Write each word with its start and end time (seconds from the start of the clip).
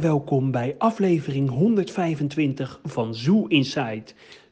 welkom 0.00 0.50
bij 0.50 0.74
aflevering 0.78 1.48
125 1.48 2.80
van 2.84 3.14
Zoo 3.14 3.46
Inside, 3.46 4.04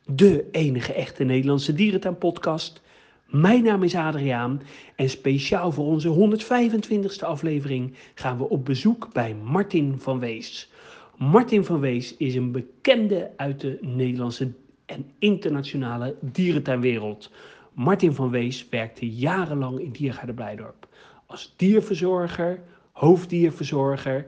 de 0.06 0.48
enige 0.50 0.92
echte 0.92 1.24
Nederlandse 1.24 1.72
dierentuinpodcast. 1.72 2.82
Mijn 3.26 3.62
naam 3.62 3.82
is 3.82 3.94
Adriaan 3.94 4.62
en 4.96 5.10
speciaal 5.10 5.72
voor 5.72 5.84
onze 5.84 6.38
125ste 6.40 7.24
aflevering 7.24 7.94
gaan 8.14 8.38
we 8.38 8.48
op 8.48 8.64
bezoek 8.64 9.12
bij 9.12 9.34
Martin 9.34 9.94
van 9.98 10.18
Wees. 10.18 10.70
Martin 11.16 11.64
van 11.64 11.80
Wees 11.80 12.16
is 12.16 12.34
een 12.34 12.52
bekende 12.52 13.30
uit 13.36 13.60
de 13.60 13.78
Nederlandse 13.80 14.52
en 14.86 15.10
internationale 15.18 16.16
dierentuinwereld. 16.20 17.30
Martin 17.72 18.12
van 18.12 18.30
Wees 18.30 18.68
werkte 18.68 19.10
jarenlang 19.10 19.80
in 19.80 19.90
Diergaarde 19.90 20.34
Blijdorp 20.34 20.88
als 21.26 21.54
dierverzorger, 21.56 22.60
hoofddierverzorger 22.92 24.26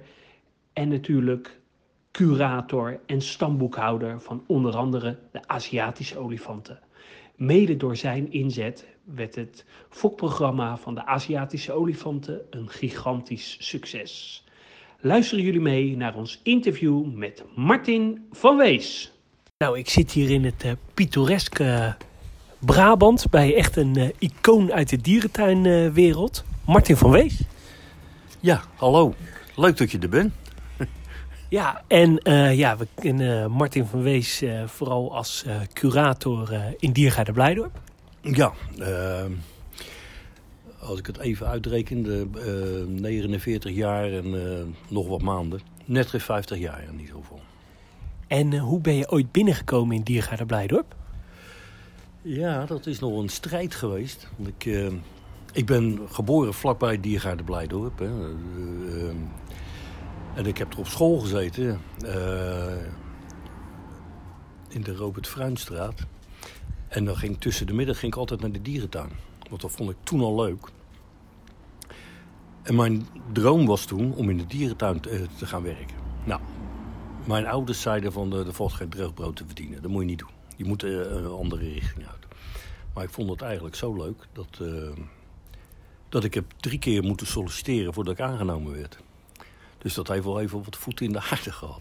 en 0.73 0.89
natuurlijk 0.89 1.61
curator 2.11 3.01
en 3.07 3.23
stamboekhouder 3.23 4.21
van 4.21 4.45
onder 4.47 4.77
andere 4.77 5.19
de 5.33 5.49
Aziatische 5.49 6.19
olifanten. 6.19 6.81
Mede 7.37 7.77
door 7.77 7.97
zijn 7.97 8.33
inzet 8.33 8.87
werd 9.05 9.35
het 9.35 9.65
fokprogramma 9.89 10.77
van 10.77 10.95
de 10.95 11.07
Aziatische 11.07 11.73
olifanten 11.73 12.41
een 12.51 12.69
gigantisch 12.69 13.57
succes. 13.61 14.45
Luisteren 15.01 15.45
jullie 15.45 15.61
mee 15.61 15.97
naar 15.97 16.15
ons 16.15 16.41
interview 16.43 17.13
met 17.15 17.45
Martin 17.55 18.27
van 18.31 18.57
Wees. 18.57 19.13
Nou, 19.59 19.79
ik 19.79 19.89
zit 19.89 20.11
hier 20.11 20.31
in 20.31 20.45
het 20.45 20.65
uh, 20.65 20.73
pittoreske 20.95 21.97
Brabant 22.59 23.31
bij 23.31 23.55
echt 23.55 23.77
een 23.77 23.99
uh, 23.99 24.09
icoon 24.19 24.73
uit 24.73 24.89
de 24.89 24.97
dierentuinwereld. 24.97 26.45
Martin 26.67 26.97
van 26.97 27.11
Wees. 27.11 27.41
Ja, 28.41 28.63
hallo. 28.77 29.15
Leuk 29.57 29.77
dat 29.77 29.91
je 29.91 29.99
er 29.99 30.09
bent. 30.09 30.33
Ja, 31.53 31.83
en 31.87 32.21
uh, 32.29 32.57
ja, 32.57 32.77
we 32.77 32.87
kennen 32.95 33.51
Martin 33.51 33.87
van 33.87 34.03
Wees 34.03 34.43
uh, 34.43 34.67
vooral 34.67 35.17
als 35.17 35.45
uh, 35.47 35.57
curator 35.73 36.53
in 36.79 36.93
Diergaarde 36.93 37.33
Blijdorp. 37.33 37.81
Ja, 38.21 38.53
als 40.81 40.99
ik 40.99 41.07
het 41.07 41.19
even 41.19 41.47
uitreken, 41.47 42.03
de, 42.03 42.85
49 42.89 43.73
jaar 43.73 44.13
en 44.13 44.75
nog 44.89 45.09
wat 45.09 45.23
maanden. 45.23 45.61
Net 45.85 46.07
geen 46.07 46.21
50 46.21 46.59
jaar 46.59 46.83
in 46.83 47.01
ieder 47.01 47.15
geval. 47.15 47.41
En 48.27 48.59
hoe 48.59 48.81
ben 48.81 48.95
je 48.95 49.11
ooit 49.11 49.33
binnengekomen 49.33 49.97
in 49.97 50.03
Diergaarde 50.03 50.47
Blijdorp? 50.47 50.95
Ja, 52.23 52.67
dat 52.67 52.87
is 52.87 52.99
nog 52.99 53.19
een 53.19 53.29
strijd 53.29 53.75
geweest. 53.75 54.29
Want 54.37 54.49
ik, 54.49 54.93
ik 55.53 55.67
ben 55.67 56.01
geboren 56.09 56.55
vlakbij 56.55 57.01
Diergaarde 57.01 57.43
Blijdorp. 57.43 57.99
Hè. 57.99 58.11
En 60.35 60.47
ik 60.47 60.59
heb 60.59 60.73
er 60.73 60.79
op 60.79 60.87
school 60.87 61.19
gezeten. 61.19 61.81
Uh, 62.05 62.87
in 64.69 64.83
de 64.83 64.97
Robert 64.97 65.27
Fruinstraat. 65.29 66.07
En 66.89 67.05
dan 67.05 67.17
ging 67.17 67.41
tussen 67.41 67.67
de 67.67 67.73
middag 67.73 67.99
ging 67.99 68.13
ik 68.13 68.19
altijd 68.19 68.41
naar 68.41 68.53
de 68.53 68.63
dierentuin. 68.63 69.11
Want 69.49 69.61
dat 69.61 69.73
vond 69.73 69.91
ik 69.91 69.97
toen 70.03 70.21
al 70.21 70.43
leuk. 70.45 70.69
En 72.63 72.75
mijn 72.75 73.07
droom 73.33 73.67
was 73.67 73.85
toen 73.85 74.15
om 74.15 74.31
in 74.31 74.37
de 74.37 74.47
dierentuin 74.47 75.01
te, 75.01 75.27
te 75.39 75.47
gaan 75.47 75.63
werken. 75.63 75.97
Nou, 76.25 76.41
mijn 77.25 77.47
ouders 77.47 77.81
zeiden 77.81 78.13
van 78.13 78.33
er 78.33 78.53
valt 78.53 78.73
geen 78.73 78.89
droogbrood 78.89 79.37
te 79.37 79.45
verdienen. 79.47 79.83
Dat 79.83 79.91
moet 79.91 80.01
je 80.01 80.09
niet 80.09 80.19
doen. 80.19 80.31
Je 80.57 80.65
moet 80.65 80.83
een 80.83 81.27
andere 81.27 81.69
richting 81.69 82.07
uit. 82.07 82.27
Maar 82.95 83.05
ik 83.05 83.11
vond 83.11 83.31
het 83.31 83.43
eigenlijk 83.43 83.75
zo 83.75 83.95
leuk 83.95 84.27
dat, 84.33 84.61
dat 86.09 86.25
ik 86.25 86.35
heb 86.35 86.45
drie 86.57 86.79
keer 86.79 87.03
moeten 87.03 87.27
solliciteren 87.27 87.95
voordat 87.95 88.13
ik 88.13 88.21
aangenomen 88.21 88.73
werd. 88.73 88.99
Dus 89.83 89.95
dat 89.95 90.09
heeft 90.09 90.25
wel 90.25 90.41
even 90.41 90.63
wat 90.65 90.77
voeten 90.77 91.07
in 91.07 91.13
de 91.13 91.23
aarde 91.31 91.53
gehad. 91.53 91.81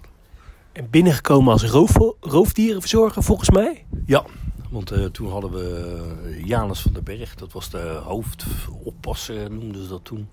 En 0.71 0.89
binnengekomen 0.89 1.51
als 1.51 1.63
roof, 1.63 1.97
roofdierenverzorger 2.19 3.23
volgens 3.23 3.49
mij? 3.49 3.85
Ja, 4.05 4.25
want 4.69 4.91
uh, 4.91 5.05
toen 5.05 5.29
hadden 5.29 5.51
we 5.51 6.01
uh, 6.25 6.45
Janus 6.45 6.81
van 6.81 6.93
den 6.93 7.03
Berg. 7.03 7.35
Dat 7.35 7.51
was 7.51 7.69
de 7.69 8.01
hoofdoppasser, 8.03 9.51
noemden 9.51 9.83
ze 9.83 9.89
dat 9.89 10.05
toen. 10.05 10.29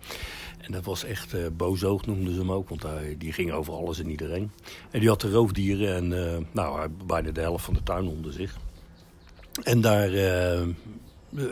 En 0.59 0.73
dat 0.73 0.85
was 0.85 1.05
echt 1.05 1.35
uh, 1.35 1.47
booshoog, 1.53 2.07
noemden 2.07 2.33
ze 2.33 2.39
hem 2.39 2.53
ook. 2.53 2.69
Want 2.69 2.83
hij, 2.83 3.15
die 3.19 3.33
ging 3.33 3.53
over 3.53 3.73
alles 3.73 3.99
en 3.99 4.11
iedereen. 4.11 4.51
En 4.91 5.01
die 5.01 5.09
had 5.09 5.21
de 5.21 5.31
roofdieren 5.31 6.13
en 6.13 6.47
nou, 6.53 6.89
bijna 7.07 7.31
de 7.31 7.41
helft 7.41 7.65
van 7.65 7.75
de 7.75 7.83
tuin 7.83 8.07
onder 8.07 8.33
zich. 8.33 8.57
En 9.63 9.81
daar 9.81 10.11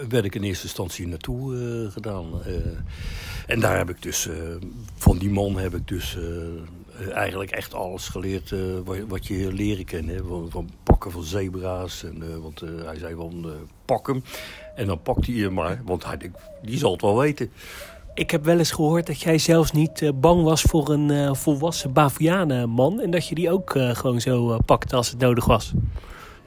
werd 0.09 0.25
ik 0.25 0.35
in 0.35 0.43
eerste 0.43 0.65
instantie 0.65 1.07
naartoe 1.07 1.91
gedaan. 1.91 2.27
En 3.47 3.61
daar 3.61 3.77
heb 3.77 3.91
ik 3.91 4.03
dus, 4.03 4.27
uh, 4.27 4.35
van 4.95 5.19
die 5.19 5.31
man 5.31 5.59
heb 5.59 5.75
ik 5.75 5.89
dus 5.89 6.19
eigenlijk 7.13 7.51
echt 7.51 7.75
alles 7.75 8.09
geleerd 8.09 8.55
wat, 8.85 8.97
wat, 9.09 9.27
je 9.27 9.53
leren 9.53 9.85
kan. 9.85 10.09
Hè? 10.09 10.25
Van, 10.25 10.47
van, 10.51 10.71
pakken 10.83 11.11
van 11.11 11.23
zebra's. 11.23 12.05
En, 12.05 12.43
want 12.43 12.61
hij 12.61 12.99
zei 12.99 13.15
van 13.15 13.47
pak 13.85 14.07
hem. 14.07 14.23
En 14.75 14.87
dan 14.87 15.03
pakt 15.03 15.27
hij 15.27 15.35
je 15.35 15.51
maar, 15.51 15.83
want 15.85 16.05
hij, 16.05 16.19
die 16.63 16.79
zal 16.79 16.93
het 16.93 17.01
wel 17.01 17.19
weten. 17.19 17.51
Ik 18.15 18.31
heb 18.31 18.45
wel 18.45 18.59
eens 18.59 18.71
gehoord 18.71 19.07
dat 19.07 19.21
jij 19.21 19.39
zelfs 19.39 19.73
niet 19.73 20.13
bang 20.21 20.43
was 20.43 20.63
voor 20.63 20.89
een 20.89 21.37
volwassen 21.37 21.93
Bavianenman. 21.93 23.01
En 23.01 23.11
dat 23.11 23.29
je 23.29 23.35
die 23.35 23.51
ook 23.51 23.71
gewoon 23.93 24.21
zo 24.21 24.59
pakte 24.67 24.97
als 24.97 25.11
het 25.11 25.19
nodig 25.19 25.45
was. 25.45 25.75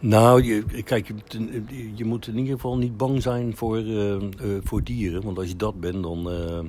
Nou, 0.02 0.44
je, 0.44 0.84
kijk, 0.84 1.08
je, 1.08 1.64
je, 1.96 2.06
moet 2.06 2.28
in 2.28 2.38
ieder 2.38 2.54
geval 2.54 2.78
niet 2.78 2.98
bang 2.98 3.22
zijn 3.22 3.56
voor, 3.56 3.78
uh, 3.78 4.12
uh, 4.12 4.22
voor 4.64 4.84
dieren. 4.84 5.24
Want 5.24 5.38
als 5.38 5.48
je 5.48 5.56
dat 5.56 5.80
bent, 5.80 6.04
dan... 6.04 6.32
Uh, 6.32 6.60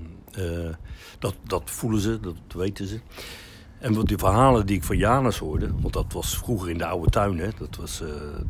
dat, 1.18 1.34
dat 1.46 1.62
voelen 1.64 2.00
ze, 2.00 2.20
dat 2.20 2.34
weten 2.54 2.86
ze. 2.86 3.00
En 3.80 3.94
wat 3.94 4.08
die 4.08 4.18
verhalen 4.18 4.66
die 4.66 4.76
ik 4.76 4.84
van 4.84 4.96
Janus 4.96 5.38
hoorde... 5.38 5.70
Want 5.80 5.92
dat 5.92 6.12
was 6.12 6.36
vroeger 6.36 6.70
in 6.70 6.78
de 6.78 6.86
oude 6.86 7.10
tuin, 7.10 7.38
hè. 7.38 7.48
Dat 7.58 7.76
was, 7.76 7.98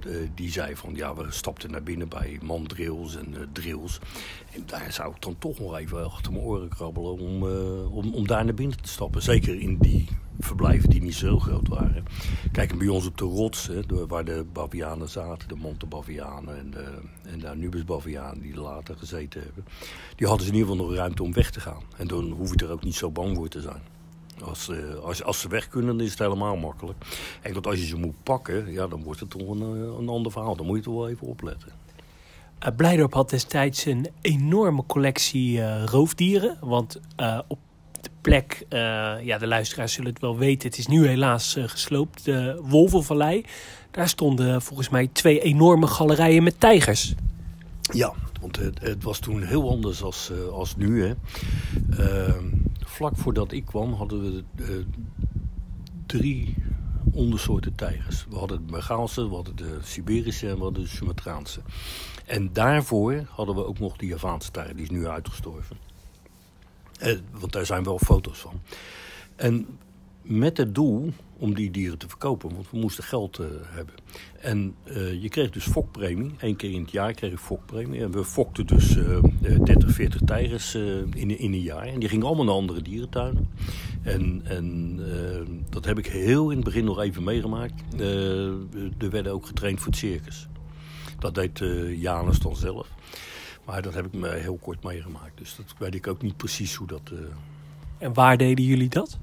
de, 0.00 0.28
die 0.34 0.50
zei 0.50 0.76
van... 0.76 0.94
Ja, 0.94 1.14
we 1.14 1.26
stapten 1.28 1.70
naar 1.70 1.82
binnen 1.82 2.08
bij 2.08 2.38
mandrills 2.42 3.16
en 3.16 3.34
drills. 3.52 3.98
En 4.52 4.62
daar 4.66 4.92
zou 4.92 5.14
ik 5.14 5.22
dan 5.22 5.38
toch 5.38 5.58
nog 5.58 5.76
even 5.76 6.04
achter 6.04 6.32
mijn 6.32 6.44
oren 6.44 6.68
krabbelen... 6.68 7.18
Om, 7.18 7.42
om, 7.90 8.14
om 8.14 8.26
daar 8.26 8.44
naar 8.44 8.54
binnen 8.54 8.82
te 8.82 8.88
stappen. 8.88 9.22
Zeker 9.22 9.60
in 9.60 9.78
die 9.78 10.08
verblijven 10.40 10.90
die 10.90 11.02
niet 11.02 11.14
zo 11.14 11.38
groot 11.38 11.68
waren. 11.68 12.04
Kijk, 12.52 12.78
bij 12.78 12.88
ons 12.88 13.06
op 13.06 13.18
de 13.18 13.24
rots, 13.24 13.66
hè, 13.66 14.06
waar 14.06 14.24
de 14.24 14.44
bavianen 14.52 15.08
zaten, 15.08 15.48
de 15.48 15.56
Montebavianen 15.56 16.58
en 16.58 16.70
de, 16.70 16.98
en 17.22 17.60
de 17.60 18.40
die 18.40 18.60
later 18.60 18.96
gezeten 18.96 19.42
hebben. 19.42 19.64
Die 20.16 20.26
hadden 20.26 20.46
ze 20.46 20.52
in 20.52 20.58
ieder 20.58 20.72
geval 20.72 20.86
nog 20.86 20.96
ruimte 20.96 21.22
om 21.22 21.32
weg 21.32 21.50
te 21.50 21.60
gaan. 21.60 21.82
En 21.96 22.06
dan 22.06 22.30
hoef 22.30 22.50
je 22.50 22.66
er 22.66 22.72
ook 22.72 22.84
niet 22.84 22.94
zo 22.94 23.10
bang 23.10 23.36
voor 23.36 23.48
te 23.48 23.60
zijn. 23.60 23.82
Als, 24.44 24.68
uh, 24.68 24.94
als, 24.94 25.22
als 25.22 25.40
ze 25.40 25.48
weg 25.48 25.68
kunnen, 25.68 25.96
dan 25.96 26.06
is 26.06 26.10
het 26.10 26.18
helemaal 26.18 26.56
makkelijk. 26.56 26.98
En 27.40 27.52
dat 27.52 27.66
als 27.66 27.78
je 27.78 27.86
ze 27.86 27.96
moet 27.96 28.22
pakken, 28.22 28.72
ja, 28.72 28.86
dan 28.86 29.02
wordt 29.02 29.20
het 29.20 29.30
toch 29.30 29.48
een, 29.48 29.60
eh, 29.60 29.98
een 29.98 30.08
ander 30.08 30.32
verhaal. 30.32 30.56
Dan 30.56 30.66
moet 30.66 30.76
je 30.76 30.82
toch 30.82 30.94
wel 30.94 31.08
even 31.08 31.26
opletten. 31.26 31.68
Uh, 32.66 32.68
Blijdorp 32.76 33.14
had 33.14 33.30
destijds 33.30 33.84
een 33.84 34.08
enorme 34.20 34.84
collectie 34.86 35.58
uh, 35.58 35.84
roofdieren. 35.84 36.56
Want 36.60 37.00
op 37.48 37.58
de 38.00 38.10
plek, 38.20 38.66
ja, 39.22 39.38
de 39.38 39.46
luisteraars 39.46 39.92
zullen 39.92 40.12
het 40.12 40.20
wel 40.20 40.38
weten, 40.38 40.68
het 40.68 40.78
is 40.78 40.86
nu 40.86 41.06
helaas 41.06 41.56
gesloopt, 41.66 42.24
de 42.24 42.60
Wolvenvallei. 42.64 43.44
Daar 43.90 44.08
stonden 44.08 44.62
volgens 44.62 44.88
mij 44.88 45.08
twee 45.12 45.40
enorme 45.40 45.86
galerijen 45.86 46.42
met 46.42 46.60
tijgers. 46.60 47.14
Ja, 47.92 48.12
want 48.40 48.56
het, 48.56 48.80
het 48.80 49.02
was 49.02 49.18
toen 49.18 49.42
heel 49.42 49.70
anders 49.70 50.02
als, 50.02 50.30
als 50.52 50.76
nu. 50.76 51.04
Hè. 51.04 51.14
Vlak 53.00 53.16
voordat 53.16 53.52
ik 53.52 53.64
kwam 53.64 53.92
hadden 53.92 54.22
we 54.22 54.44
drie 56.06 56.54
ondersoorten 57.12 57.74
tijgers. 57.74 58.26
We 58.30 58.36
hadden 58.36 58.66
de 58.66 58.72
Bengaalse, 58.72 59.28
we 59.28 59.34
hadden 59.34 59.56
de 59.56 59.78
Siberische 59.82 60.48
en 60.48 60.56
we 60.56 60.62
hadden 60.62 60.82
de 60.82 60.88
Sumatraanse. 60.88 61.60
En 62.26 62.52
daarvoor 62.52 63.24
hadden 63.28 63.54
we 63.54 63.66
ook 63.66 63.78
nog 63.78 63.96
de 63.96 64.06
Javaanse 64.06 64.50
tijger, 64.50 64.74
die 64.74 64.84
is 64.84 64.90
nu 64.90 65.06
uitgestorven. 65.06 65.76
Eh, 66.98 67.18
want 67.32 67.52
daar 67.52 67.66
zijn 67.66 67.84
wel 67.84 67.98
foto's 67.98 68.38
van. 68.38 68.60
En 69.36 69.66
met 70.22 70.56
het 70.56 70.74
doel 70.74 71.12
om 71.36 71.54
die 71.54 71.70
dieren 71.70 71.98
te 71.98 72.08
verkopen, 72.08 72.54
want 72.54 72.70
we 72.70 72.78
moesten 72.78 73.04
geld 73.04 73.38
uh, 73.38 73.46
hebben. 73.62 73.94
En 74.40 74.74
uh, 74.84 75.22
je 75.22 75.28
kreeg 75.28 75.50
dus 75.50 75.66
fokpremie. 75.66 76.34
Eén 76.38 76.56
keer 76.56 76.70
in 76.70 76.80
het 76.80 76.90
jaar 76.90 77.12
kreeg 77.12 77.32
ik 77.32 77.38
fokpremie. 77.38 78.00
En 78.00 78.10
we 78.10 78.24
fokten 78.24 78.66
dus 78.66 78.96
uh, 78.96 79.18
30, 79.64 79.90
40 79.90 80.20
tijgers 80.24 80.74
in, 80.74 81.38
in 81.38 81.52
een 81.52 81.60
jaar. 81.60 81.86
En 81.86 82.00
die 82.00 82.08
gingen 82.08 82.26
allemaal 82.26 82.44
naar 82.44 82.54
andere 82.54 82.82
dierentuinen. 82.82 83.48
En, 84.02 84.40
en 84.44 85.00
dat 85.70 85.84
heb 85.84 85.98
ik 85.98 86.06
heel 86.06 86.50
in 86.50 86.56
het 86.56 86.64
begin 86.64 86.84
nog 86.84 87.00
even 87.00 87.22
meegemaakt. 87.22 87.82
er 88.98 89.10
werden 89.10 89.32
ook 89.32 89.46
getraind 89.46 89.78
voor 89.78 89.86
het 89.86 89.96
circus. 89.96 90.48
Dat 91.18 91.34
deed 91.34 91.62
Janus 91.96 92.38
dan 92.38 92.56
zelf. 92.56 92.88
Maar 93.64 93.82
dat 93.82 93.94
heb 93.94 94.06
ik 94.06 94.12
me 94.12 94.28
heel 94.28 94.56
kort 94.56 94.82
meegemaakt. 94.84 95.38
Dus 95.38 95.56
dat 95.56 95.74
weet 95.78 95.94
ik 95.94 96.06
ook 96.06 96.22
niet 96.22 96.36
precies 96.36 96.74
hoe 96.74 96.86
dat... 96.86 97.12
En 97.98 98.14
waar 98.14 98.36
deden 98.36 98.64
jullie 98.64 98.88
dat? 98.88 99.18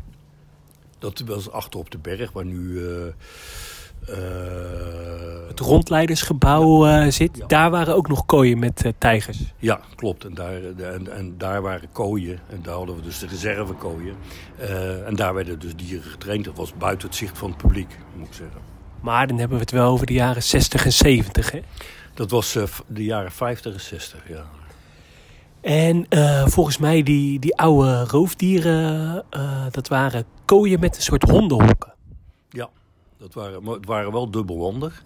Dat 0.99 1.19
was 1.19 1.51
achter 1.51 1.79
op 1.79 1.91
de 1.91 1.97
berg, 1.97 2.31
waar 2.31 2.45
nu 2.45 2.85
Eh, 2.85 3.13
Het 5.47 5.59
rondleidersgebouw 5.59 6.85
eh, 6.85 7.11
zit. 7.11 7.37
Ja. 7.37 7.45
Daar 7.45 7.71
waren 7.71 7.95
ook 7.95 8.07
nog 8.07 8.25
kooien 8.25 8.59
met 8.59 8.85
eh, 8.85 8.91
tijgers. 8.97 9.37
Ja, 9.57 9.79
klopt. 9.95 10.25
En 10.25 10.33
daar, 10.33 10.53
eh, 10.53 10.93
en, 10.93 11.11
en 11.11 11.37
daar 11.37 11.61
waren 11.61 11.91
kooien. 11.91 12.39
En 12.49 12.59
daar 12.61 12.73
hadden 12.73 12.95
we 12.95 13.01
dus 13.01 13.19
de 13.19 13.27
reservekooien. 13.27 14.15
Eh 14.57 15.07
en 15.07 15.15
daar 15.15 15.33
werden 15.33 15.59
dus 15.59 15.75
dieren 15.75 16.11
getraind. 16.11 16.45
Dat 16.45 16.55
was 16.55 16.73
buiten 16.77 17.07
het 17.07 17.17
zicht 17.17 17.37
van 17.37 17.49
het 17.49 17.57
publiek, 17.57 17.97
moet 18.15 18.27
ik 18.27 18.33
zeggen. 18.33 18.61
Maar 19.01 19.27
dan 19.27 19.37
hebben 19.37 19.57
we 19.57 19.63
het 19.63 19.71
wel 19.71 19.91
over 19.91 20.05
de 20.05 20.13
jaren 20.13 20.43
60 20.43 20.85
en 20.85 20.93
70. 20.93 21.51
Hè? 21.51 21.59
Dat 22.13 22.31
was 22.31 22.55
eh, 22.55 22.63
de 22.87 23.03
jaren 23.03 23.31
50 23.31 23.73
en 23.73 23.79
60, 23.79 24.19
ja. 24.29 24.43
En 25.61 26.05
eh, 26.09 26.47
volgens 26.47 26.77
mij 26.77 27.03
die, 27.03 27.39
die 27.39 27.55
oude 27.55 28.03
roofdieren, 28.03 29.23
eh, 29.29 29.65
dat 29.71 29.87
waren 29.87 30.25
kooien 30.45 30.79
met 30.79 30.95
een 30.95 31.01
soort 31.01 31.23
hondenhokken. 31.23 31.93
Dat 33.17 33.33
waren, 33.33 33.65
het 33.65 33.85
waren 33.85 34.11
wel 34.11 34.31
dubbelwandig. 34.31 35.03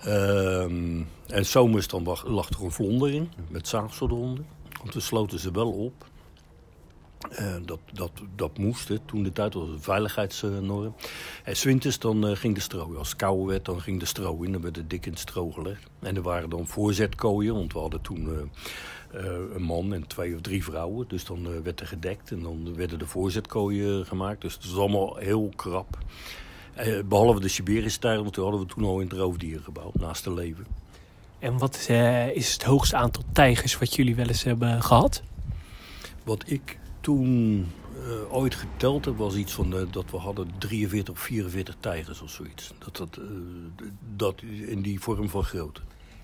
Ehm 0.00 1.02
en 1.26 1.46
zomers 1.46 1.88
dan 1.88 2.02
lag, 2.04 2.48
er 2.48 2.62
een 2.62 2.70
vlonder 2.70 3.12
in, 3.12 3.30
met 3.48 3.68
zaagselhonden. 3.68 4.46
Want 4.80 4.94
we 4.94 5.00
sloten 5.00 5.38
ze 5.38 5.50
wel 5.50 5.70
op. 5.70 6.06
Dat, 7.64 7.78
dat, 7.92 8.10
dat 8.34 8.58
moest, 8.58 8.90
toen 9.04 9.22
de 9.22 9.32
tijd 9.32 9.54
was 9.54 9.68
een 9.68 9.82
veiligheidsnorm. 9.82 10.94
En 11.44 11.56
zwinters 11.56 11.98
dan 11.98 12.26
eh, 12.26 12.36
ging 12.36 12.54
de 12.54 12.60
stro. 12.60 12.94
Als 12.94 13.14
het 13.18 13.46
werd, 13.46 13.64
dan 13.64 13.80
ging 13.80 14.00
de 14.00 14.06
stro 14.06 14.42
in. 14.42 14.52
Dan 14.52 14.60
werd 14.60 14.76
het 14.76 14.90
dik 14.90 15.06
in 15.06 15.12
het 15.12 15.20
stro 15.20 15.50
gelegd. 15.50 15.86
En 16.00 16.16
er 16.16 16.22
waren 16.22 16.50
dan 16.50 16.66
voorzetkooien, 16.66 17.54
want 17.54 17.72
we 17.72 17.78
hadden 17.78 18.00
toen 18.00 18.28
eh, 18.28 19.24
eh, 19.24 19.54
een 19.54 19.62
man 19.62 19.92
en 19.92 20.06
twee 20.06 20.34
of 20.34 20.40
drie 20.40 20.64
vrouwen. 20.64 21.08
Dus 21.08 21.24
dan 21.24 21.62
werd 21.62 21.80
er 21.80 21.86
gedekt 21.86 22.30
en 22.30 22.42
dan 22.42 22.74
werden 22.74 22.98
de 22.98 23.06
voorzetkooien 23.06 24.06
gemaakt. 24.06 24.40
Dus 24.40 24.54
het 24.54 24.64
was 24.64 24.78
allemaal 24.78 25.16
heel 25.16 25.52
krap. 25.56 25.98
Eh, 26.76 27.02
behalve 27.04 27.40
de 27.40 27.48
Siberische 27.48 27.98
tijger, 27.98 28.22
want 28.22 28.34
toen 28.34 28.42
hadden 28.42 28.62
we 28.62 28.74
toen 28.74 28.84
al 28.84 29.00
in 29.00 29.08
het 29.08 29.18
roofdierengebouw, 29.18 29.90
naast 29.92 30.24
de 30.24 30.34
leven. 30.34 30.66
En 31.38 31.58
wat 31.58 31.86
eh, 31.88 32.28
is 32.30 32.52
het 32.52 32.62
hoogste 32.62 32.96
aantal 32.96 33.22
tijgers 33.32 33.78
wat 33.78 33.94
jullie 33.94 34.14
wel 34.14 34.26
eens 34.26 34.42
hebben 34.42 34.82
gehad? 34.82 35.22
Wat 36.24 36.44
ik 36.46 36.78
toen 37.00 37.66
eh, 37.94 38.34
ooit 38.34 38.54
geteld 38.54 39.04
heb, 39.04 39.16
was 39.16 39.34
iets 39.34 39.52
van 39.52 39.74
dat 39.90 40.10
we 40.10 40.16
hadden 40.16 40.50
43 40.58 41.14
of 41.14 41.20
44 41.20 41.76
tijgers 41.80 42.20
of 42.20 42.30
zoiets. 42.30 42.72
Dat, 42.78 42.96
dat, 42.96 43.20
dat 44.16 44.42
in 44.66 44.82
die 44.82 45.00
vorm 45.00 45.28
van 45.28 45.44
grootte. 45.44 45.80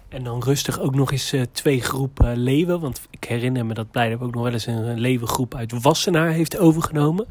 En 0.09 0.25
dan 0.25 0.43
rustig 0.43 0.81
ook 0.81 0.95
nog 0.95 1.13
eens 1.13 1.35
twee 1.53 1.81
groepen 1.81 2.37
leeuwen. 2.37 2.81
Want 2.81 3.07
ik 3.11 3.25
herinner 3.25 3.67
me 3.67 3.75
dat 3.75 3.91
Blijdorp 3.91 4.23
ook 4.23 4.35
nog 4.35 4.43
wel 4.43 4.53
eens 4.53 4.67
een, 4.67 4.89
een 4.89 5.01
leeuwengroep 5.01 5.55
uit 5.55 5.83
Wassenaar 5.83 6.31
heeft 6.31 6.59
overgenomen. 6.59 7.27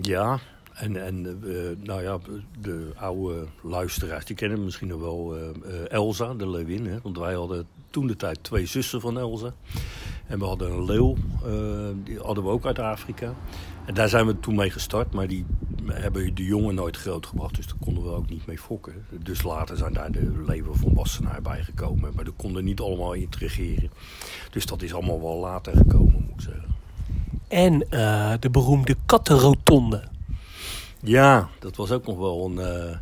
Ja, 0.00 0.40
en, 0.74 1.04
en 1.04 1.26
eh, 1.26 1.86
nou 1.86 2.02
ja, 2.02 2.18
de 2.60 2.92
oude 2.96 3.46
luisteraars, 3.62 4.24
die 4.24 4.36
kennen 4.36 4.64
misschien 4.64 4.88
nog 4.88 5.00
wel 5.00 5.36
eh, 5.36 5.90
Elsa, 5.90 6.34
de 6.34 6.48
leeuwin. 6.48 6.86
Hè? 6.86 6.98
Want 7.02 7.18
wij 7.18 7.34
hadden 7.34 7.66
toen 7.90 8.06
de 8.06 8.16
tijd 8.16 8.38
twee 8.42 8.66
zussen 8.66 9.00
van 9.00 9.18
Elsa. 9.18 9.54
En 10.26 10.38
we 10.38 10.44
hadden 10.44 10.72
een 10.72 10.84
leeuw, 10.84 11.16
die 12.04 12.18
hadden 12.18 12.44
we 12.44 12.50
ook 12.50 12.66
uit 12.66 12.78
Afrika. 12.78 13.34
En 13.86 13.94
daar 13.94 14.08
zijn 14.08 14.26
we 14.26 14.40
toen 14.40 14.54
mee 14.54 14.70
gestart, 14.70 15.12
maar 15.12 15.26
die 15.26 15.46
hebben 15.86 16.34
de 16.34 16.44
jongen 16.44 16.74
nooit 16.74 16.96
grootgebracht. 16.96 17.56
Dus 17.56 17.66
daar 17.66 17.76
konden 17.80 18.02
we 18.02 18.10
ook 18.10 18.28
niet 18.28 18.46
mee 18.46 18.58
fokken. 18.58 18.94
Dus 19.22 19.42
later 19.42 19.76
zijn 19.76 19.92
daar 19.92 20.12
de 20.12 20.42
leeuwen 20.46 20.76
van 20.76 20.94
Wassenaar 20.94 21.42
bijgekomen. 21.42 22.12
Maar 22.14 22.24
dat 22.24 22.34
konden 22.36 22.64
niet 22.64 22.80
allemaal 22.80 23.12
integreren. 23.12 23.90
Dus 24.50 24.66
dat 24.66 24.82
is 24.82 24.94
allemaal 24.94 25.20
wel 25.20 25.36
later 25.36 25.76
gekomen, 25.76 26.24
moet 26.28 26.34
ik 26.34 26.40
zeggen. 26.40 26.74
En 27.48 27.78
de 28.40 28.50
beroemde 28.50 28.96
kattenrotonde. 29.06 30.02
Ja, 31.04 31.48
dat 31.58 31.76
was 31.76 31.90
ook 31.90 32.06
nog 32.06 32.18
wel 32.18 32.44
een. 32.46 32.58
eh, 32.58 32.96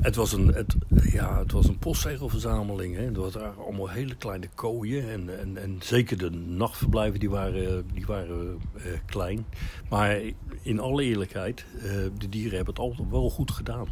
het, 0.00 0.16
was 0.16 0.32
een 0.32 0.46
het, 0.46 0.74
ja, 1.12 1.38
het 1.38 1.52
was 1.52 1.66
een 1.68 1.78
postzegelverzameling. 1.78 2.96
Hè. 2.96 3.04
Er 3.04 3.20
waren 3.20 3.54
allemaal 3.64 3.88
hele 3.88 4.14
kleine 4.14 4.48
kooien. 4.54 5.10
En, 5.10 5.38
en, 5.40 5.56
en 5.56 5.76
zeker 5.82 6.18
de 6.18 6.30
nachtverblijven 6.30 7.20
die 7.20 7.30
waren, 7.30 7.86
die 7.94 8.06
waren 8.06 8.58
eh, 8.76 8.82
klein. 9.06 9.46
Maar 9.88 10.20
in 10.62 10.80
alle 10.80 11.04
eerlijkheid, 11.04 11.64
eh, 11.78 11.82
de 12.18 12.28
dieren 12.28 12.56
hebben 12.56 12.74
het 12.74 12.82
altijd 12.82 13.10
wel 13.10 13.30
goed 13.30 13.50
gedaan. 13.50 13.86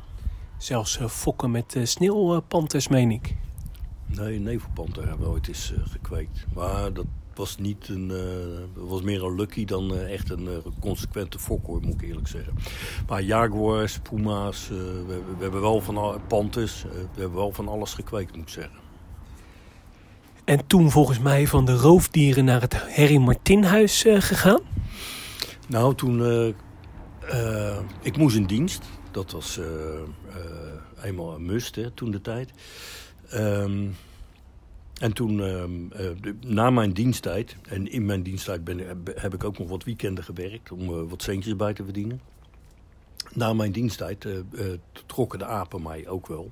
Zelfs 0.59 0.99
fokken 1.09 1.51
met 1.51 1.77
sneeuwpanters, 1.83 2.89
meen 2.89 3.11
ik. 3.11 3.37
Nee, 4.07 4.39
nevelpanter 4.39 5.09
hebben 5.09 5.27
we 5.27 5.33
ooit 5.33 5.49
eens 5.49 5.73
gekweekt. 5.85 6.47
Maar 6.55 6.93
dat 6.93 7.07
was 7.41 7.57
niet 7.59 7.89
een. 7.89 8.11
eh, 8.11 8.85
was 8.89 9.03
meer 9.03 9.25
een 9.25 9.35
lucky 9.35 9.65
dan 9.65 9.95
eh, 9.95 10.13
echt 10.13 10.31
een 10.31 10.49
eh, 10.49 10.55
consequente 10.81 11.39
fok 11.39 11.67
hoor, 11.67 11.81
moet 11.81 11.95
ik 11.95 12.09
eerlijk 12.09 12.29
zeggen. 12.29 12.55
Maar 13.09 13.23
jaguars, 13.23 13.99
puma's, 13.99 14.69
we, 14.69 15.05
we 15.07 15.43
hebben 15.43 15.61
wel 15.61 15.81
van 15.81 15.97
al- 15.97 16.21
panthers, 16.29 16.83
we 16.83 17.21
hebben 17.21 17.39
wel 17.39 17.53
van 17.53 17.69
alles 17.69 17.95
gekweekt, 17.95 18.37
moet 18.37 18.47
ik 18.47 18.53
zeggen. 18.53 18.79
En 20.45 20.67
toen 20.67 20.91
volgens 20.91 21.19
mij 21.19 21.47
van 21.47 21.65
de 21.65 21.75
roofdieren 21.77 22.45
naar 22.45 22.61
het 22.61 22.75
Harry 22.75 23.17
Martinhuis 23.17 24.03
gegaan. 24.09 24.61
Nou, 25.69 25.95
toen. 25.95 26.23
ik 28.03 28.17
moest 28.17 28.37
in 28.37 28.45
dienst. 28.47 28.85
Dat 29.11 29.31
was 29.33 29.61
eenmaal 31.03 31.35
een 31.35 31.45
must, 31.47 31.75
hè, 31.75 31.91
toen 31.91 32.11
de 32.11 32.21
tijd. 32.21 32.51
Ehm, 33.29 33.87
en 35.01 35.13
toen, 35.13 35.43
ehm, 35.43 35.93
eh, 35.93 36.33
na 36.41 36.71
mijn 36.71 36.93
diensttijd, 36.93 37.57
en 37.69 37.91
in 37.91 38.05
mijn 38.07 38.23
diensttijd 38.23 38.65
ben, 38.65 38.79
heb 39.15 39.35
ik 39.35 39.45
ook 39.45 39.59
nog 39.59 39.69
wat 39.69 39.85
weekenden 39.85 40.25
gewerkt 40.25 40.73
om 40.73 40.81
eh, 40.81 41.03
wat 41.09 41.23
centjes 41.23 41.57
bij 41.57 41.73
te 41.73 41.85
verdienen. 41.85 42.21
Na 43.33 43.53
mijn 43.53 43.73
diensttijd 43.73 44.25
eh, 44.25 44.33
trokken 45.07 45.39
de 45.39 45.45
apen 45.45 45.83
mij 45.83 46.09
ook 46.09 46.27
wel. 46.27 46.51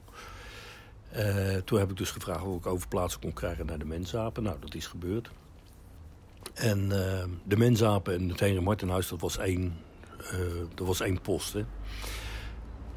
Toen 1.65 1.79
heb 1.79 1.91
ik 1.91 1.97
dus 1.97 2.11
gevraagd 2.11 2.45
of 2.45 2.57
ik 2.57 2.67
overplaatsing 2.67 3.23
kon 3.23 3.33
krijgen 3.33 3.67
naar 3.67 3.79
de 3.79 3.85
mensapen. 3.85 4.43
Nou, 4.43 4.57
dat 4.61 4.75
is 4.75 4.87
gebeurd. 4.87 5.31
En 6.55 6.93
eh, 6.93 7.25
de 7.45 7.57
mensapen 7.57 8.15
en 8.15 8.29
het 8.29 8.41
Henry 8.41 8.63
Martenhuis, 8.63 9.09
dat 9.09 9.21
was 9.21 9.39
één, 9.39 9.77
dat 10.75 10.87
was 10.87 11.01
één 11.01 11.21
post. 11.21 11.53
Hè. 11.53 11.65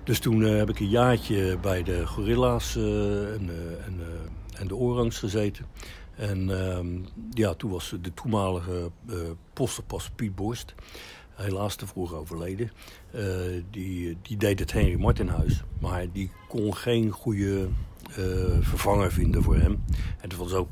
Dus 0.03 0.19
toen 0.19 0.41
heb 0.41 0.69
ik 0.69 0.79
een 0.79 0.89
jaartje 0.89 1.57
bij 1.57 1.83
de 1.83 2.07
gorilla's 2.07 2.75
en, 2.75 3.49
en, 3.85 3.99
en 4.59 4.67
de 4.67 4.75
orangs 4.75 5.17
gezeten. 5.19 5.65
En 6.15 6.65
ehm, 6.65 6.87
ja, 7.31 7.53
toen 7.53 7.71
was 7.71 7.95
de 8.01 8.13
toenmalige 8.13 8.91
eh 9.09 9.15
postenpas 9.53 10.09
Piet 10.15 10.35
Borst, 10.35 10.75
helaas 11.33 11.75
te 11.75 11.87
vroeg 11.87 12.13
overleden. 12.13 12.71
eh, 13.11 13.23
die, 13.71 14.17
die 14.21 14.37
deed 14.37 14.59
het 14.59 14.71
Henry 14.71 14.99
Martinhuis, 14.99 15.63
maar 15.79 16.11
die 16.11 16.31
kon 16.47 16.75
geen 16.75 17.09
goede 17.09 17.67
eh, 18.09 18.57
vervanger 18.59 19.11
vinden 19.11 19.43
voor 19.43 19.55
hem. 19.55 19.83
En 20.21 20.29
dat 20.29 20.37
was 20.37 20.53
ook 20.53 20.69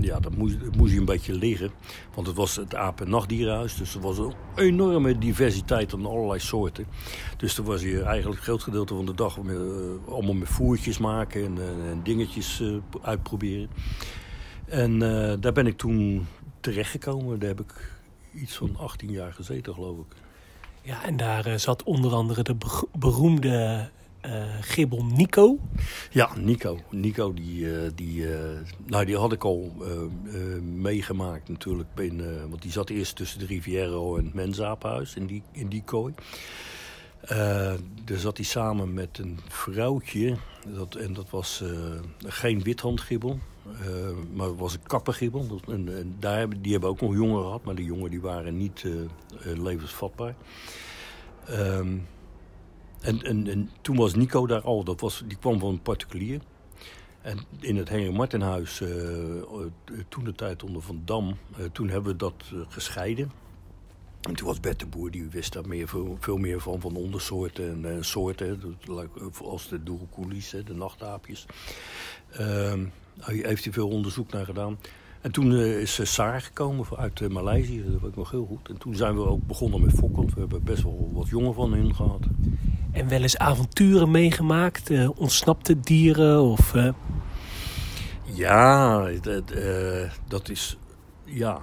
ja, 0.00 0.20
dat 0.20 0.36
moest, 0.36 0.56
moest 0.76 0.90
hij 0.90 0.98
een 1.00 1.04
beetje 1.04 1.34
liggen. 1.34 1.70
Want 2.14 2.26
het 2.26 2.36
was 2.36 2.56
het 2.56 2.74
apen- 2.74 3.04
en 3.04 3.10
nachtdierenhuis. 3.10 3.76
Dus 3.76 3.94
er 3.94 4.00
was 4.00 4.18
een 4.18 4.32
enorme 4.56 5.18
diversiteit 5.18 5.94
aan 5.94 6.06
allerlei 6.06 6.40
soorten. 6.40 6.86
Dus 7.36 7.58
er 7.58 7.64
was 7.64 7.82
hier 7.82 8.02
eigenlijk 8.02 8.36
het 8.36 8.44
groot 8.44 8.62
gedeelte 8.62 8.94
van 8.94 9.06
de 9.06 9.14
dag 9.14 9.42
met, 9.42 9.56
eh, 9.56 10.12
allemaal 10.12 10.34
met 10.34 10.48
voertjes 10.48 10.98
maken 10.98 11.44
en, 11.44 11.58
eh, 11.58 11.96
dingetjes 12.02 12.60
eh, 12.60 12.74
uitproberen. 13.02 13.70
En 14.66 15.02
eh, 15.02 15.34
daar 15.40 15.52
ben 15.52 15.66
ik 15.66 15.76
toen 15.76 16.26
terechtgekomen. 16.60 17.38
Daar 17.38 17.48
heb 17.48 17.60
ik 17.60 17.92
iets 18.34 18.56
van 18.56 18.76
18 18.76 19.10
jaar 19.10 19.32
gezeten, 19.32 19.74
geloof 19.74 19.98
ik. 19.98 20.16
Ja, 20.82 21.04
en 21.04 21.16
daar 21.16 21.58
zat 21.58 21.82
onder 21.82 22.12
andere 22.12 22.42
de 22.42 22.54
be- 22.54 22.86
beroemde 22.98 23.88
eh 24.20 24.42
gibbel 24.60 25.04
Nico. 25.04 25.58
Ja, 26.10 26.30
Nico. 26.36 26.78
Nico, 26.90 27.34
die, 27.34 27.74
eh, 27.80 27.90
die, 27.94 28.34
eh, 28.34 28.58
nou, 28.86 29.04
die 29.04 29.16
had 29.16 29.32
ik 29.32 29.44
al 29.44 29.72
meegemaakt 30.62 31.48
natuurlijk. 31.48 31.88
In, 31.96 32.48
want 32.48 32.62
die 32.62 32.70
zat 32.72 32.90
eerst 32.90 33.16
tussen 33.16 33.38
de 33.38 33.46
Riviero 33.46 34.16
en 34.16 34.24
het 34.24 34.34
Mensapenhuis 34.34 35.14
in 35.14 35.26
die, 35.26 35.42
in 35.52 35.68
die 35.68 35.82
kooi. 35.84 36.14
Daar 38.04 38.18
zat 38.18 38.36
hij 38.36 38.46
samen 38.46 38.94
met 38.94 39.18
een 39.18 39.38
vrouwtje. 39.48 40.36
Dat, 40.74 40.94
en 40.94 41.12
dat 41.12 41.30
was 41.30 41.62
geen 42.18 42.62
withandgibbel. 42.62 43.38
maar 44.34 44.56
was 44.56 44.72
een 44.74 44.82
kappengibbel. 44.86 45.46
Dat- 45.46 45.74
En, 45.74 46.14
daar 46.18 46.48
die 46.60 46.72
hebben 46.72 46.90
ook 46.90 47.00
nog 47.00 47.14
jongen 47.14 47.42
gehad. 47.42 47.64
Maar 47.64 47.74
die 47.74 47.84
jongen 47.84 48.10
die 48.10 48.20
waren 48.20 48.56
niet 48.56 48.84
levensvatbaar. 49.44 50.34
Ehm, 51.46 51.96
en, 53.00 53.22
en, 53.22 53.46
en 53.46 53.70
toen 53.80 53.96
was 53.96 54.14
Nico 54.14 54.46
daar 54.46 54.62
al. 54.62 54.84
Dat 54.84 55.00
was, 55.00 55.22
die 55.26 55.38
kwam 55.38 55.58
van 55.58 55.70
een 55.70 55.82
particulier. 55.82 56.40
En 57.20 57.38
in 57.60 57.76
het 57.76 57.88
Henry 57.88 58.14
Martenhuis, 58.14 58.80
eh, 58.80 59.36
eh, 59.36 59.44
toen 60.08 60.24
de 60.24 60.32
tijd 60.32 60.62
onder 60.62 60.82
Van 60.82 61.02
Dam, 61.04 61.36
eh, 61.56 61.64
toen 61.72 61.88
hebben 61.88 62.12
we 62.12 62.18
dat 62.18 62.34
gescheiden. 62.68 63.32
En 64.20 64.34
toen 64.34 64.46
was 64.46 64.60
Bert 64.60 64.78
de 64.78 64.86
Boer, 64.86 65.10
die 65.10 65.28
wist 65.28 65.52
daar 65.52 65.68
meer, 65.68 65.88
veel, 66.18 66.36
meer 66.36 66.60
van, 66.60 66.80
van 66.80 66.96
ondersoorten 66.96 67.84
en 67.84 68.04
soorten. 68.04 68.78
Als 69.42 69.68
de 69.68 69.82
doeroekulies, 69.82 70.50
hè, 70.50 70.62
de 70.62 70.74
nachtaapjes. 70.74 71.46
Ehm, 72.30 72.86
daar 73.14 73.30
heeft 73.30 73.64
hij 73.64 73.72
veel 73.72 73.88
onderzoek 73.88 74.32
naar 74.32 74.44
gedaan. 74.44 74.78
En 75.20 75.32
toen 75.32 75.56
is 75.56 76.00
Saar 76.02 76.40
gekomen 76.40 76.86
uit 76.96 77.28
Maleisië, 77.28 77.82
dat 77.82 78.00
weet 78.00 78.10
ik 78.10 78.16
nog 78.16 78.30
heel 78.30 78.46
goed. 78.46 78.68
En 78.68 78.78
toen 78.78 78.94
zijn 78.94 79.14
we 79.14 79.26
ook 79.26 79.46
begonnen 79.46 79.80
met 79.80 79.94
fokken. 79.94 80.26
We 80.26 80.40
hebben 80.40 80.64
best 80.64 80.82
wel 80.82 81.10
wat 81.12 81.28
jongen 81.28 81.54
van 81.54 81.72
hen 81.72 81.94
gehad. 81.94 82.20
En 82.92 83.08
wel 83.08 83.22
eens 83.22 83.38
avonturen 83.38 84.10
meegemaakt? 84.10 84.90
ontsnapte 85.16 85.80
dieren 85.80 86.42
of... 86.42 86.74
Ja, 88.24 89.08
dat, 89.20 89.52
dat 90.28 90.48
is... 90.48 90.78
Ja, 91.24 91.60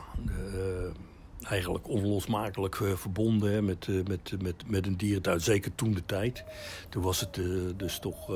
eigenlijk 1.50 1.88
onlosmakelijk 1.88 2.80
uh, 2.80 2.96
verbonden 2.96 3.52
hè, 3.52 3.62
met, 3.62 3.88
uh, 3.88 4.06
met, 4.06 4.34
met, 4.42 4.70
met 4.70 4.86
een 4.86 4.98
dierentuin. 4.98 5.42
Zeker 5.42 5.76
toen 5.76 5.94
de 5.94 6.06
tijd. 6.06 6.44
Toen 6.90 7.04
was 7.04 7.20
het 7.20 7.40
dus 7.78 8.00
toch 8.00 8.28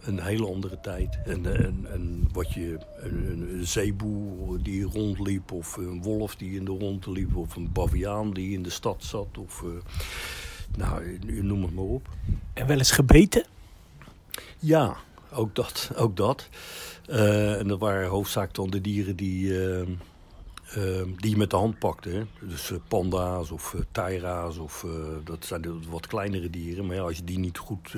een 0.00 0.20
hele 0.20 0.46
andere 0.46 0.80
tijd. 0.80 1.18
En, 1.24 1.46
en, 1.64 1.86
en 1.90 2.28
wat 2.32 2.52
je, 2.52 2.78
een, 2.96 3.48
een, 3.54 3.66
zeeboer 3.66 4.62
die 4.62 4.82
rondliep, 4.82 5.52
of 5.52 5.76
een 5.76 6.02
wolf 6.02 6.36
die 6.36 6.56
in 6.56 6.64
de 6.64 6.70
rond 6.70 7.06
liep, 7.06 7.36
of 7.36 7.56
een 7.56 7.72
baviaan 7.72 8.32
die 8.32 8.52
in 8.52 8.62
de 8.62 8.70
stad 8.70 9.04
zat, 9.04 9.38
of 9.38 9.64
nou, 10.76 11.18
noem 11.42 11.62
het 11.62 11.74
maar 11.74 11.84
op. 11.84 12.08
En 12.52 12.66
wel 12.66 12.78
eens 12.78 12.90
gebeten? 12.90 13.44
Ja, 14.58 14.96
ook 15.32 15.54
dat. 15.54 15.90
Ook 15.96 16.16
dat. 16.16 16.48
en 17.06 17.68
dat 17.68 17.78
waren 17.78 18.08
hoofdzakelijk 18.08 18.54
dan 18.54 18.70
de 18.70 18.80
dieren 18.80 19.16
die 19.16 19.52
die 21.16 21.30
je 21.30 21.36
met 21.36 21.50
de 21.50 21.56
hand 21.56 21.78
pakte. 21.78 22.08
Hè? 22.08 22.22
Dus 22.48 22.70
uh, 22.70 22.78
panda's 22.88 23.50
of 23.50 23.72
uh, 23.72 23.80
taira's, 23.92 24.58
of, 24.58 24.82
uh, 24.86 24.92
dat 25.24 25.44
zijn 25.44 25.60
de 25.60 25.78
wat 25.90 26.06
kleinere 26.06 26.50
dieren. 26.50 26.86
Maar 26.86 26.96
ja, 26.96 27.02
als 27.02 27.16
je 27.16 27.24
die 27.24 27.38
niet 27.38 27.58
goed 27.58 27.94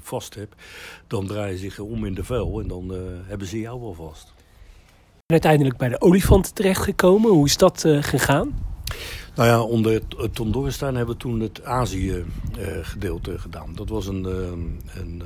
vast 0.00 0.34
hebt, 0.34 0.54
dan 1.06 1.26
draaien 1.26 1.58
ze 1.58 1.64
zich 1.64 1.78
om 1.78 2.04
in 2.04 2.14
de 2.14 2.24
vuil 2.24 2.60
en 2.60 2.68
dan 2.68 2.94
hebben 3.26 3.46
ze 3.46 3.60
jou 3.60 3.80
wel 3.80 3.94
vast. 3.94 4.34
En 5.14 5.34
uiteindelijk 5.34 5.76
bij 5.76 5.88
de 5.88 6.00
olifanten 6.00 6.54
terechtgekomen. 6.54 7.30
Hoe 7.30 7.46
is 7.46 7.56
dat 7.56 7.84
gegaan? 8.00 8.66
Nou 9.34 9.48
ja, 9.48 9.62
onder 9.62 10.02
het 10.16 10.34
Tondoristan 10.34 10.94
hebben 10.94 11.14
we 11.14 11.20
toen 11.20 11.40
het 11.40 11.64
Azië-gedeelte 11.64 13.38
gedaan. 13.38 13.74
Dat 13.74 13.88
was 13.88 14.06
een, 14.06 14.24
een 14.94 15.22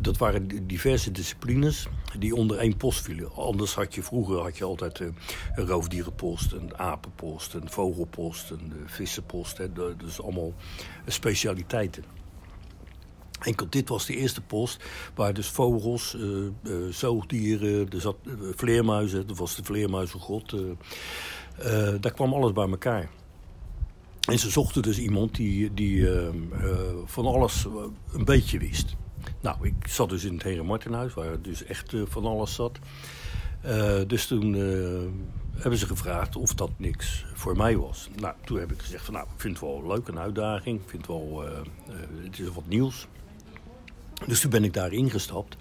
dat 0.00 0.16
waren 0.16 0.66
diverse 0.66 1.10
disciplines 1.10 1.86
die 2.18 2.34
onder 2.34 2.58
één 2.58 2.76
post 2.76 3.00
vielen. 3.00 3.34
Anders 3.34 3.74
had 3.74 3.94
je 3.94 4.02
vroeger 4.02 4.38
had 4.38 4.58
je 4.58 4.64
altijd 4.64 5.00
uh, 5.00 5.08
een 5.54 5.66
roofdierenpost, 5.66 6.52
een 6.52 6.78
apenpost, 6.78 7.54
een 7.54 7.70
vogelpost, 7.70 8.50
een 8.50 8.72
uh, 8.76 8.82
vissenpost. 8.86 9.58
Hè, 9.58 9.72
dus 9.96 10.22
allemaal 10.22 10.52
specialiteiten. 11.06 12.04
Enkel 13.40 13.66
dit 13.70 13.88
was 13.88 14.06
de 14.06 14.16
eerste 14.16 14.40
post 14.40 14.84
waar 15.14 15.34
dus 15.34 15.48
vogels, 15.48 16.14
uh, 16.14 16.50
zoogdieren, 16.90 17.90
er 17.90 18.00
zat, 18.00 18.16
vleermuizen, 18.54 19.26
dat 19.26 19.38
was 19.38 19.56
de 19.56 19.64
vleermuizengod. 19.64 20.54
daar 22.00 22.12
kwam 22.12 22.32
alles 22.34 22.52
bij 22.52 22.68
elkaar. 22.68 23.10
En 24.28 24.38
ze 24.38 24.50
zochten 24.50 24.82
dus 24.82 24.98
iemand 24.98 25.34
die, 25.34 25.74
die 25.74 26.08
van 27.04 27.26
alles 27.26 27.66
een 28.12 28.24
beetje 28.24 28.58
wist. 28.58 28.96
Nou, 29.40 29.56
ik 29.66 29.86
zat 29.86 30.08
dus 30.08 30.24
in 30.24 30.34
het 30.34 30.42
Heren 30.42 30.66
Martenhuis, 30.66 31.14
waar 31.14 31.42
dus 31.42 31.64
echt 31.64 31.92
uh, 31.92 32.02
van 32.08 32.24
alles 32.24 32.54
zat. 32.54 32.78
Uh, 33.66 34.00
dus 34.06 34.26
toen 34.26 34.54
uh, 34.54 35.00
hebben 35.56 35.78
ze 35.78 35.86
gevraagd 35.86 36.36
of 36.36 36.54
dat 36.54 36.70
niks 36.76 37.24
voor 37.34 37.56
mij 37.56 37.76
was. 37.76 38.08
Nou, 38.16 38.34
toen 38.44 38.58
heb 38.58 38.72
ik 38.72 38.80
gezegd 38.80 39.04
van 39.04 39.14
nou, 39.14 39.26
ik 39.26 39.40
vind 39.40 39.60
het 39.60 39.68
wel 39.68 39.86
leuk, 39.86 40.08
een 40.08 40.18
uitdaging. 40.18 40.80
Ik 40.80 40.88
vind 40.88 41.06
wel, 41.06 41.44
het 42.24 42.38
is 42.38 42.48
wat 42.48 42.66
nieuws. 42.66 43.06
Dus 44.26 44.40
toen 44.40 44.50
ben 44.50 44.64
ik 44.64 44.72
daar 44.72 44.92
ingestapt. 44.92 45.56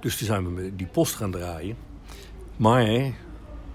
dus 0.00 0.16
toen 0.16 0.26
zijn 0.26 0.54
we 0.54 0.76
die 0.76 0.86
post 0.86 1.14
gaan 1.14 1.30
draaien. 1.30 1.76
Maar 2.56 3.12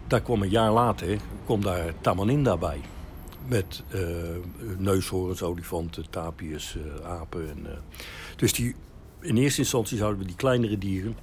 daar 0.08 0.22
kwam 0.22 0.42
een 0.42 0.50
jaar 0.50 0.72
later, 0.72 1.18
kwam 1.46 1.62
daar 1.62 1.94
Tamaninda 2.02 2.58
bij. 2.58 2.82
Met 3.50 3.84
uh, 3.94 4.02
neushoorns, 4.78 5.44
olifanten, 5.44 6.10
tapirs, 6.10 6.76
uh, 6.76 7.06
apen. 7.06 7.50
En, 7.50 7.60
uh, 7.60 7.72
dus 8.36 8.54
die, 8.54 8.76
in 9.20 9.38
eerste 9.38 9.62
instantie 9.62 9.98
zouden 9.98 10.20
we 10.20 10.28
die 10.28 10.36
kleinere 10.36 10.78
dieren 10.78 11.18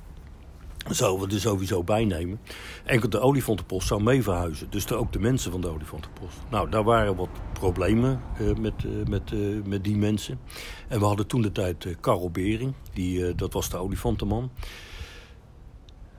zouden 0.89 1.29
we 1.29 1.35
er 1.35 1.41
sowieso 1.41 1.83
bijnemen. 1.83 2.41
Enkel 2.85 3.09
de 3.09 3.21
olifantenpost 3.21 3.87
zou 3.87 4.03
mee 4.03 4.23
verhuizen. 4.23 4.71
Dus 4.71 4.93
ook 4.93 5.13
de 5.13 5.19
mensen 5.19 5.51
van 5.51 5.61
de 5.61 5.69
olifantenpost. 5.69 6.37
Nou, 6.51 6.71
daar 6.71 6.85
waren 6.85 7.17
wat 7.17 7.29
problemen 7.53 8.23
met, 8.59 9.09
met, 9.09 9.33
met 9.67 9.85
die 9.85 9.97
mensen. 9.97 10.39
En 10.89 10.99
we 10.99 11.05
hadden 11.05 11.27
toen 11.27 11.43
de 11.43 11.53
tijd 11.53 11.87
Karel 12.01 12.31
Bering. 12.31 12.73
Die, 12.93 13.35
dat 13.35 13.53
was 13.53 13.71
de 13.71 13.77
olifantenman. 13.77 14.51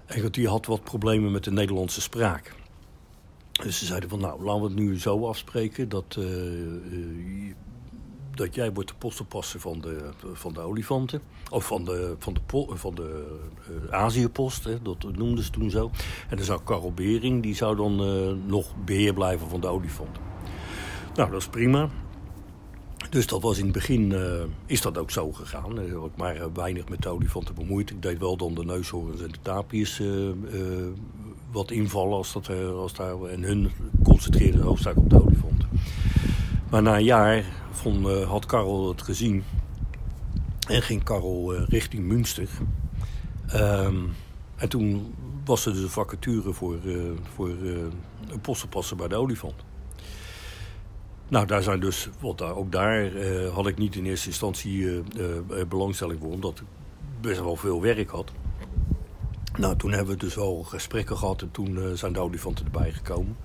En 0.06 0.32
die 0.32 0.48
had 0.48 0.66
wat 0.66 0.84
problemen 0.84 1.32
met 1.32 1.44
de 1.44 1.52
Nederlandse 1.52 2.02
spraak. 2.02 2.56
Dus 3.58 3.78
ze 3.78 3.86
zeiden 3.86 4.10
van 4.10 4.20
nou, 4.20 4.44
laten 4.44 4.62
we 4.62 4.68
het 4.68 4.78
nu 4.78 5.00
zo 5.00 5.28
afspreken 5.28 5.90
dat, 5.90 6.16
uh, 6.20 6.26
uh, 6.92 7.54
dat 8.32 8.56
jij 8.56 8.74
wordt 8.74 8.90
de 8.90 8.96
postoppasser 8.98 9.60
van 9.60 9.82
de, 9.82 10.10
van 10.34 10.54
de 10.54 10.60
olifanten. 10.60 11.22
Of 11.50 11.66
van 11.66 11.86
de, 11.86 12.16
van 12.20 12.34
de, 12.34 12.66
van 12.76 12.96
de 12.96 13.38
uh, 13.86 13.94
Aziëpost, 13.94 14.64
hè, 14.64 14.82
dat 14.82 15.06
noemden 15.16 15.44
ze 15.44 15.50
toen 15.50 15.70
zo. 15.70 15.92
En 16.30 16.36
dan 16.36 16.46
zou 16.46 16.62
Karel 16.64 16.94
Bering, 16.94 17.44
die 17.44 17.56
zou 17.56 17.76
dan 17.76 17.96
nog 18.48 18.74
beheer 18.86 19.14
blijven 19.14 19.50
van 19.50 19.62
de 19.62 19.68
olifanten. 19.68 20.22
Nou, 21.16 21.32
dat 21.32 21.42
is 21.42 21.48
prima. 21.48 21.90
Dus 23.10 23.28
dat 23.28 23.42
was 23.42 23.58
in 23.58 23.64
het 23.64 23.74
begin, 23.74 24.14
is 24.66 24.82
dat 24.82 24.98
ook 24.98 25.12
zo 25.12 25.32
gegaan. 25.32 25.80
Uh, 25.80 25.86
ik 25.86 26.16
maar 26.18 26.54
weinig 26.54 26.90
met 26.90 27.02
de 27.02 27.10
olifanten 27.10 27.56
bemoeid. 27.56 27.90
Ik 27.90 28.02
deed 28.02 28.20
wel 28.20 28.38
dan 28.38 28.54
de 28.54 28.66
neushoorns 28.66 29.22
en 29.22 29.32
de 29.32 29.38
tapiers 29.42 30.02
wat 31.58 31.72
invallen 31.72 32.18
als 32.18 32.34
dat, 32.34 32.48
eh, 32.48 32.70
als 32.70 32.94
daar, 32.94 33.24
en 33.24 33.44
hun 33.44 33.72
concentreerden 34.04 34.62
hoofdzakelijk 34.62 35.14
op 35.14 35.20
de 35.20 35.26
olifanten. 35.26 35.70
Maar 36.70 36.82
na 36.82 36.96
een 36.96 37.04
jaar 37.04 37.44
vond, 37.72 38.08
uh, 38.08 38.30
had 38.30 38.46
Karel 38.46 38.88
het 38.88 39.02
gezien 39.02 39.44
en 40.68 40.82
ging 40.82 41.04
Karel 41.04 41.56
uh, 41.56 41.62
richting 41.68 42.06
Münster. 42.06 42.50
Um, 43.56 44.14
en 44.56 44.70
toen 44.70 45.14
was 45.46 45.66
er 45.66 45.74
dus 45.74 45.82
een 45.82 45.90
vacature 45.90 46.54
voor, 46.54 46.78
voor 47.36 47.50
een 47.50 48.42
postenpasser 48.42 48.98
bij 48.98 49.08
de 49.08 49.16
olifant. 49.16 49.64
Nou, 51.28 51.46
daar 51.46 51.64
zijn 51.64 51.80
dus, 51.80 52.10
wat 52.20 52.38
daar, 52.38 52.56
ook 52.56 52.72
daar 52.72 53.12
had 53.54 53.68
ik 53.68 53.78
niet 53.78 53.96
in 53.96 54.06
eerste 54.06 54.28
instantie 54.28 55.04
belangstelling 55.70 56.20
voor, 56.20 56.32
omdat 56.32 56.60
ik 56.60 56.66
best 57.22 57.40
wel 57.40 57.56
veel 57.56 57.82
werk 57.82 58.10
had. 58.10 58.32
Nou, 59.58 59.76
toen 59.76 59.92
hebben 59.92 60.14
we 60.14 60.20
dus 60.20 60.36
wel 60.36 60.64
gesprekken 60.64 61.18
gehad 61.18 61.42
en 61.42 61.52
toen 61.52 61.76
uh, 61.76 61.84
zijn 61.94 62.14
de 62.14 62.20
olifanten 62.20 62.66
erbij 62.66 62.92
gekomen. 62.92 63.36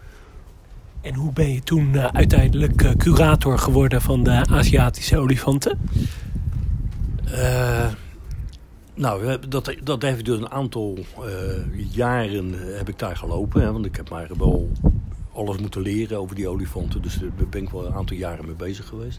En 1.00 1.14
hoe 1.14 1.32
ben 1.32 1.52
je 1.52 1.62
toen 1.62 1.94
uh, 1.94 2.04
uiteindelijk 2.04 2.82
uh, 2.82 2.90
curator 2.90 3.58
geworden 3.58 4.02
van 4.02 4.22
de 4.22 4.44
Aziatische 4.50 5.18
olifanten? 5.18 5.78
nou, 8.94 9.38
dat, 9.48 9.74
dat 9.82 10.02
heeft 10.02 10.24
dus 10.24 10.38
een 10.38 10.50
aantal 10.50 10.98
jaren 11.90 12.52
heb 12.76 12.88
ik 12.88 12.98
daar 12.98 13.16
gelopen. 13.16 13.62
Hè, 13.62 13.72
want 13.72 13.84
ik 13.84 13.96
heb 13.96 14.10
maar 14.10 14.28
wel 14.38 14.70
alles 15.32 15.58
moeten 15.58 15.80
leren 15.80 16.18
over 16.18 16.36
die 16.36 16.48
olifanten. 16.48 17.02
Dus 17.02 17.18
daar 17.36 17.48
ben 17.48 17.62
ik 17.62 17.70
wel 17.70 17.86
een 17.86 17.94
aantal 17.94 18.16
jaren 18.16 18.46
mee 18.46 18.54
bezig 18.54 18.86
geweest. 18.86 19.18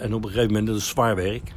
en 0.00 0.14
op 0.14 0.24
een 0.24 0.30
gegeven 0.30 0.46
moment, 0.46 0.66
dat 0.66 0.76
is 0.76 0.88
zwaar 0.88 1.16
werk. 1.16 1.52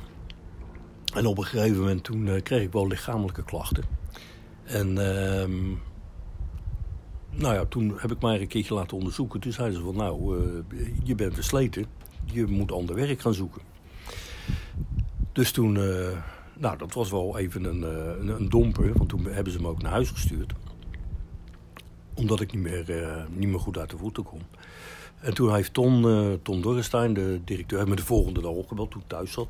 En 1.16 1.26
op 1.26 1.38
een 1.38 1.46
gegeven 1.46 1.80
moment 1.80 2.04
toen 2.04 2.28
uh, 2.28 2.42
kreeg 2.42 2.62
ik 2.62 2.72
wel 2.72 2.88
lichamelijke 2.88 3.44
klachten. 3.44 3.84
En 4.64 4.90
uh, 4.90 5.46
nou 7.30 7.54
ja, 7.54 7.66
toen 7.66 7.94
heb 7.98 8.12
ik 8.12 8.22
mij 8.22 8.42
een 8.42 8.48
keertje 8.48 8.74
laten 8.74 8.98
onderzoeken. 8.98 9.40
Toen 9.40 9.52
zeiden 9.52 9.78
ze 9.78 9.84
van 9.84 9.96
nou, 9.96 10.38
uh, 10.38 10.88
je 11.04 11.16
bent 11.16 11.34
versleten. 11.34 11.86
Je 12.26 12.46
moet 12.46 12.72
ander 12.72 12.96
werk 12.96 13.22
gaan 13.22 13.34
zoeken. 13.34 13.62
Dus 15.32 15.52
toen, 15.52 15.76
uh, 15.76 16.08
nou 16.58 16.78
dat 16.78 16.94
was 16.94 17.12
wel 17.12 17.38
even 17.38 17.64
een, 17.64 17.82
een, 17.82 18.28
een, 18.28 18.50
domper. 18.50 18.98
Want 18.98 19.10
toen 19.10 19.26
hebben 19.26 19.54
ze 19.54 19.62
me 19.62 19.68
ook 19.68 19.82
naar 19.82 19.92
huis 19.92 20.10
gestuurd. 20.10 20.54
Omdat 22.14 22.42
ik 22.42 22.54
niet 22.54 22.62
meer, 22.62 23.26
niet 23.30 23.50
meer 23.50 23.60
goed 23.60 23.78
uit 23.78 23.90
de 23.90 23.98
voeten 23.98 24.24
kon. 24.24 24.42
En 25.20 25.34
toen 25.34 25.54
heeft 25.54 25.74
Ton, 25.74 26.02
Ton 26.42 26.62
Dorrestein, 26.62 27.14
de 27.14 27.40
directeur, 27.46 27.88
me 27.88 27.96
de 27.96 28.06
volgende 28.06 28.42
dag 28.42 28.52
opgebeld 28.52 28.92
toen 28.92 29.02
ik 29.02 29.08
thuis 29.08 29.32
zat. 29.32 29.48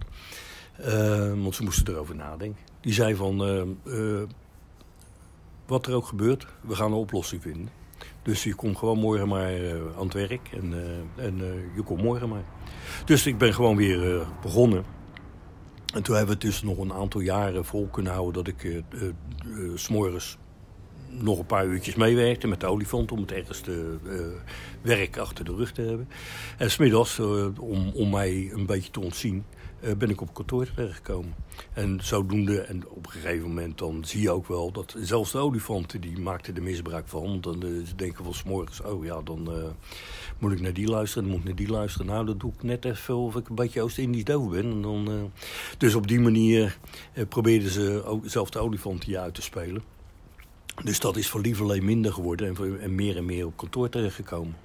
Uh, 0.79 1.33
want 1.41 1.55
ze 1.55 1.63
moesten 1.63 1.93
erover 1.93 2.15
nadenken. 2.15 2.63
Die 2.81 2.93
zei 2.93 3.15
van, 3.15 3.67
uh, 3.85 4.21
wat 5.65 5.87
er 5.87 5.93
ook 5.93 6.05
gebeurt, 6.05 6.47
we 6.61 6.75
gaan 6.75 6.91
een 6.91 6.97
oplossing 6.97 7.41
vinden. 7.41 7.69
Dus 8.21 8.43
je 8.43 8.55
komt 8.55 8.77
gewoon 8.77 8.99
morgen 8.99 9.27
maar 9.27 9.51
aan 9.97 10.03
het 10.03 10.13
werk 10.13 10.49
en, 10.51 10.73
en 11.15 11.37
je 11.75 11.81
komt 11.83 12.01
morgen 12.01 12.29
maar. 12.29 12.43
Dus 13.05 13.25
ik 13.25 13.37
ben 13.37 13.53
gewoon 13.53 13.75
weer 13.75 14.27
begonnen. 14.41 14.83
En 15.93 16.03
toen 16.03 16.15
hebben 16.15 16.37
we 16.37 16.45
het 16.45 16.51
dus 16.51 16.61
nog 16.61 16.77
een 16.77 16.93
aantal 16.93 17.21
jaren 17.21 17.65
vol 17.65 17.87
kunnen 17.87 18.13
houden 18.13 18.43
dat 18.43 18.53
ik 18.53 18.83
s'morgens 19.75 20.37
nog 21.09 21.39
een 21.39 21.45
paar 21.45 21.65
uurtjes 21.65 21.95
meewerkte 21.95 22.47
met 22.47 22.59
de 22.59 22.65
olifant 22.65 23.11
om 23.11 23.19
het 23.19 23.31
ergste 23.31 23.97
uh, 24.03 24.19
werk 24.81 25.17
achter 25.17 25.45
de 25.45 25.55
rug 25.55 25.71
te 25.71 25.81
hebben. 25.81 26.09
En 26.57 26.71
smiddags, 26.71 27.17
uh, 27.17 27.47
om, 27.59 27.91
om 27.93 28.09
mij 28.09 28.49
een 28.53 28.65
beetje 28.65 28.91
te 28.91 28.99
ontzien, 28.99 29.45
uh, 29.49 29.54
ben 29.97 30.09
ik 30.09 30.21
op 30.21 30.33
kantoor 30.33 30.67
terechtgekomen. 30.73 31.35
En 31.73 31.99
zodoende, 32.01 32.59
en 32.59 32.87
op 32.89 33.05
een 33.05 33.11
gegeven 33.11 33.47
moment 33.47 33.77
dan 33.77 34.05
zie 34.05 34.21
je 34.21 34.31
ook 34.31 34.47
wel 34.47 34.71
dat 34.71 34.95
zelfs 34.97 35.31
de 35.31 35.37
olifanten 35.37 36.01
die 36.01 36.19
maakten 36.19 36.55
er 36.55 36.63
misbruik 36.63 37.07
van. 37.07 37.21
Want 37.21 37.43
dan 37.43 37.61
ze 37.61 37.95
denken 37.95 38.23
van 38.23 38.33
s'morgens, 38.33 38.81
oh 38.81 39.05
ja, 39.05 39.21
dan 39.21 39.49
moet 40.39 40.51
ik 40.51 40.61
naar 40.61 40.73
die 40.73 40.87
luisteren, 40.87 41.23
dan 41.23 41.31
moet 41.31 41.41
ik 41.41 41.47
naar 41.47 41.65
die 41.65 41.75
luisteren. 41.75 42.07
Nou, 42.07 42.25
dat 42.25 42.39
doe 42.39 42.51
ik 42.51 42.63
net 42.63 42.85
even 42.85 43.15
of 43.15 43.35
ik 43.35 43.49
een 43.49 43.55
beetje 43.55 43.81
Oost-Indisch 43.81 44.23
doof 44.23 44.49
ben. 44.49 44.71
En 44.71 44.81
dan, 44.81 45.31
dus 45.77 45.95
op 45.95 46.07
die 46.07 46.19
manier 46.19 46.77
probeerden 47.29 47.69
ze 47.69 48.03
ook 48.05 48.23
zelf 48.25 48.49
de 48.49 48.59
olifanten 48.59 49.19
uit 49.19 49.33
te 49.33 49.41
spelen. 49.41 49.83
Dus 50.83 50.99
dat 50.99 51.17
is 51.17 51.29
voor 51.29 51.41
lieverlee 51.41 51.81
minder 51.81 52.13
geworden 52.13 52.47
en, 52.47 52.81
en 52.81 52.95
meer 52.95 53.17
en 53.17 53.25
meer 53.25 53.45
op 53.45 53.57
kantoor 53.57 53.89
terechtgekomen. 53.89 54.55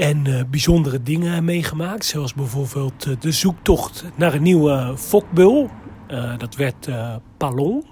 En 0.00 0.24
uh, 0.28 0.40
bijzondere 0.50 1.02
dingen 1.02 1.44
meegemaakt, 1.44 2.04
zoals 2.04 2.34
bijvoorbeeld 2.34 3.06
uh, 3.06 3.16
de 3.20 3.32
zoektocht 3.32 4.04
naar 4.16 4.34
een 4.34 4.42
nieuwe 4.42 4.94
fokbul. 4.96 5.70
Uh, 6.10 6.38
dat 6.38 6.56
werd 6.56 6.88
Palong. 7.36 7.84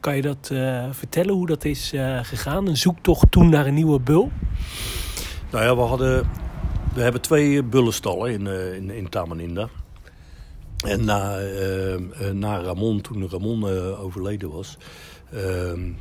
kan 0.00 0.16
je 0.16 0.22
dat 0.22 0.50
vertellen 0.90 1.34
hoe 1.34 1.46
dat 1.46 1.64
is 1.64 1.92
gegaan? 2.22 2.66
Een 2.66 2.76
zoektocht 2.76 3.30
toen 3.30 3.48
naar 3.48 3.66
een 3.66 3.74
nieuwe 3.74 4.00
bul? 4.00 4.30
Nou 5.50 5.64
ja, 5.64 5.76
we, 5.76 5.82
hadden, 5.82 6.30
we 6.94 7.00
hebben 7.00 7.20
twee 7.20 7.62
bullenstallen 7.62 8.32
in, 8.32 8.46
in, 8.74 8.90
in 8.90 9.08
Tamaninda. 9.08 9.68
En 10.86 11.04
na, 11.04 11.38
na 12.32 12.60
Ramon, 12.60 13.00
toen 13.00 13.28
Ramon 13.28 13.64
overleden 13.98 14.50
was, 14.50 14.76
Ehm, 15.32 15.92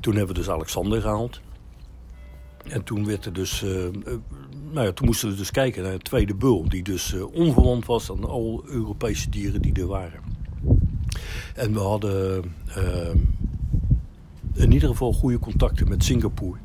toen 0.00 0.16
hebben 0.16 0.34
we 0.34 0.40
dus 0.40 0.50
Alexander 0.50 1.00
gehaald. 1.00 1.40
En 2.64 2.84
toen 2.84 3.06
werd 3.06 3.24
er 3.24 3.32
dus, 3.32 3.62
uh, 3.62 3.70
nou 4.72 4.86
ja, 4.86 4.92
toen 4.92 5.06
moesten 5.06 5.28
we 5.28 5.34
dus 5.34 5.50
kijken 5.50 5.82
naar 5.82 5.92
een 5.92 6.02
tweede 6.02 6.34
bul, 6.34 6.68
die 6.68 6.82
dus 6.82 7.14
uh, 7.14 7.78
was 7.86 8.10
aan 8.10 8.28
alle 8.28 8.62
Europese 8.66 9.30
dieren 9.30 9.62
die 9.62 9.72
er 9.72 9.86
waren. 9.86 10.20
En 11.54 11.72
we 11.72 11.80
hadden 11.80 12.44
in 14.54 14.72
ieder 14.72 14.88
geval 14.88 15.12
goede 15.12 15.38
contacten 15.38 15.88
met 15.88 16.04
Singapore 16.04 16.58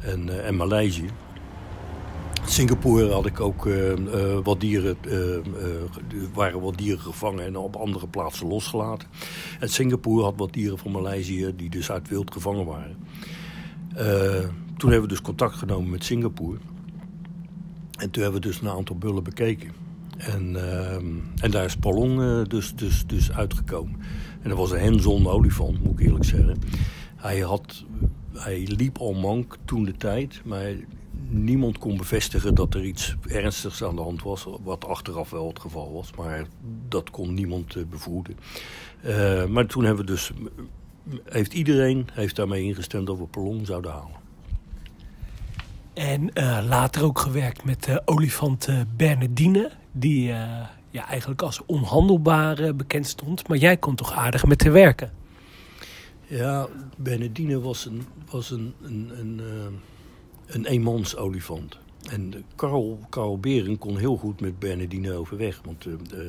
en, 0.00 0.44
en 0.44 0.56
Maleisië. 0.56 1.08
Singapore 2.44 3.12
had 3.12 3.26
ik 3.26 3.40
ook 3.40 3.68
wat 4.42 4.60
dieren, 4.60 4.96
waren 6.34 6.60
wat 6.60 6.78
dieren 6.78 7.00
gevangen 7.00 7.44
en 7.44 7.56
op 7.56 7.76
andere 7.76 8.08
plaatsen 8.08 8.46
losgelaten. 8.46 9.08
En 9.60 9.68
Singapore 9.68 10.22
had 10.22 10.34
wat 10.36 10.52
dieren 10.52 10.78
van 10.78 10.90
Maleisië 10.90 11.52
die 11.56 11.70
dus 11.70 11.90
uit 11.90 12.08
wild 12.08 12.32
gevangen 12.32 12.64
waren. 12.64 12.96
Toen 14.82 14.90
hebben 14.90 15.08
we 15.08 15.14
dus 15.14 15.24
contact 15.24 15.54
genomen 15.54 15.90
met 15.90 16.04
Singapore. 16.04 16.58
En 17.98 18.10
toen 18.10 18.22
hebben 18.22 18.40
we 18.40 18.46
dus 18.46 18.60
een 18.60 18.68
aantal 18.68 18.96
bullen 18.96 19.22
bekeken. 19.22 19.70
En, 20.16 20.56
en 21.40 21.50
daar 21.50 21.64
is 21.64 21.76
Palong 21.76 22.46
dus, 22.48 22.74
dus, 22.74 23.06
dus 23.06 23.32
uitgekomen. 23.32 24.00
En 24.40 24.48
dat 24.48 24.58
was 24.58 24.70
een 24.70 24.80
henzon 24.80 25.26
olifant, 25.26 25.84
moet 25.84 26.00
ik 26.00 26.06
eerlijk 26.06 26.24
zeggen. 26.24 26.58
Hij, 27.16 27.40
had, 27.40 27.84
hij 28.32 28.68
liep 28.76 28.98
al 28.98 29.12
mank 29.12 29.56
toen 29.64 29.84
de 29.84 29.96
tijd, 29.96 30.40
maar 30.44 30.74
niemand 31.28 31.78
kon 31.78 31.96
bevestigen 31.96 32.54
dat 32.54 32.74
er 32.74 32.84
iets 32.84 33.16
ernstigs 33.28 33.84
aan 33.84 33.96
de 33.96 34.02
hand 34.02 34.22
was. 34.22 34.46
Wat 34.62 34.84
achteraf 34.84 35.30
wel 35.30 35.48
het 35.48 35.60
geval 35.60 35.92
was. 35.92 36.10
Maar 36.16 36.46
dat 36.88 37.10
kon 37.10 37.34
niemand 37.34 37.74
uh, 37.74 37.84
bevoeden. 37.90 38.36
Uh, 39.06 39.46
maar 39.46 39.66
toen 39.66 39.84
hebben 39.84 40.04
we 40.04 40.10
dus... 40.10 40.32
Heeft 41.24 41.52
iedereen 41.52 42.06
heeft 42.12 42.36
daarmee 42.36 42.62
ingestemd 42.62 43.06
dat 43.06 43.18
we 43.18 43.24
Polong 43.24 43.66
zouden 43.66 43.90
halen. 43.90 44.21
En 45.94 46.30
uh, 46.34 46.58
later 46.68 47.04
ook 47.04 47.18
gewerkt 47.18 47.64
met 47.64 47.84
de 47.84 48.02
olifant 48.04 48.68
Bernardine. 48.96 49.70
Die 49.92 50.26
ja, 50.90 51.08
eigenlijk 51.08 51.42
als 51.42 51.62
onhandelbaar 51.66 52.76
bekend 52.76 53.06
stond. 53.06 53.48
Maar 53.48 53.56
jij 53.56 53.76
kon 53.76 53.94
toch 53.94 54.12
aardig 54.12 54.46
met 54.46 54.58
te 54.58 54.70
werken? 54.70 55.12
Ja, 56.26 56.68
Bernardine 56.96 57.60
was 57.60 57.86
een... 57.86 58.02
Was 58.30 58.50
een, 58.50 58.74
een, 58.82 59.10
een 59.18 59.40
een 60.54 60.66
eenmans 60.66 61.16
olifant. 61.16 61.78
En 62.10 62.44
Karel, 62.56 62.98
Karel 63.08 63.38
Bering 63.38 63.78
kon 63.78 63.96
heel 63.96 64.16
goed 64.16 64.40
met 64.40 64.58
Bernardine 64.58 65.12
overweg. 65.12 65.60
Want 65.64 65.86
uh, 65.86 65.94
uh, 66.14 66.20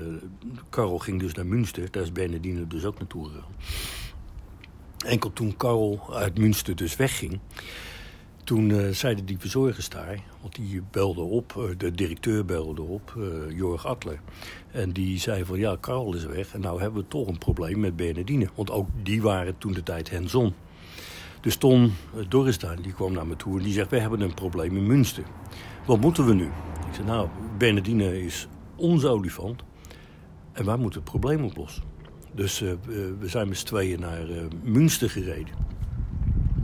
Karel 0.70 1.00
ging 1.00 1.20
dus 1.20 1.34
naar 1.34 1.46
Münster, 1.46 1.92
daar 1.92 2.04
is 2.04 2.12
Bernardine 2.12 2.68
dus 2.68 2.86
ook 2.86 3.00
naartoe 3.00 3.26
gegaan. 3.26 3.52
Enkel 5.06 5.34
toen 5.34 5.58
Karel 5.58 6.16
uit 6.16 6.38
Münster 6.38 6.76
dus 6.76 6.96
wegging... 6.96 7.40
toen 8.44 8.70
uh, 8.70 8.90
zeiden 8.90 9.26
die 9.26 9.40
verzorgers 9.40 9.90
daar, 9.90 10.20
want 10.42 10.56
die 10.56 10.82
belde 10.92 11.22
op, 11.22 11.74
de 11.78 11.92
directeur 11.92 12.46
belde 12.46 12.82
op, 12.82 13.18
Jorg 13.50 13.86
Adler. 13.86 14.20
En 14.72 14.92
die 14.92 15.20
zei 15.20 15.46
van 15.46 15.60
ja, 15.60 15.78
Karel 15.80 16.16
is 16.16 16.26
weg 16.26 16.54
en 16.54 16.62
nou 16.62 16.82
hebben 16.82 17.02
we 17.02 17.08
toch 17.08 17.28
een 17.28 17.38
probleem 17.38 17.80
met 17.80 17.96
Bernardine. 17.96 18.50
Want 18.56 18.72
ook 18.72 18.88
die 19.04 19.22
waren 19.22 19.58
toen 19.58 19.74
de 19.74 19.84
tijd 19.84 20.12
hands-on. 20.12 20.54
Dus 21.42 21.56
Ton 21.56 21.94
eh, 22.16 22.26
Dorristaan 22.30 22.82
die 22.82 22.94
kwam 22.94 23.14
naar 23.14 23.28
me 23.28 23.36
toe 23.36 23.58
en 23.58 23.64
die 23.64 23.74
zegt... 23.74 23.90
wij 23.90 24.00
hebben 24.00 24.22
een 24.22 24.34
probleem 24.34 24.78
in 24.78 24.88
Münster. 24.88 25.24
Wat 25.86 26.00
moeten 26.00 26.26
we 26.26 26.34
nu? 26.34 26.46
Ik 26.88 26.94
zei, 26.94 27.08
nou, 27.08 27.28
Bernardine 27.58 28.24
is 28.24 28.48
onze 28.76 29.08
olifant... 29.08 29.64
en 30.52 30.66
wij 30.66 30.78
moeten 30.78 31.02
het 31.02 31.10
probleem 31.10 31.44
oplossen. 31.44 31.84
Dus 32.36 32.60
we 32.60 33.28
zijn 33.28 33.48
met 33.48 33.58
z'n 33.58 33.66
tweeën 33.66 34.00
naar 34.00 34.30
uh, 34.30 34.42
Münster 34.64 35.10
gereden. 35.10 35.54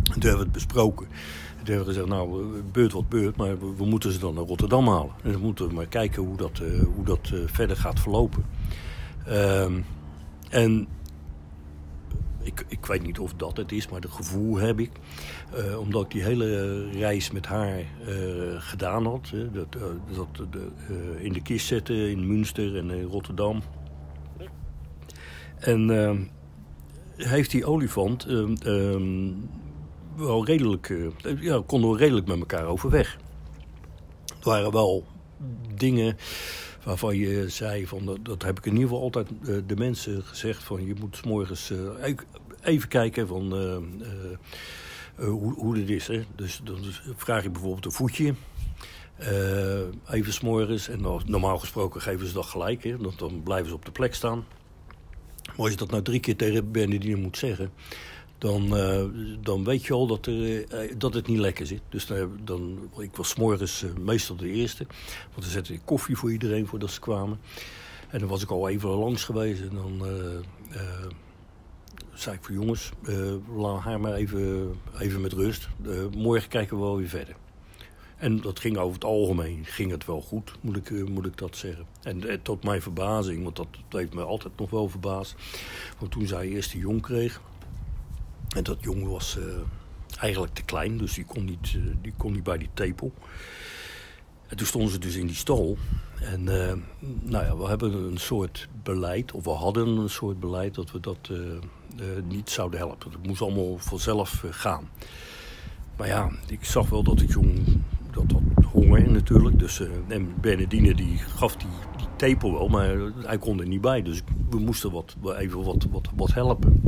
En 0.04 0.20
toen 0.20 0.22
hebben 0.22 0.38
we 0.38 0.44
het 0.44 0.52
besproken. 0.52 1.08
Hebben 1.70 1.88
we 1.88 1.94
gezegd, 1.94 2.14
nou, 2.14 2.62
beurt 2.72 2.92
wat 2.92 3.10
beurt... 3.10 3.36
maar 3.36 3.60
we, 3.60 3.76
we, 3.78 3.86
moeten 3.86 4.12
ze 4.12 4.20
dan 4.20 4.34
naar 4.34 4.44
Rotterdam 4.44 4.88
halen. 4.88 5.12
En 5.24 5.32
dan 5.32 5.42
moeten 5.42 5.68
we 5.68 5.74
maar 5.74 5.88
kijken 5.88 6.24
hoe 6.24 6.38
dat, 6.38 6.60
uh, 6.60 6.84
hoe 6.96 7.06
dat 7.06 7.32
verder 7.46 7.78
gaat 7.78 8.00
verlopen. 8.00 8.46
Ehm, 9.26 9.82
en 10.50 10.88
ik, 12.42 12.66
ik 12.68 12.86
weet 12.86 13.02
niet 13.02 13.20
of 13.20 13.34
dat 13.34 13.58
het 13.58 13.72
is, 13.72 13.90
maar 13.90 14.02
het 14.02 14.12
gevoel 14.12 14.58
heb 14.58 14.80
ik. 14.80 14.92
Uh, 15.58 15.80
omdat 15.80 16.04
ik 16.04 16.12
die 16.12 16.24
hele 16.24 16.90
reis 16.90 17.32
met 17.32 17.46
haar 17.46 17.84
gedaan 18.58 19.06
had. 19.06 19.34
Dat, 19.54 19.72
dat 20.14 20.48
in 21.18 21.34
de 21.34 21.42
kist 21.42 21.68
zetten 21.68 22.10
in 22.10 22.28
Münster 22.28 22.78
en 22.78 22.92
in 22.92 23.04
Rotterdam. 23.04 23.62
En 25.60 25.90
heeft 27.16 27.52
die 27.52 27.66
olifant 27.66 28.26
ehm, 28.26 29.32
wel 30.20 30.46
redelijk... 30.46 30.94
ja, 31.40 31.64
konden 31.66 31.92
we 31.92 31.98
redelijk 31.98 32.28
met 32.28 32.40
elkaar 32.40 32.66
overweg. 32.66 33.18
Het 34.36 34.44
waren 34.44 34.72
wel 34.72 35.06
dingen 35.76 36.18
waarvan 36.84 37.16
je 37.18 37.50
zei, 37.50 37.88
van, 37.88 38.06
dat, 38.06 38.26
dat 38.26 38.44
heb 38.44 38.58
ik 38.58 38.66
in 38.66 38.72
ieder 38.72 38.88
geval 38.88 39.04
altijd 39.04 39.28
uh, 39.42 39.58
de 39.68 39.76
mensen 39.76 40.24
gezegd... 40.24 40.64
van 40.64 40.86
je 40.86 40.96
moet 41.00 41.16
s 41.16 41.24
morgens 41.24 41.70
uh, 41.70 42.14
even 42.62 42.88
kijken 42.88 43.28
van, 43.28 43.54
hoe, 45.16 45.54
hoe 45.54 45.76
dit 45.76 45.90
is. 45.90 46.08
Hè. 46.08 46.24
Dus 46.36 46.62
dan 46.64 46.78
vraag 47.16 47.44
je 47.44 47.50
bijvoorbeeld 47.50 47.86
een 47.86 47.92
voetje... 47.92 48.34
even 50.10 50.34
s'morgens, 50.34 50.90
en 50.90 51.22
normaal 51.26 51.60
gesproken 51.60 52.02
geven 52.02 52.28
ze 52.28 52.34
dat 52.34 52.46
gelijk, 52.46 52.84
hè, 52.84 52.98
want 52.98 53.20
dan 53.20 53.44
blijven 53.44 53.68
ze 53.70 53.76
op 53.76 53.86
de 53.86 53.92
plek 53.92 54.16
staan. 54.16 54.46
Maar 55.46 55.58
als 55.58 55.70
je 55.70 55.76
dat 55.76 55.92
nou 55.92 56.04
drie 56.04 56.20
keer 56.20 56.36
tegen 56.36 56.72
Bernardine 56.72 57.22
moet 57.22 57.38
zeggen 57.38 57.72
dan, 58.40 58.78
uh, 58.78 59.04
dan 59.42 59.64
weet 59.64 59.86
je 59.86 59.94
al 59.94 60.08
dat, 60.08 60.26
er, 60.26 60.34
uh, 60.34 60.94
dat 60.98 61.14
het 61.14 61.28
niet 61.28 61.40
lekker 61.40 61.66
zit. 61.66 61.82
Dus 61.90 62.08
dan, 62.44 62.90
ik 62.98 63.16
was 63.16 63.36
morgens 63.36 63.86
meestal 64.00 64.36
de 64.36 64.50
eerste. 64.50 64.86
Want 65.32 65.42
dan 65.42 65.52
zette 65.52 65.80
koffie 65.86 66.16
voor 66.16 66.32
iedereen 66.32 66.68
voordat 66.68 66.92
ze 66.92 67.00
kwamen. 67.00 67.40
En 68.10 68.20
dan 68.20 68.28
was 68.28 68.42
ik 68.42 68.50
al 68.50 68.70
even 68.70 68.90
langs 68.90 69.24
geweest. 69.24 69.62
En 69.62 69.76
dan 69.76 70.02
zei 72.14 72.36
ik 72.36 72.44
voor 72.44 72.56
jongens, 72.56 72.92
laat 73.56 73.82
haar 73.82 74.00
maar 74.00 74.14
even, 74.14 74.76
even 75.00 75.22
met 75.22 75.34
rust. 75.34 75.68
morgen 76.18 76.50
kijken 76.50 76.78
we 76.78 76.84
wel 76.84 76.98
weer 76.98 77.10
verder. 77.10 77.36
En 78.18 78.42
dat 78.42 78.60
ging 78.60 78.78
over 78.78 78.94
het 78.94 79.04
algemeen 79.04 79.66
ging 79.66 79.92
het 79.92 80.06
wel 80.06 80.22
goed, 80.22 80.52
moet 80.62 80.78
ik, 80.78 81.10
moet 81.10 81.26
ik 81.26 81.38
dat 81.38 81.56
zeggen. 81.56 81.86
En 82.02 82.42
tot 82.42 82.64
mijn 82.64 82.82
verbazing, 82.82 83.44
want 83.44 83.56
dat, 83.56 83.68
dat 83.88 84.00
heeft 84.00 84.14
me 84.14 84.22
altijd 84.22 84.54
nog 84.58 84.70
wel 84.70 84.90
verbaasd. 84.90 85.36
Want 86.00 86.12
toen 86.12 86.28
zij 86.28 86.48
eerst 86.48 86.72
die 86.72 86.82
jong 86.82 87.02
kreeg, 87.02 87.42
en 88.56 88.64
dat 88.64 88.78
jongen 88.80 89.10
was 89.10 89.38
uh, 89.38 89.44
eigenlijk 90.20 90.54
te 90.54 90.64
klein, 90.64 90.98
dus 90.98 91.14
die 91.14 91.26
kon, 91.26 91.46
niet, 91.46 91.74
uh, 91.78 91.84
die 92.02 92.14
kon 92.18 92.32
niet 92.32 92.44
bij 92.44 92.58
die 92.58 92.70
tepel. 92.74 93.14
En 94.48 94.58
toen 94.58 94.68
stonden 94.68 94.92
ze 94.92 95.00
dus 95.00 95.16
in 95.16 95.26
die 95.26 95.36
stal. 95.36 95.78
En 96.22 96.42
uh, 96.42 96.74
nou 97.22 97.46
ja, 97.46 97.58
we 97.58 97.68
hebben 97.68 97.94
een 97.94 98.18
soort 98.18 98.68
beleid, 98.84 99.32
of 99.32 99.44
we 99.44 99.50
hadden 99.50 99.88
een 99.88 100.10
soort 100.10 100.40
beleid 100.40 100.76
dat 100.76 100.92
we 100.92 101.00
dat 101.00 101.32
niet 102.28 102.50
zouden 102.50 102.80
helpen. 102.80 103.12
Het 103.12 103.28
moest 103.28 103.42
allemaal 103.42 103.78
vanzelf 103.78 104.44
gaan. 104.50 104.90
Maar 105.98 106.08
ja, 106.08 106.32
ik 106.48 106.66
zag 106.66 106.90
wel 106.90 107.04
dat 107.04 107.20
het 107.20 107.32
jong, 107.32 107.82
dat 108.12 108.32
had 108.32 108.66
honger 108.66 109.12
natuurlijk. 109.12 109.60
Dus, 109.60 109.82
en 110.08 110.34
Bernardine 110.42 110.96
die 110.96 111.18
gaf 111.18 111.56
die, 111.56 111.68
die 111.98 112.08
tepel 112.16 112.52
wel, 112.52 112.68
maar 112.68 112.98
hij 113.16 113.38
kon 113.38 113.60
er 113.60 113.68
niet 113.68 113.82
bij. 113.82 114.02
Dus 114.02 114.22
we 114.50 114.60
moesten 114.60 114.92
wat, 114.92 115.16
even 115.38 115.64
wat, 115.64 115.88
wat, 115.92 116.10
wat 116.16 116.34
helpen. 116.34 116.82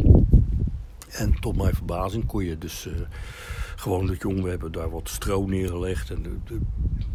En 1.12 1.40
tot 1.40 1.58
mijn 1.58 1.76
verbazing 1.76 2.26
kon 2.26 2.44
je 2.46 2.58
dus 2.58 2.86
uh, 2.86 2.94
gewoon 3.76 4.08
dat 4.08 4.22
jong, 4.22 4.42
we 4.42 4.50
hebben 4.50 4.72
daar 4.72 4.90
wat 4.90 5.10
stro 5.10 5.46
neergelegd. 5.46 6.10
En 6.10 6.24
de, 6.24 6.36
de, 6.46 6.60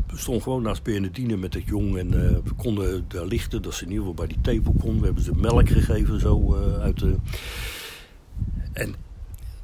we 0.06 0.18
stonden 0.18 0.42
gewoon 0.42 0.62
naast 0.62 0.82
Bernardine 0.82 1.37
met 1.37 1.54
het 1.54 1.64
jong 1.66 1.96
en 1.96 2.06
uh, 2.06 2.14
we 2.44 2.54
konden 2.56 3.04
daar 3.09 3.26
lichten, 3.26 3.62
dat 3.62 3.74
ze 3.74 3.85
in 3.85 3.90
ieder 3.90 4.06
geval 4.06 4.26
bij 4.26 4.35
die 4.35 4.40
tepel 4.40 4.74
konden. 4.80 4.98
We 5.00 5.04
hebben 5.04 5.24
ze 5.24 5.32
melk 5.35 5.68
gegeven 5.68 6.20
zo 6.20 6.56
uh, 6.56 6.78
uit 6.78 6.98
de... 6.98 7.16
En 8.72 8.94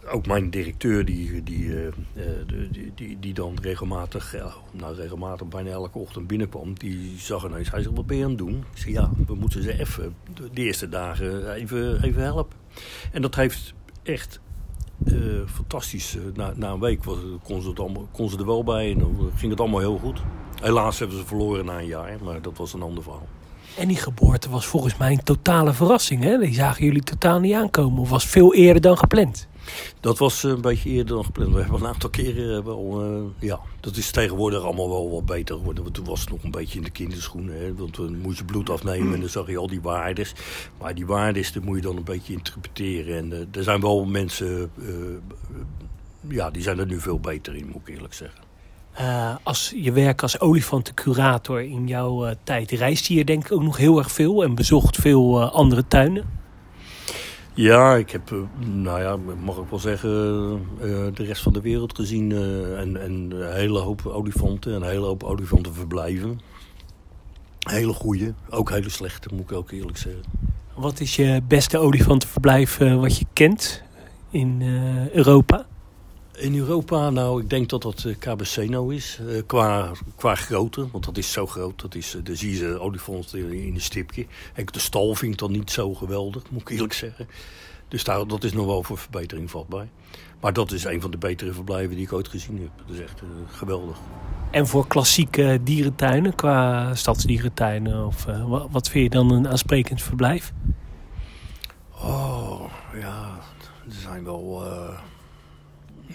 ook 0.06 0.26
mijn 0.26 0.50
directeur, 0.50 1.04
die, 1.04 1.42
die, 1.42 1.70
die, 2.46 2.92
die, 2.94 3.18
die, 3.20 3.34
dan 3.34 3.58
regelmatig, 3.62 4.34
nou 4.70 4.94
regelmatig 4.94 5.48
bijna 5.48 5.70
elke 5.70 5.98
ochtend 5.98 6.26
binnenkwam, 6.26 6.74
die 6.74 7.18
zag 7.18 7.44
ineens, 7.44 7.70
hij 7.70 7.82
zei, 7.82 7.94
wat 7.94 8.06
ben 8.06 8.24
aan 8.24 8.36
doen? 8.36 8.64
Ik 8.74 8.78
zei, 8.78 8.92
ja, 8.92 9.10
we 9.26 9.34
moeten 9.34 9.62
ze 9.62 9.78
even, 9.78 10.14
de 10.34 10.62
eerste 10.62 10.88
dagen 10.88 11.52
even, 11.52 12.02
even 12.02 12.22
helpen. 12.22 12.56
En 13.12 13.22
dat 13.22 13.34
heeft 13.34 13.74
echt 14.02 14.40
uh, 15.04 15.40
fantastisch. 15.46 16.16
Na, 16.34 16.52
na, 16.56 16.70
een 16.70 16.80
week 16.80 17.04
was, 17.04 17.18
kon, 18.12 18.30
ze 18.30 18.38
er 18.38 18.46
wel 18.46 18.64
bij 18.64 18.90
en 18.90 19.30
ging 19.36 19.50
het 19.50 19.60
allemaal 19.60 19.80
heel 19.80 19.98
goed. 19.98 20.22
Helaas 20.60 20.98
hebben 20.98 21.16
ze 21.18 21.24
verloren 21.24 21.64
na 21.64 21.78
een 21.78 21.86
jaar, 21.86 22.16
maar 22.24 22.42
dat 22.42 22.56
was 22.56 22.72
een 22.72 22.82
ander 22.82 23.02
verhaal. 23.02 23.28
En 23.76 23.88
die 23.88 23.96
geboorte 23.96 24.50
was 24.50 24.66
volgens 24.66 24.96
mij 24.96 25.12
een 25.12 25.22
totale 25.22 25.72
verrassing. 25.72 26.22
Hè? 26.22 26.38
Die 26.38 26.54
zagen 26.54 26.84
jullie 26.84 27.02
totaal 27.02 27.40
niet 27.40 27.54
aankomen. 27.54 28.00
Of 28.00 28.10
was 28.10 28.26
veel 28.26 28.54
eerder 28.54 28.82
dan 28.82 28.98
gepland? 28.98 29.48
Dat 30.00 30.18
was 30.18 30.42
een 30.42 30.60
beetje 30.60 30.90
eerder 30.90 31.14
dan 31.14 31.24
gepland. 31.24 31.54
We 31.54 31.60
hebben 31.60 31.80
een 31.80 31.86
aantal 31.86 32.10
keren 32.10 32.64
wel... 32.64 33.04
Uh, 33.04 33.24
ja, 33.38 33.60
dat 33.80 33.96
is 33.96 34.10
tegenwoordig 34.10 34.62
allemaal 34.62 34.88
wel 34.88 35.10
wat 35.10 35.26
beter 35.26 35.56
geworden. 35.56 35.82
Want 35.82 35.94
toen 35.94 36.04
was 36.04 36.20
het 36.20 36.30
nog 36.30 36.42
een 36.42 36.50
beetje 36.50 36.78
in 36.78 36.84
de 36.84 36.90
kinderschoenen. 36.90 37.60
Hè? 37.60 37.74
Want 37.74 37.92
toen 37.92 38.20
moest 38.20 38.38
je 38.38 38.44
bloed 38.44 38.70
afnemen 38.70 39.14
en 39.14 39.20
dan 39.20 39.28
zag 39.28 39.46
je 39.46 39.58
al 39.58 39.66
die 39.66 39.80
waardes. 39.80 40.32
Maar 40.78 40.94
die 40.94 41.06
waardes, 41.06 41.52
die 41.52 41.62
moet 41.62 41.76
je 41.76 41.82
dan 41.82 41.96
een 41.96 42.04
beetje 42.04 42.32
interpreteren. 42.32 43.16
En 43.16 43.48
er 43.52 43.62
zijn 43.62 43.80
wel 43.80 44.04
mensen... 44.04 44.70
Ja, 46.28 46.50
die 46.50 46.62
zijn 46.62 46.78
er 46.78 46.86
nu 46.86 47.00
veel 47.00 47.20
beter 47.20 47.54
in, 47.54 47.66
moet 47.66 47.88
ik 47.88 47.94
eerlijk 47.94 48.14
zeggen. 48.14 48.40
Als 49.42 49.72
je 49.76 49.92
werk 49.92 50.22
als 50.22 50.40
olifantencurator 50.40 51.62
in 51.62 51.86
jouw 51.86 52.34
tijd 52.44 52.70
reisde 52.70 53.14
je 53.14 53.24
denk 53.24 53.44
ik 53.44 53.52
ook 53.52 53.62
nog 53.62 53.76
heel 53.76 53.98
erg 53.98 54.12
veel 54.12 54.42
en 54.42 54.54
bezocht 54.54 54.96
veel 54.96 55.50
andere 55.50 55.88
tuinen? 55.88 56.40
Ja, 57.54 57.94
ik 57.96 58.10
heb, 58.10 58.34
nou 58.64 59.00
ja, 59.00 59.16
mag 59.44 59.56
ik 59.56 59.68
wel 59.70 59.78
zeggen, 59.78 60.10
de 61.14 61.24
rest 61.24 61.42
van 61.42 61.52
de 61.52 61.60
wereld 61.60 61.94
gezien 61.94 62.32
en, 62.32 62.96
en 62.96 63.30
een 63.30 63.52
hele 63.52 63.78
hoop 63.78 64.06
olifanten 64.06 64.74
en 64.74 64.82
een 64.82 64.88
hele 64.88 65.06
hoop 65.06 65.22
olifantenverblijven. 65.22 66.40
Hele 67.58 67.92
goede, 67.92 68.34
ook 68.50 68.70
hele 68.70 68.88
slechte, 68.90 69.28
moet 69.32 69.50
ik 69.50 69.52
ook 69.52 69.70
eerlijk 69.70 69.98
zeggen. 69.98 70.22
Wat 70.74 71.00
is 71.00 71.16
je 71.16 71.40
beste 71.48 71.78
olifantenverblijf 71.78 72.78
wat 72.78 73.18
je 73.18 73.26
kent 73.32 73.82
in 74.30 74.62
Europa? 75.12 75.66
In 76.42 76.56
Europa, 76.56 77.10
nou, 77.10 77.42
ik 77.42 77.50
denk 77.50 77.68
dat 77.68 77.82
dat 77.82 78.06
KBC 78.18 78.68
nou 78.68 78.94
is. 78.94 79.18
Uh, 79.20 79.42
qua, 79.46 79.90
qua 80.16 80.34
grootte, 80.34 80.90
want 80.90 81.04
dat 81.04 81.16
is 81.16 81.32
zo 81.32 81.46
groot. 81.46 81.80
Dat 81.80 81.94
is, 81.94 82.14
uh, 82.14 82.24
daar 82.24 82.36
zie 82.36 82.58
je 82.58 82.78
olifant 82.78 83.34
in, 83.34 83.74
een 83.74 83.80
stipje. 83.80 84.26
En 84.54 84.66
de 84.72 84.78
stal 84.78 85.14
vind 85.14 85.32
ik 85.32 85.38
dan 85.38 85.52
niet 85.52 85.70
zo 85.70 85.94
geweldig, 85.94 86.42
moet 86.50 86.60
ik 86.60 86.68
eerlijk 86.68 86.92
zeggen. 86.92 87.28
Dus 87.88 88.04
daar, 88.04 88.26
dat 88.26 88.44
is 88.44 88.52
nog 88.52 88.66
wel 88.66 88.82
voor 88.82 88.98
verbetering 88.98 89.50
vatbaar. 89.50 89.88
Maar 90.40 90.52
dat 90.52 90.72
is 90.72 90.84
een 90.84 91.00
van 91.00 91.10
de 91.10 91.18
betere 91.18 91.52
verblijven 91.52 91.96
die 91.96 92.04
ik 92.04 92.12
ooit 92.12 92.28
gezien 92.28 92.58
heb. 92.58 92.70
Dat 92.86 92.96
is 92.96 93.02
echt 93.02 93.22
uh, 93.22 93.28
geweldig. 93.46 93.96
En 94.50 94.66
voor 94.66 94.86
klassieke 94.86 95.60
dierentuinen, 95.64 96.34
qua 96.34 96.94
stadsdierentuinen, 96.94 98.06
of, 98.06 98.26
wat 98.70 98.88
vind 98.88 99.04
je 99.04 99.10
dan 99.10 99.30
een 99.30 99.48
aansprekend 99.48 100.02
verblijf? 100.02 100.52
Oh, 101.90 102.70
ja, 103.00 103.38
er 103.86 103.92
zijn 104.02 104.24
wel... 104.24 104.62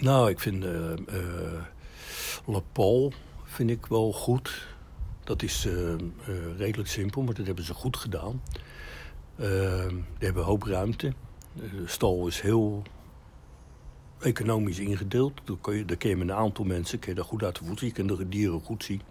Nou, 0.00 0.30
ik 0.30 0.40
vind 0.40 0.64
uh, 0.64 0.90
uh, 0.90 1.62
La 2.46 2.60
Paul 2.72 3.12
vind 3.44 3.70
ik 3.70 3.86
wel 3.86 4.12
goed. 4.12 4.66
Dat 5.24 5.42
is 5.42 5.66
uh, 5.66 5.94
redelijk 6.56 6.88
simpel, 6.88 7.22
maar 7.22 7.34
dat 7.34 7.46
hebben 7.46 7.64
ze 7.64 7.74
goed 7.74 7.96
gedaan. 7.96 8.42
die 9.36 9.46
hebben 10.18 10.42
een 10.42 10.48
hoop 10.48 10.62
ruimte. 10.62 11.12
De 11.52 11.82
stal 11.86 12.26
is 12.26 12.40
heel 12.40 12.82
economisch 14.20 14.78
ingedeeld. 14.78 15.40
Daar 15.44 15.56
kun 15.60 15.76
je, 15.76 15.84
daar 15.84 15.96
kun 15.96 16.08
je 16.08 16.16
met 16.16 16.28
een 16.28 16.34
aantal 16.34 16.64
mensen 16.64 16.98
kun 16.98 17.08
je 17.10 17.16
daar 17.16 17.24
goed 17.24 17.44
uit 17.44 17.58
de 17.58 17.64
voeten. 17.64 17.86
Je 17.86 17.92
kunt 17.92 18.16
de 18.16 18.28
dieren 18.28 18.60
goed 18.60 18.84
zien. 18.84 19.02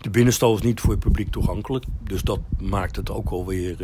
De 0.00 0.10
binnenstal 0.10 0.54
is 0.54 0.62
niet 0.62 0.80
voor 0.80 0.90
het 0.90 1.00
publiek 1.00 1.30
toegankelijk. 1.30 1.84
Dus 2.02 2.22
dat 2.22 2.40
maakt 2.58 2.96
het 2.96 3.10
ook 3.10 3.28
alweer... 3.28 3.76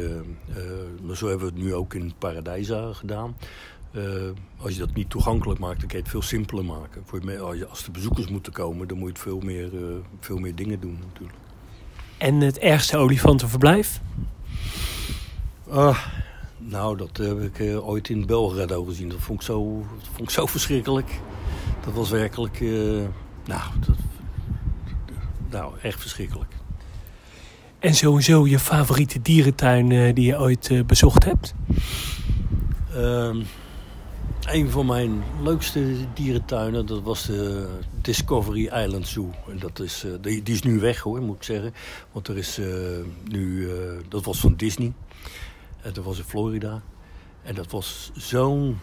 maar 1.02 1.16
zo 1.16 1.28
hebben 1.28 1.46
we 1.48 1.54
het 1.54 1.62
nu 1.62 1.74
ook 1.74 1.94
in 1.94 2.12
Paradijsa 2.18 2.92
gedaan. 2.92 3.36
Uh, 3.92 4.02
als 4.56 4.72
je 4.72 4.78
dat 4.78 4.94
niet 4.94 5.10
toegankelijk 5.10 5.60
maakt, 5.60 5.78
dan 5.78 5.88
kun 5.88 5.96
je 5.96 6.02
het 6.02 6.12
veel 6.12 6.22
simpeler 6.22 6.64
maken. 6.64 7.02
Voor 7.04 7.66
als 7.68 7.84
de 7.84 7.90
bezoekers 7.90 8.28
moeten 8.28 8.52
komen, 8.52 8.88
dan 8.88 8.98
moet 8.98 9.06
je 9.06 9.12
het 9.12 9.22
veel 9.22 9.40
meer, 9.40 9.72
uh, 9.72 9.80
veel 10.20 10.38
meer 10.38 10.54
dingen 10.54 10.80
doen 10.80 10.98
natuurlijk. 11.06 11.38
En 12.18 12.40
het 12.40 12.58
ergste 12.58 12.96
olifantenverblijf? 12.96 14.00
Uh, 15.68 15.98
nou, 16.58 16.96
dat 16.96 17.16
heb 17.16 17.40
ik 17.40 17.58
uh, 17.58 17.88
ooit 17.88 18.08
in 18.08 18.26
Belgrado 18.26 18.84
gezien. 18.84 19.08
Dat 19.08 19.20
vond 19.20 19.40
ik 19.40 19.46
zo, 19.46 19.86
dat 19.98 20.08
vond 20.12 20.28
ik 20.28 20.30
zo 20.30 20.46
verschrikkelijk. 20.46 21.20
Dat 21.84 21.94
was 21.94 22.10
werkelijk, 22.10 22.60
nou, 23.44 23.70
dat, 23.86 23.96
nou, 25.50 25.72
echt 25.82 26.00
verschrikkelijk. 26.00 26.52
En 27.78 27.94
sowieso 27.94 28.46
je 28.46 28.58
favoriete 28.58 29.22
dierentuin 29.22 30.14
die 30.14 30.26
je 30.26 30.38
ooit 30.38 30.86
bezocht 30.86 31.24
hebt? 31.24 31.54
Ehm, 32.94 33.42
een 34.46 34.70
van 34.70 34.86
mijn 34.86 35.22
leukste 35.42 35.94
dierentuinen, 36.14 36.86
dat 36.86 37.02
was 37.02 37.26
de 37.26 37.68
Discovery 38.00 38.66
Island 38.66 39.08
Zoo. 39.08 39.30
En 39.48 39.58
dat 39.58 39.78
is, 39.78 40.04
uh, 40.04 40.12
die, 40.20 40.42
die, 40.42 40.54
is 40.54 40.62
nu 40.62 40.80
weg 40.80 40.98
hoor, 40.98 41.20
moet 41.20 41.36
ik 41.36 41.42
zeggen. 41.42 41.74
Want 42.12 42.28
er 42.28 42.36
is 42.36 42.58
uh, 42.58 42.66
nu, 43.24 43.60
uh, 43.60 43.72
dat 44.08 44.24
was 44.24 44.40
van 44.40 44.54
Disney. 44.56 44.92
En 45.82 45.92
dat 45.92 46.04
was 46.04 46.18
in 46.18 46.24
Florida. 46.24 46.82
En 47.42 47.54
dat 47.54 47.70
was 47.70 48.10
zo'n 48.14 48.78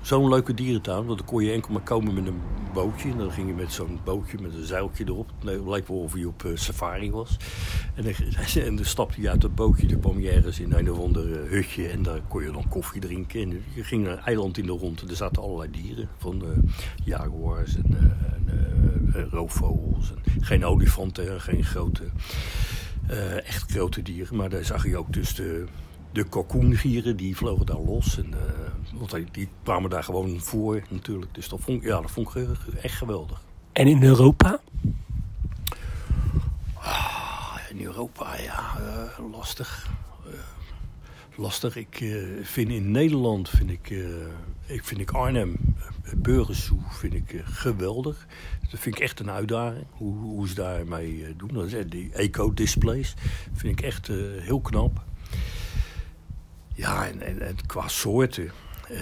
zo'n 0.00 0.28
leuke 0.28 0.54
dierentuin. 0.54 1.04
Want 1.04 1.18
dan 1.18 1.26
kon 1.26 1.44
je 1.44 1.52
enkel 1.52 1.72
maar 1.72 1.82
komen 1.82 2.14
met 2.14 2.26
een 2.26 2.40
bootje. 2.72 3.10
En 3.10 3.18
dan 3.18 3.30
ging 3.30 3.48
je 3.48 3.54
met 3.54 3.72
zo'n 3.72 4.00
bootje 4.04 4.38
met 4.40 4.54
een 4.54 4.64
zeiltje 4.64 5.04
erop. 5.06 5.30
Het 5.38 5.66
leek 5.66 5.88
wel 5.88 5.98
of 5.98 6.16
je 6.16 6.28
op 6.28 6.42
uh, 6.42 6.56
safari 6.56 7.10
was. 7.10 7.36
En 7.94 8.04
dan, 8.04 8.74
dan 8.76 8.84
stapte 8.84 9.20
je 9.20 9.30
uit 9.30 9.40
dat 9.40 9.54
bootje. 9.54 9.86
Dan 9.86 10.00
kwam 10.00 10.20
je 10.20 10.30
ergens 10.30 10.60
in 10.60 10.72
een 10.72 10.90
of 10.90 10.98
ander 10.98 11.26
hutje. 11.50 11.88
En 11.88 12.02
daar 12.02 12.20
kon 12.28 12.42
je 12.42 12.52
dan 12.52 12.68
koffie 12.68 13.00
drinken. 13.00 13.40
En 13.40 13.62
je 13.74 13.84
ging 13.84 14.06
een 14.06 14.18
eiland 14.18 14.58
in 14.58 14.66
de 14.66 14.72
rond. 14.72 15.02
En 15.02 15.08
er 15.08 15.16
zaten 15.16 15.42
allerlei 15.42 15.70
dieren. 15.70 16.08
Van 16.18 16.42
uh, 16.44 16.48
jaguars 17.04 17.76
en, 17.76 18.18
en 19.14 19.28
roofvogels. 19.30 20.12
En 20.12 20.44
geen 20.44 20.64
olifanten. 20.64 21.40
Geen 21.40 21.64
grote, 21.64 22.04
echt 23.44 23.70
grote 23.70 24.02
dieren. 24.02 24.36
Maar 24.36 24.48
daar 24.48 24.64
zag 24.64 24.86
je 24.86 24.96
ook 24.96 25.12
dus 25.12 25.34
de 25.34 25.66
de 26.12 26.24
kalkoengieren 26.24 27.16
die 27.16 27.36
vlogen 27.36 27.66
daar 27.66 27.80
los. 27.80 28.18
En, 28.18 28.26
uh, 28.26 28.98
want 28.98 29.34
die 29.34 29.48
kwamen 29.62 29.90
daar 29.90 30.04
gewoon 30.04 30.40
voor 30.40 30.82
natuurlijk. 30.88 31.34
Dus 31.34 31.48
dat 31.48 31.60
vond, 31.60 31.82
ja, 31.82 32.00
dat 32.00 32.10
vond 32.10 32.36
ik 32.36 32.48
echt 32.82 32.96
geweldig. 32.96 33.42
En 33.72 33.86
in 33.86 34.02
Europa? 34.02 34.60
Ah, 36.74 37.56
in 37.70 37.82
Europa, 37.82 38.40
ja, 38.40 38.76
uh, 38.80 39.30
lastig. 39.32 39.90
Uh, 40.26 40.32
lastig. 41.36 41.76
Ik 41.76 42.04
vind 42.42 42.70
in 42.70 42.90
Nederland, 42.90 43.48
vind 43.48 43.70
ik, 43.70 43.90
ik, 44.66 44.84
vind 44.84 45.00
ik 45.00 45.10
Arnhem, 45.10 45.56
Burgersoe, 46.16 46.80
vind 46.88 47.14
ik 47.14 47.42
geweldig. 47.44 48.26
Dat 48.70 48.80
vind 48.80 48.96
ik 48.96 49.02
echt 49.02 49.20
een 49.20 49.30
uitdaging, 49.30 49.86
hoe, 49.90 50.16
hoe 50.16 50.48
ze 50.48 50.54
daarmee 50.54 51.36
doen. 51.36 51.48
Dat 51.52 51.72
is, 51.72 51.86
die 51.88 52.12
eco-displays 52.12 53.14
vind 53.52 53.78
ik 53.78 53.84
echt 53.84 54.06
heel 54.40 54.60
knap. 54.60 55.02
Ja, 56.80 57.08
en, 57.08 57.20
en, 57.20 57.40
en 57.46 57.56
qua 57.66 57.88
soorten. 57.88 58.50
Uh, 58.90 58.98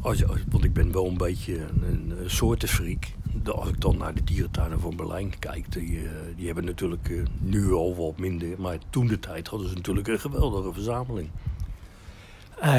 als 0.00 0.26
als, 0.26 0.40
want 0.50 0.64
ik 0.64 0.72
ben 0.72 0.92
wel 0.92 1.06
een 1.06 1.16
beetje 1.16 1.56
een, 1.56 2.14
een 2.18 2.30
soortenfreak. 2.30 3.06
Als 3.44 3.68
ik 3.68 3.80
dan 3.80 3.96
naar 3.96 4.14
de 4.14 4.24
dierentuinen 4.24 4.80
van 4.80 4.96
Berlijn 4.96 5.38
kijk, 5.38 5.72
die, 5.72 5.90
uh, 5.90 6.10
die 6.36 6.46
hebben 6.46 6.64
natuurlijk 6.64 7.08
uh, 7.08 7.22
nu 7.38 7.72
al 7.72 7.96
wat 7.96 8.18
minder. 8.18 8.60
Maar 8.60 8.78
toen 8.90 9.06
de 9.06 9.18
tijd 9.18 9.48
hadden 9.48 9.68
ze 9.68 9.74
natuurlijk 9.74 10.08
een 10.08 10.20
geweldige 10.20 10.72
verzameling. 10.72 11.28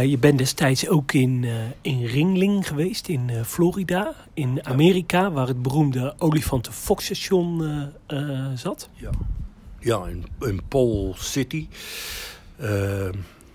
je 0.05 0.17
bent 0.17 0.37
destijds 0.37 0.87
ook 0.87 1.13
in, 1.13 1.45
in 1.81 2.05
Ringling 2.05 2.67
geweest, 2.67 3.07
in 3.07 3.31
Florida, 3.45 4.13
in 4.33 4.65
Amerika, 4.65 5.31
waar 5.31 5.47
het 5.47 5.61
beroemde 5.61 6.15
olifanten 6.17 6.73
Fox 6.73 7.05
station 7.05 7.63
zat. 8.55 8.89
Ja, 8.93 9.09
ja 9.79 10.07
in, 10.07 10.25
in 10.39 10.61
Pole 10.67 11.13
City. 11.15 11.67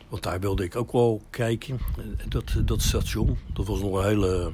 Want 0.09 0.23
daar 0.23 0.41
wilde 0.41 0.65
ik 0.65 0.77
ook 0.77 0.93
wel 0.93 1.23
kijken. 1.31 1.79
Dat, 2.29 2.45
dat 2.65 2.83
station, 2.83 3.37
dat 3.53 3.67
was 3.67 3.81
nog 3.81 3.99
een 3.99 4.05
hele 4.05 4.51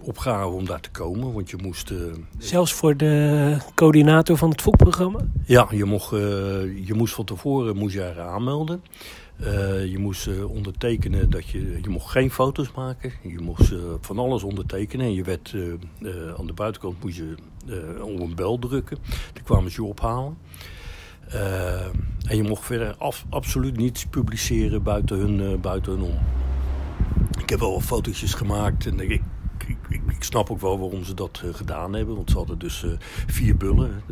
opgave 0.00 0.48
om 0.48 0.64
daar 0.64 0.80
te 0.80 0.90
komen. 0.90 1.32
Want 1.32 1.50
je 1.50 1.56
moest... 1.62 1.90
eh, 1.90 1.96
Zelfs 2.38 2.72
voor 2.72 2.96
de 2.96 3.56
coördinator 3.74 4.36
van 4.36 4.50
het 4.50 4.60
fokprogramma? 4.60 5.18
ja, 5.44 5.66
je, 5.70 5.84
mocht, 5.84 6.12
eh, 6.12 6.18
je 6.86 6.94
moest 6.94 7.14
van 7.14 7.24
tevoren 7.24 7.76
moest 7.76 7.94
je 7.94 8.20
aanmelden. 8.20 8.82
Eh, 9.36 9.86
je 9.86 9.98
moest 9.98 10.44
ondertekenen 10.44 11.30
dat 11.30 11.48
je... 11.48 11.78
Je 11.82 11.88
mocht 11.88 12.10
geen 12.10 12.30
foto's 12.30 12.72
maken. 12.76 13.12
Je 13.22 13.40
moest 13.40 13.74
van 14.00 14.18
alles 14.18 14.42
ondertekenen. 14.42 15.06
En 15.06 15.14
je 15.14 15.22
werd 15.22 15.54
aan 16.38 16.46
de 16.46 16.52
buitenkant 16.54 17.02
moest 17.04 17.16
je 17.16 17.34
op 18.02 18.20
een 18.20 18.34
bel 18.34 18.58
drukken. 18.58 18.98
Dan 19.32 19.42
kwamen 19.42 19.70
ze 19.70 19.82
je 19.82 19.88
ophalen. 19.88 20.36
Eh, 21.28 21.84
en 22.26 22.36
je 22.36 22.42
mocht 22.42 22.64
verder 22.64 22.96
absoluut 23.28 23.76
niets 23.76 24.06
publiceren 24.06 24.82
buiten 24.82 25.18
hun, 25.18 25.40
eh, 25.40 25.60
buiten 25.60 25.92
hun 25.92 26.02
om. 26.02 26.18
Ik 27.40 27.48
heb 27.48 27.60
wel 27.60 27.72
wat 27.72 27.82
fotootjes 27.82 28.34
gemaakt 28.34 28.86
en 28.86 29.00
ik, 29.00 29.22
ik, 29.66 29.76
ik, 29.88 30.24
snap 30.24 30.50
ook 30.50 30.60
wel 30.60 30.78
waarom 30.78 31.04
ze 31.04 31.14
dat 31.14 31.42
eh, 31.44 31.54
gedaan 31.54 31.92
hebben. 31.92 32.16
Want 32.16 32.30
ze 32.30 32.36
hadden 32.36 32.58
dus 32.58 32.86
vier 33.26 33.56
bullen. 33.56 34.02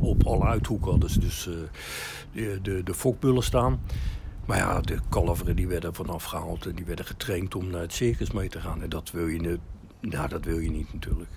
op 0.00 0.26
alle 0.26 0.44
uithoeken 0.44 0.90
hadden 0.90 1.10
ze 1.10 1.20
dus 1.20 1.48
de, 2.32 2.58
de, 2.62 2.82
de 2.82 2.94
fokbullen 2.94 3.42
staan. 3.42 3.80
Maar 4.46 4.56
ja, 4.58 4.80
de 4.80 4.98
kalveren 5.08 5.56
die 5.56 5.68
werden 5.68 5.94
vanaf 5.94 6.24
gehaald 6.24 6.66
en 6.66 6.74
die 6.74 6.84
werden 6.84 7.04
getraind 7.04 7.54
om 7.54 7.70
naar 7.70 7.80
het 7.80 7.92
circus 7.92 8.30
mee 8.30 8.48
te 8.48 8.60
gaan. 8.60 8.82
En 8.82 8.88
dat 8.88 9.10
wil 9.10 9.26
je, 9.26 9.58
nou, 10.00 10.28
dat 10.28 10.44
wil 10.44 10.58
je 10.58 10.70
niet 10.70 10.92
natuurlijk. 10.92 11.30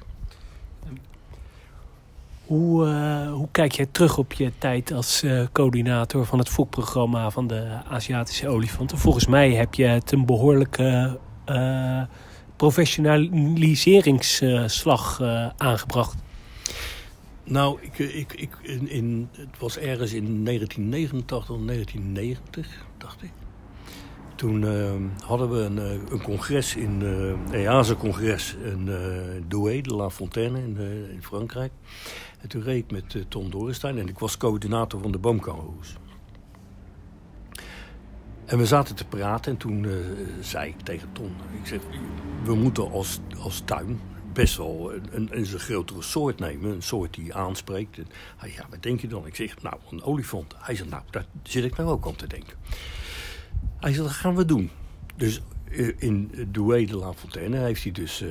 Hoe, 2.50 2.88
eh, 2.88 3.34
hoe 3.34 3.48
kijk 3.52 3.72
jij 3.72 3.86
terug 3.92 4.18
op 4.18 4.34
je 4.34 4.52
tijd 4.58 4.92
als 4.92 5.24
eh, 5.24 5.44
coördinator 5.52 6.26
van 6.26 6.40
het 6.40 6.50
fokprogramma 6.50 7.30
van 7.30 7.48
de 7.48 7.68
Aziatische 7.90 8.48
olifanten? 8.48 8.98
Volgens 8.98 9.28
mij 9.28 9.54
heb 9.54 9.74
je 9.74 9.84
het 9.84 10.12
een 10.12 10.26
behoorlijke 10.26 11.20
eh, 11.46 12.02
professionaliseringsslag 12.56 15.22
aangebracht. 15.58 16.16
Nou, 17.44 17.78
ik, 17.82 18.00
ik, 18.00 18.34
ik, 18.34 18.58
in, 18.62 18.90
in, 18.90 19.30
het 19.32 19.60
was 19.60 19.78
ergens 19.78 20.14
in 20.14 20.46
1989 20.46 21.50
of 21.50 21.60
1990, 21.66 22.86
dacht 22.98 23.24
ik. 23.24 23.32
Toen 24.36 24.66
hadden 25.26 25.50
we 25.50 25.58
een, 25.58 25.78
een 26.12 26.22
congres 26.22 26.76
in 26.76 27.02
uh, 27.52 27.66
EASA-congres 27.66 28.56
in 28.64 28.86
uh, 28.88 28.96
Douai, 29.48 29.82
de 29.82 29.96
La 29.96 30.10
Fontaine 30.10 30.62
in, 30.62 30.78
uh, 30.80 31.14
in, 31.14 31.24
Frankrijk. 31.24 31.72
En 32.42 32.48
toen 32.48 32.64
reed 32.64 32.84
ik 32.84 32.92
met 32.92 33.14
uh, 33.14 33.24
Tom 33.28 33.52
Dorenstein 33.52 33.98
en 33.98 34.08
ik 34.08 34.20
was 34.20 34.38
coördinator 34.38 35.02
van 35.02 35.12
de 35.12 35.18
boomkangoeroes. 35.18 35.96
En 38.46 38.58
we 38.58 38.66
zaten 38.66 38.96
te 38.96 39.06
praten 39.06 39.52
en 39.52 39.58
toen 39.58 39.84
uh, 39.84 39.96
zei 40.42 40.70
ik 40.70 40.80
tegen 40.80 41.12
Tom, 41.12 41.36
ik 41.62 41.68
zeg, 41.68 41.80
we 42.44 42.56
moeten 42.56 42.92
als, 42.92 43.20
als 43.38 43.62
tuin 43.66 44.00
best 44.34 44.58
wel 44.58 44.94
een, 44.94 45.08
een, 45.12 45.38
een 45.38 45.46
grotere 45.46 46.02
soort 46.02 46.40
nemen. 46.40 46.72
Een 46.72 46.82
soort 46.82 47.14
die 47.14 47.34
aanspreekt. 47.34 47.98
En 47.98 48.08
hij 48.38 48.52
ja, 48.52 48.66
wat 48.70 48.84
denk 48.84 49.00
je 49.00 49.08
dan? 49.08 49.26
Ik 49.26 49.36
zeg, 49.36 49.62
nou, 49.62 49.76
een 49.92 50.04
olifant. 50.04 50.54
Hij 50.58 50.76
zegt, 50.76 50.90
nou, 50.90 51.04
daar 51.10 51.26
zit 51.44 51.64
ik 51.64 51.78
nou 51.78 51.90
ook 51.90 52.08
aan 52.08 52.16
te 52.16 52.28
denken. 52.28 52.58
Hij 53.80 53.94
zegt, 53.94 54.04
dat 54.04 54.14
gaan 54.14 54.36
we 54.36 54.46
doen. 54.46 54.70
Dus 55.16 55.42
in 55.98 56.32
Douai 56.48 56.86
de 56.86 56.96
La 56.96 57.14
Fontaine 57.14 57.58
heeft 57.58 57.84
hij 57.84 57.92
dus 57.92 58.24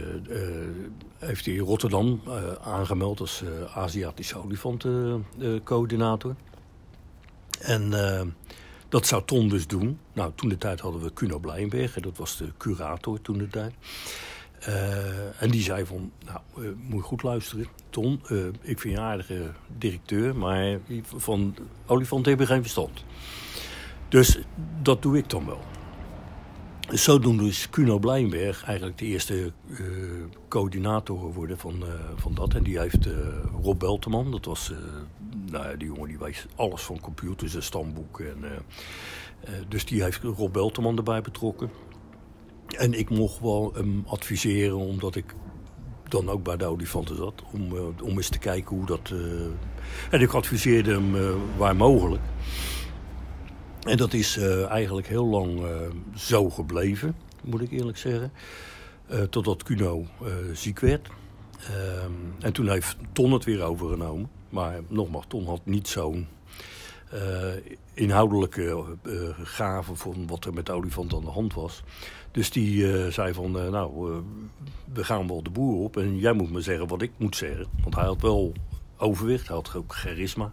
heeft 1.18 1.44
hij 1.44 1.56
Rotterdam 1.56 2.20
uh, 2.26 2.52
aangemeld 2.62 3.20
als 3.20 3.42
Aziatische 3.74 4.44
olifantencoördinator. 4.44 6.34
en 7.60 7.90
dat 8.88 9.06
zou 9.06 9.22
Ton 9.24 9.48
dus 9.48 9.66
doen. 9.66 9.98
Nou, 10.12 10.32
toen 10.34 10.48
de 10.48 10.58
tijd 10.58 10.80
hadden 10.80 11.02
we 11.02 11.12
Kuno 11.12 11.38
Blijnberg, 11.38 11.94
dat 11.94 12.16
was 12.16 12.36
de 12.36 12.52
curator 12.58 13.20
toen 13.20 13.38
de 13.38 13.48
tijd. 13.48 13.74
En 15.38 15.50
die 15.50 15.62
zei 15.62 15.86
van, 15.86 16.12
nou, 16.24 16.40
moet 16.76 17.00
je 17.00 17.06
goed 17.06 17.22
luisteren. 17.22 17.66
Ton, 17.90 18.20
ik 18.60 18.80
vind 18.80 18.94
je 18.94 19.00
aardige 19.00 19.50
directeur, 19.78 20.36
maar 20.36 20.78
van 21.02 21.56
olifanten 21.86 22.30
heb 22.30 22.40
je 22.40 22.46
geen 22.46 22.62
verstand. 22.62 23.04
Dus 24.08 24.38
dat 24.82 25.02
doe 25.02 25.16
ik 25.16 25.30
dan 25.30 25.46
wel. 25.46 25.60
Dus 26.88 27.02
zodoende 27.02 27.46
is 27.46 27.70
Kuno 27.70 27.98
Blijnberg 27.98 28.64
eigenlijk 28.64 28.98
de 28.98 29.04
eerste 29.04 29.52
coördinator 30.48 31.18
geworden 31.18 31.58
van, 31.58 31.84
van 32.16 32.34
dat. 32.34 32.54
En 32.54 32.62
die 32.62 32.78
heeft 32.78 33.08
Rob 33.62 33.78
Belteman, 33.78 34.30
dat 34.30 34.44
was, 34.44 34.72
nou 35.50 35.68
ja, 35.68 35.74
die 35.74 35.86
jongen 35.86 36.08
die 36.08 36.18
weet 36.18 36.46
alles 36.56 36.82
van 36.82 37.00
computers 37.00 37.54
en 37.54 37.62
stamboeken. 37.62 38.26
En, 38.26 38.62
dus 39.68 39.84
die 39.84 40.02
heeft 40.02 40.22
Rob 40.22 40.52
Belteman 40.52 40.96
erbij 40.96 41.20
betrokken. 41.20 41.70
En 42.66 42.98
ik 42.98 43.10
mocht 43.10 43.40
wel 43.40 43.72
hem 43.74 44.04
adviseren, 44.06 44.76
omdat 44.76 45.14
ik 45.14 45.34
dan 46.08 46.28
ook 46.28 46.42
bij 46.42 46.56
de 46.56 46.64
olifanten 46.64 47.16
zat. 47.16 47.42
Om, 47.52 47.72
om 48.02 48.16
eens 48.16 48.28
te 48.28 48.38
kijken 48.38 48.76
hoe 48.76 48.86
dat... 48.86 49.12
En 50.10 50.20
ik 50.20 50.32
adviseerde 50.32 50.92
hem 50.92 51.14
waar 51.56 51.76
mogelijk. 51.76 52.22
En 53.88 53.96
dat 53.96 54.12
is 54.12 54.36
eigenlijk 54.68 55.06
heel 55.06 55.26
lang 55.26 55.62
zo 56.16 56.50
gebleven, 56.50 57.16
moet 57.44 57.60
ik 57.60 57.70
eerlijk 57.70 57.98
zeggen. 57.98 58.32
totdat 59.30 59.62
Kuno 59.62 60.06
ziek 60.52 60.78
werd. 60.78 61.08
Ehm, 61.58 62.12
en 62.38 62.52
toen 62.52 62.68
heeft 62.68 62.96
Ton 63.12 63.32
het 63.32 63.44
weer 63.44 63.62
overgenomen. 63.62 64.30
Maar 64.48 64.80
nogmaals, 64.88 65.24
Ton 65.28 65.46
had 65.46 65.60
niet 65.64 65.88
zo'n 65.88 66.26
inhoudelijke 67.94 68.84
gave 69.42 69.94
van 69.94 70.26
wat 70.26 70.44
er 70.44 70.54
met 70.54 70.66
de 70.66 70.72
olifant 70.72 71.14
aan 71.14 71.24
de 71.24 71.30
hand 71.30 71.54
was. 71.54 71.82
Dus 72.30 72.50
die 72.50 73.10
zei 73.10 73.32
van, 73.34 73.50
nou, 73.50 74.22
we 74.92 75.04
gaan 75.04 75.28
wel 75.28 75.42
de 75.42 75.50
boer 75.50 75.84
op 75.84 75.96
en 75.96 76.18
jij 76.18 76.32
moet 76.32 76.50
me 76.50 76.60
zeggen 76.60 76.88
wat 76.88 77.02
ik 77.02 77.12
moet 77.16 77.36
zeggen. 77.36 77.66
Want 77.82 77.94
hij 77.94 78.04
had 78.04 78.20
wel 78.20 78.52
overwicht, 78.96 79.46
hij 79.46 79.56
had 79.56 79.74
ook 79.74 79.94
charisma. 79.94 80.52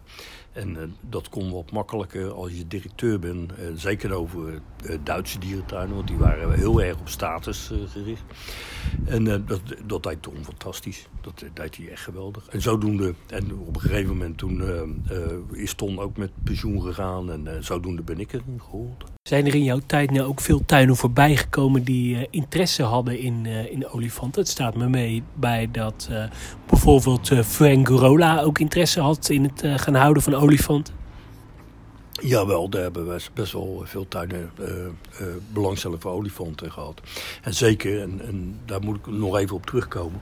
En 0.56 0.94
dat 1.00 1.28
kon 1.28 1.52
wat 1.52 1.70
makkelijker 1.70 2.32
als 2.32 2.52
je 2.52 2.66
directeur 2.66 3.18
bent. 3.18 3.52
zeker 3.74 4.12
over 4.12 4.60
Duitse 5.02 5.38
dierentuinen, 5.38 5.94
want 5.94 6.08
die 6.08 6.16
waren 6.16 6.52
heel 6.52 6.82
erg 6.82 6.98
op 6.98 7.08
status 7.08 7.72
gericht. 7.86 8.22
En 9.04 9.24
dat, 9.24 9.60
dat 9.86 10.02
deed 10.02 10.22
Tom 10.22 10.34
fantastisch. 10.44 11.08
Dat 11.20 11.44
deed 11.54 11.76
hij 11.76 11.88
echt 11.90 12.02
geweldig. 12.02 12.48
En 12.48 12.62
zodoende, 12.62 13.14
en 13.28 13.58
op 13.58 13.74
een 13.74 13.80
gegeven 13.80 14.08
moment 14.08 14.38
toen 14.38 14.62
is 15.52 15.74
Ton 15.74 15.98
ook 15.98 16.16
met 16.16 16.30
pensioen 16.44 16.82
gegaan. 16.82 17.32
En 17.32 17.64
zodoende 17.64 18.02
ben 18.02 18.20
ik 18.20 18.32
erin 18.32 18.60
gehold. 18.60 19.04
Zijn 19.22 19.46
er 19.46 19.54
in 19.54 19.64
jouw 19.64 19.80
tijd 19.86 20.10
nou 20.10 20.26
ook 20.26 20.40
veel 20.40 20.64
tuinen 20.64 20.96
voorbij 20.96 21.36
gekomen 21.36 21.82
die 21.82 22.26
interesse 22.30 22.82
hadden 22.82 23.18
in, 23.18 23.46
in 23.46 23.88
olifanten? 23.88 24.40
Het 24.40 24.50
staat 24.50 24.76
me 24.76 24.88
mee 24.88 25.22
bij 25.34 25.68
dat 25.72 26.10
bijvoorbeeld 26.66 27.30
Frank 27.44 27.88
Gorola 27.88 28.40
ook 28.40 28.58
interesse 28.58 29.00
had 29.00 29.28
in 29.28 29.42
het 29.42 29.80
gaan 29.80 29.94
houden 29.94 30.22
van 30.22 30.32
olifanten. 30.32 30.45
Jawel, 32.22 32.68
daar 32.68 32.82
hebben 32.82 33.06
we 33.06 33.22
best 33.34 33.52
wel 33.52 33.82
veel 33.84 34.08
tuinen 34.08 34.50
uh, 34.60 34.66
belangstelling 35.52 36.02
voor 36.02 36.12
olifanten 36.12 36.72
gehad. 36.72 37.00
En 37.42 37.54
zeker, 37.54 38.00
en, 38.00 38.20
en, 38.20 38.60
daar 38.64 38.80
moet 38.80 38.96
ik 38.96 39.06
nog 39.06 39.36
even 39.36 39.56
op 39.56 39.66
terugkomen. 39.66 40.20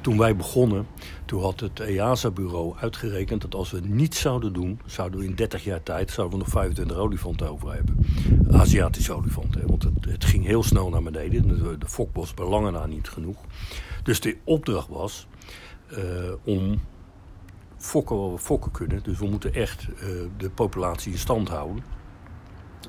Toen 0.00 0.18
wij 0.18 0.36
begonnen, 0.36 0.86
toen 1.24 1.42
had 1.42 1.60
het 1.60 1.80
EASA-bureau 1.80 2.74
uitgerekend 2.78 3.40
dat 3.40 3.54
als 3.54 3.70
we 3.70 3.80
niets 3.80 4.20
zouden 4.20 4.52
doen, 4.52 4.80
zouden 4.86 5.20
we 5.20 5.26
in 5.26 5.34
30 5.34 5.64
jaar 5.64 5.82
tijd 5.82 6.10
zouden 6.10 6.38
we 6.38 6.44
nog 6.44 6.52
25 6.52 6.96
olifanten 6.96 7.50
over 7.50 7.74
hebben. 7.74 8.06
Aziatische 8.52 9.12
olifanten, 9.12 9.66
want 9.66 9.82
het, 9.82 10.04
het 10.04 10.24
ging 10.24 10.46
heel 10.46 10.62
snel 10.62 10.88
naar 10.88 11.02
beneden. 11.02 11.48
De, 11.48 11.78
de 11.78 11.88
fok 11.88 12.36
na 12.36 12.86
niet 12.86 13.08
genoeg. 13.08 13.38
Dus 14.02 14.20
de 14.20 14.36
opdracht 14.44 14.88
was 14.88 15.26
uh, 15.90 15.98
om 16.44 16.80
fokken 17.82 18.16
wat 18.16 18.30
we 18.30 18.38
fokken 18.38 18.70
kunnen. 18.70 19.02
Dus 19.02 19.18
we 19.18 19.26
moeten 19.26 19.54
echt 19.54 19.88
uh, 19.88 20.00
de 20.36 20.50
populatie 20.50 21.12
in 21.12 21.18
stand 21.18 21.48
houden. 21.48 21.84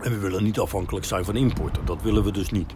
En 0.02 0.12
we 0.12 0.18
willen 0.18 0.44
niet 0.44 0.60
afhankelijk 0.60 1.06
zijn 1.06 1.26
van 1.26 1.36
importen. 1.36 1.86
Dat 1.86 2.02
willen 2.02 2.24
we 2.24 2.32
dus 2.32 2.52
niet. 2.52 2.74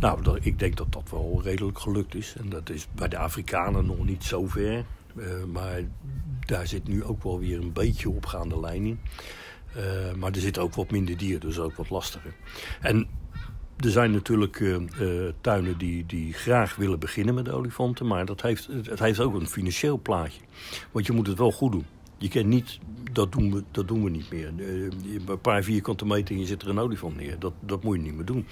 Nou, 0.00 0.38
ik 0.40 0.58
denk 0.58 0.76
dat 0.76 0.92
dat 0.92 1.10
wel 1.10 1.40
redelijk 1.42 1.78
gelukt 1.78 2.14
is. 2.14 2.34
En 2.38 2.48
dat 2.48 2.70
is 2.70 2.88
bij 2.94 3.08
de 3.08 3.18
Afrikanen 3.18 3.86
nog 3.86 4.04
niet 4.04 4.24
zo 4.24 4.46
ver. 4.46 4.84
Uh, 5.16 5.44
maar 5.52 5.80
daar 6.46 6.66
zit 6.66 6.88
nu 6.88 7.04
ook 7.04 7.22
wel 7.22 7.38
weer 7.38 7.60
een 7.60 7.72
beetje 7.72 8.10
opgaande 8.10 8.60
lijn 8.60 8.84
in. 8.86 9.00
Uh, 9.76 10.14
maar 10.14 10.30
er 10.32 10.40
zit 10.40 10.58
ook 10.58 10.74
wat 10.74 10.90
minder 10.90 11.16
dier, 11.16 11.40
dus 11.40 11.58
ook 11.58 11.76
wat 11.76 11.90
lastiger. 11.90 12.34
En 12.80 13.08
er 13.78 13.90
zijn 13.90 14.10
natuurlijk 14.10 14.58
uh, 14.58 14.76
uh, 15.00 15.32
tuinen 15.40 15.78
die, 15.78 16.06
die 16.06 16.32
graag 16.32 16.76
willen 16.76 16.98
beginnen 16.98 17.34
met 17.34 17.50
olifanten, 17.50 18.06
maar 18.06 18.24
dat 18.26 18.42
heeft, 18.42 18.68
het 18.82 18.98
heeft 18.98 19.20
ook 19.20 19.34
een 19.34 19.46
financieel 19.46 20.00
plaatje. 20.02 20.40
Want 20.90 21.06
je 21.06 21.12
moet 21.12 21.26
het 21.26 21.38
wel 21.38 21.52
goed 21.52 21.72
doen. 21.72 21.86
Je 22.18 22.28
kan 22.28 22.48
niet, 22.48 22.78
dat 23.12 23.32
doen 23.32 23.52
we, 23.52 23.62
dat 23.70 23.88
doen 23.88 24.04
we 24.04 24.10
niet 24.10 24.30
meer. 24.30 24.52
Uh, 24.56 24.90
een 25.26 25.40
paar 25.40 25.62
vierkante 25.62 26.06
meter 26.06 26.34
en 26.34 26.40
je 26.40 26.46
zit 26.46 26.62
er 26.62 26.68
een 26.68 26.78
olifant 26.78 27.16
neer. 27.16 27.38
Dat, 27.38 27.52
dat 27.60 27.82
moet 27.82 27.96
je 27.96 28.02
niet 28.02 28.14
meer 28.14 28.24
doen. 28.24 28.46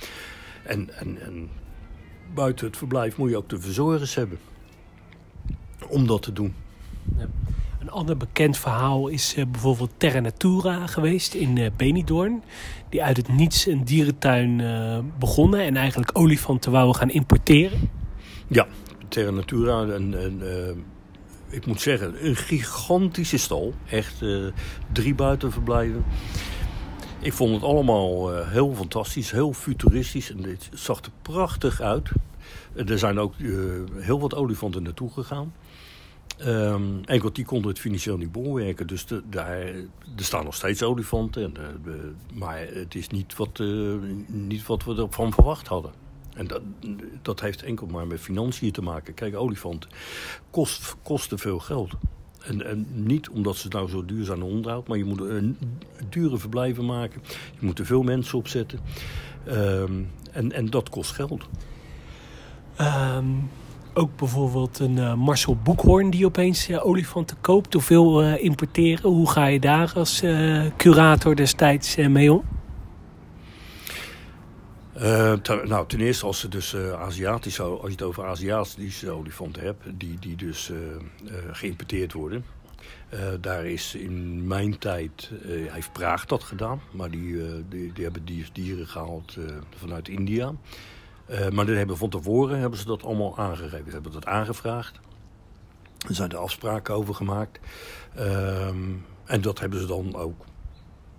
En, 0.63 0.91
en, 0.99 1.21
en 1.21 1.49
buiten 2.35 2.67
het 2.67 2.77
verblijf 2.77 3.17
moet 3.17 3.31
je 3.31 3.37
ook 3.37 3.49
de 3.49 3.61
verzorgers 3.61 4.15
hebben 4.15 4.39
om 5.89 6.07
dat 6.07 6.23
te 6.23 6.33
doen. 6.33 6.55
Ja. 7.19 7.29
Een 7.87 7.93
ander 7.93 8.17
bekend 8.17 8.59
verhaal 8.59 9.09
is 9.09 9.37
uh, 9.37 9.45
bijvoorbeeld 9.51 9.91
Terra 9.97 10.21
Natura 10.21 10.87
geweest 10.87 11.35
in 11.35 11.57
uh, 11.57 11.67
Benidorm. 11.77 12.43
Die 12.89 13.03
uit 13.03 13.17
het 13.17 13.29
niets 13.29 13.67
een 13.67 13.85
dierentuin 13.85 14.59
uh, 14.59 14.99
begonnen 15.19 15.61
en 15.61 15.77
eigenlijk 15.77 16.11
olifanten 16.13 16.73
wouden 16.73 16.95
gaan 16.95 17.11
importeren. 17.11 17.91
Ja, 18.47 18.67
Terra 19.09 19.31
Natura. 19.31 19.83
En, 19.83 20.23
en 20.23 20.43
ik 21.51 21.67
moet 21.67 21.81
zeggen, 21.81 22.27
een 22.27 22.37
gigantische 22.37 23.39
stal. 23.39 23.75
Echt 23.91 24.25
drie 24.93 25.15
buitenverblijven. 25.15 26.05
Ik 27.21 27.33
vond 27.33 27.55
het 27.55 27.63
allemaal 27.63 28.43
heel 28.45 28.75
fantastisch, 28.75 29.31
heel 29.31 29.53
futuristisch. 29.53 30.31
En 30.31 30.43
het 30.43 30.69
zag 30.73 30.99
er 30.99 31.11
prachtig 31.23 31.81
uit. 31.81 32.11
Er 32.87 32.99
zijn 32.99 33.19
ook 33.19 33.35
heel 33.97 34.21
wat 34.21 34.35
olifanten 34.35 34.83
naartoe 34.83 35.11
gegaan. 35.11 35.53
Um, 36.45 37.05
enkel 37.05 37.33
die 37.33 37.45
konden 37.45 37.71
het 37.71 37.79
financieel 37.79 38.17
niet 38.17 38.33
bolwerken. 38.33 38.87
Dus 38.87 39.07
de, 39.07 39.23
daar, 39.31 39.59
er 40.17 40.25
staan 40.25 40.45
nog 40.45 40.55
steeds 40.55 40.83
olifanten. 40.83 41.43
En 41.43 41.53
de, 41.85 42.13
maar 42.35 42.59
het 42.59 42.95
is 42.95 43.09
niet 43.09 43.37
wat, 43.37 43.59
uh, 43.59 43.95
niet 44.27 44.67
wat 44.67 44.85
we 44.85 44.95
ervan 44.95 45.33
verwacht 45.33 45.67
hadden. 45.67 45.93
En 46.35 46.47
dat, 46.47 46.63
dat 47.23 47.41
heeft 47.41 47.63
enkel 47.63 47.87
maar 47.87 48.07
met 48.07 48.21
financiën 48.21 48.73
te 48.73 48.83
maken. 48.83 49.15
Kijk, 49.15 49.37
olifanten 49.37 49.91
kost, 50.51 50.97
kosten 51.03 51.39
veel 51.39 51.59
geld. 51.59 51.93
En, 52.43 52.67
en, 52.67 52.87
niet 52.93 53.29
omdat 53.29 53.57
ze 53.57 53.69
nou 53.69 53.89
zo 53.89 54.05
duur 54.05 54.25
zijn 54.25 54.61
maar 54.87 54.99
je 54.99 55.05
moet 55.05 55.21
een 55.21 55.59
dure 56.09 56.39
verblijven 56.39 56.85
maken. 56.85 57.23
Je 57.61 57.67
moet 57.67 57.79
er 57.79 57.87
veel 57.87 58.03
mensen 58.03 58.39
opzetten. 58.39 58.81
Um, 59.49 60.11
en, 60.33 60.53
en 60.53 60.67
dat 60.67 60.89
kost 60.89 61.13
geld. 61.13 61.49
Um, 62.81 63.51
ook 63.97 64.17
bijvoorbeeld 64.17 64.79
een 64.79 64.97
uh, 64.97 65.15
Marcel 65.15 65.57
Boekhoorn 65.57 66.11
die 66.11 66.27
opeens 66.27 66.69
uh, 66.69 66.87
olifanten 66.87 67.37
koopt 67.41 67.75
of 67.75 67.89
wil 67.89 68.23
uh, 68.23 68.43
importeren. 68.43 69.11
Hoe 69.11 69.31
ga 69.31 69.47
je 69.47 69.61
daar 69.61 69.93
als 69.95 70.23
curator 70.77 71.37
destijds 71.37 71.97
mee 71.97 72.33
om? 72.33 72.43
Nou, 75.65 75.87
ten 75.87 76.01
eerste 76.01 76.27
als 76.27 76.41
ze 76.41 76.49
dus 76.49 76.77
Aziatische, 76.77 77.63
als 77.63 77.81
je 77.85 77.91
het 77.91 78.03
over 78.03 78.25
Aziatische 78.25 79.11
olifanten 79.11 79.63
hebt, 79.63 79.85
die, 79.95 80.19
die 80.21 80.37
dus 80.37 80.73
geïmporteerd 81.51 82.13
worden. 82.13 82.45
daar 83.41 83.67
is 83.67 83.95
in 83.95 84.47
mijn 84.47 84.79
tijd, 84.79 85.31
heeft 85.47 85.93
Praag 85.93 86.27
dat 86.27 86.43
gedaan, 86.43 86.81
maar 86.91 87.11
die, 87.11 87.37
die, 87.69 87.93
die 87.93 88.05
hebben 88.05 88.25
die 88.25 88.45
dieren 88.53 88.87
gehaald 88.87 89.37
vanuit 89.79 90.09
India. 90.09 90.53
Uh, 91.31 91.49
maar 91.49 91.67
hebben 91.67 91.97
van 91.97 92.09
tevoren 92.09 92.59
hebben 92.59 92.79
ze 92.79 92.85
dat 92.85 93.05
allemaal 93.05 93.39
aangegeven. 93.39 93.87
Ze 93.87 93.93
hebben 93.93 94.13
dat 94.13 94.27
aangevraagd. 94.27 95.01
Er 96.09 96.15
zijn 96.15 96.31
er 96.31 96.37
afspraken 96.37 96.95
over 96.95 97.15
gemaakt. 97.15 97.61
Uh, 98.17 98.69
en 99.25 99.41
dat 99.41 99.59
hebben 99.59 99.81
ze 99.81 99.87
dan 99.87 100.17
ook. 100.17 100.45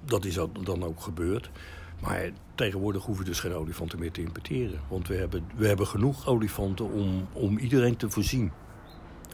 Dat 0.06 0.26
is 0.26 0.40
dan 0.64 0.84
ook 0.84 1.02
gebeurd. 1.02 1.50
Maar 2.00 2.30
tegenwoordig 2.56 3.04
hoeven 3.04 3.24
we 3.24 3.30
dus 3.30 3.40
geen 3.40 3.54
olifanten 3.54 4.00
meer 4.00 4.12
te 4.12 4.22
importeren. 4.22 4.80
Want 4.88 5.08
we 5.08 5.16
hebben, 5.16 5.48
we 5.56 5.68
hebben 5.68 5.88
genoeg 5.88 6.28
olifanten 6.28 6.92
om, 6.92 7.28
om 7.34 7.58
iedereen 7.58 7.98
te 7.98 8.10
voorzien. 8.10 8.52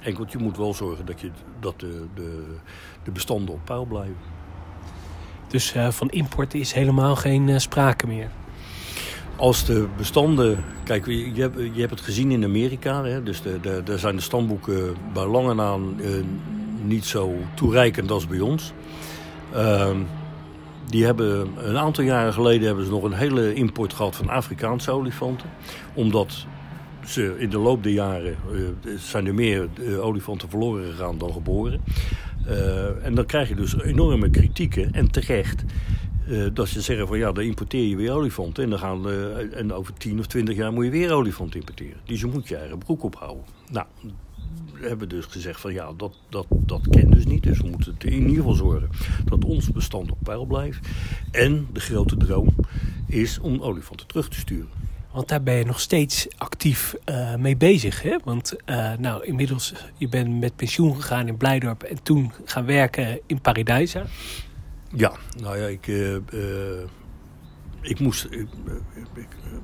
Enkel 0.02 0.26
je 0.30 0.38
moet 0.38 0.58
wel 0.58 0.74
zorgen 0.74 1.06
dat, 1.06 1.22
je, 1.22 1.32
dat 1.60 1.80
de, 1.80 2.06
de, 2.14 2.56
de 3.04 3.12
bestanden 3.12 3.56
op 3.56 3.66
peil 3.66 3.86
blijven. 3.86 4.18
Dus 5.48 5.76
uh, 5.76 5.90
van 5.90 6.10
import 6.10 6.54
is 6.54 6.72
helemaal 6.72 7.16
geen 7.16 7.48
uh, 7.48 7.58
sprake 7.58 8.08
meer? 8.08 8.30
Als 9.36 9.66
de 9.66 9.88
bestanden. 9.98 10.64
Kijk, 10.84 11.06
je, 11.06 11.42
hebt, 11.42 11.58
je 11.74 11.80
hebt 11.80 11.92
het 11.92 12.02
gezien 12.02 12.32
in 12.32 12.44
Amerika. 12.44 13.04
Hè, 13.04 13.24
dus 13.24 13.42
de, 13.42 13.60
de, 13.62 13.82
daar 13.86 14.00
zijn 14.00 14.16
de 14.16 14.22
stamboeken 14.22 14.96
bij 15.14 15.26
lange 15.26 15.54
na 15.54 15.76
uh, 15.76 16.10
niet 16.84 17.06
zo 17.06 17.36
toereikend 17.54 18.12
als 18.12 18.28
bij 18.28 18.40
ons. 18.40 18.74
Uh, 19.56 19.90
die 20.90 21.06
hebben, 21.06 21.48
een 21.58 21.78
aantal 21.78 22.04
jaren 22.04 22.34
geleden 22.34 22.68
hebben 22.68 22.86
ze 22.86 22.92
nog 22.92 23.04
een 23.04 23.14
hele 23.14 23.54
import 23.54 23.94
gehad 23.94 24.16
van 24.16 24.30
Afrikaanse 24.30 24.92
olifanten. 24.92 25.50
Omdat 25.94 26.46
ze 27.06 27.36
in 27.38 27.50
de 27.50 27.58
loop 27.58 27.84
der 27.84 27.92
jaren 27.92 28.36
uh, 28.52 28.68
zijn 28.98 29.28
er 29.28 29.34
meer 29.34 29.68
uh, 29.80 30.06
olifanten 30.06 30.50
verloren 30.50 30.92
gegaan 30.92 31.18
dan 31.18 31.32
geboren. 31.32 31.82
En 33.04 33.16
dan 33.16 33.26
krijg 33.26 33.50
je 33.50 33.56
dus 33.56 33.82
enorme 33.82 34.30
kritieken, 34.30 34.94
en 34.94 35.12
terecht, 35.12 35.64
uh, 36.28 36.48
dat 36.54 36.68
ze 36.68 36.82
zeggen 36.82 37.08
van 37.08 37.18
ja, 37.18 37.32
dan 37.32 37.44
importeer 37.44 37.88
je 37.88 37.96
weer 37.96 38.12
olifanten. 38.12 38.64
En, 38.64 38.70
dan 38.70 38.80
gaan, 38.80 39.08
uh, 39.08 39.58
en 39.58 39.74
over 39.74 39.94
10 39.94 40.20
of 40.20 40.28
20 40.28 40.56
jaar 40.56 40.74
moet 40.74 40.86
je 40.86 40.92
weer 40.92 41.12
olifanten 41.12 41.60
importeren. 41.60 41.98
Dus 42.06 42.20
je 42.20 42.28
moet 42.28 42.48
je 42.48 42.56
eigen 42.56 42.78
broek 42.78 43.04
ophouden. 43.04 43.44
Nou, 43.72 43.86
we 44.80 44.88
hebben 44.88 45.10
dus 45.10 45.26
gezegd 45.26 45.60
van 45.60 45.74
ja, 45.74 45.92
dat, 45.98 46.14
dat, 46.30 46.46
dat 46.50 46.82
kent 46.90 47.12
dus 47.12 47.26
niet. 47.26 47.44
Dus 47.44 47.62
we 47.62 47.68
moeten 47.68 47.96
in 48.00 48.14
ieder 48.14 48.36
geval 48.36 48.54
zorgen 48.54 48.90
dat 49.26 49.46
ons 49.46 49.72
bestand 49.72 50.12
op 50.12 50.18
peil 50.24 50.46
blijft. 50.46 50.88
En 51.32 51.68
de 51.74 51.80
grote 51.80 52.18
droom 52.18 52.56
is 53.08 53.40
om 53.40 53.62
olifanten 53.62 54.08
terug 54.08 54.30
te 54.30 54.40
sturen. 54.40 54.70
Want 55.12 55.28
daar 55.28 55.44
ben 55.44 55.54
je 55.54 55.66
nog 55.66 55.80
steeds 55.80 56.28
actief 56.38 56.96
uh, 57.10 57.36
mee 57.36 57.58
bezig. 57.58 58.02
Hè? 58.02 58.18
Want 58.24 58.56
nou, 59.00 59.26
inmiddels, 59.26 59.74
je 59.98 60.10
bent 60.10 60.40
met 60.40 60.56
pensioen 60.56 60.96
gegaan 60.96 61.28
in 61.28 61.38
Blijdorp 61.38 61.84
en 61.84 62.04
toen 62.04 62.32
gaan 62.46 62.66
werken 62.66 63.20
in 63.26 63.42
Paradijsa. 63.42 64.06
Ja, 64.96 65.12
nou 65.42 65.58
ja, 65.58 65.66
ik, 65.66 65.88
uh, 65.88 66.14
uh, 66.14 66.82
ik 67.82 68.00
moest. 68.00 68.28
Ik, 68.30 68.48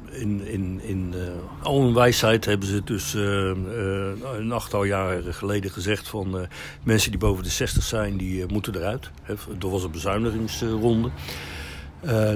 in 0.10 0.48
in, 0.48 0.82
in 0.82 1.14
uh, 1.16 1.64
al 1.64 1.82
hun 1.82 1.94
wijsheid 1.94 2.46
hebben 2.46 2.68
ze 2.68 2.84
dus 2.84 3.14
een 3.14 4.52
achttal 4.52 4.84
jaren 4.84 5.34
geleden 5.34 5.72
gezegd 5.72 6.08
van 6.08 6.48
mensen 6.84 7.12
die 7.12 7.20
boven 7.20 7.44
de 7.44 7.50
60 7.50 7.84
zijn, 7.84 8.18
die 8.18 8.46
moeten 8.48 8.76
eruit. 8.76 9.12
Er 9.60 9.70
was 9.70 9.84
een 9.84 9.92
bezuinigingsronde. 9.92 11.10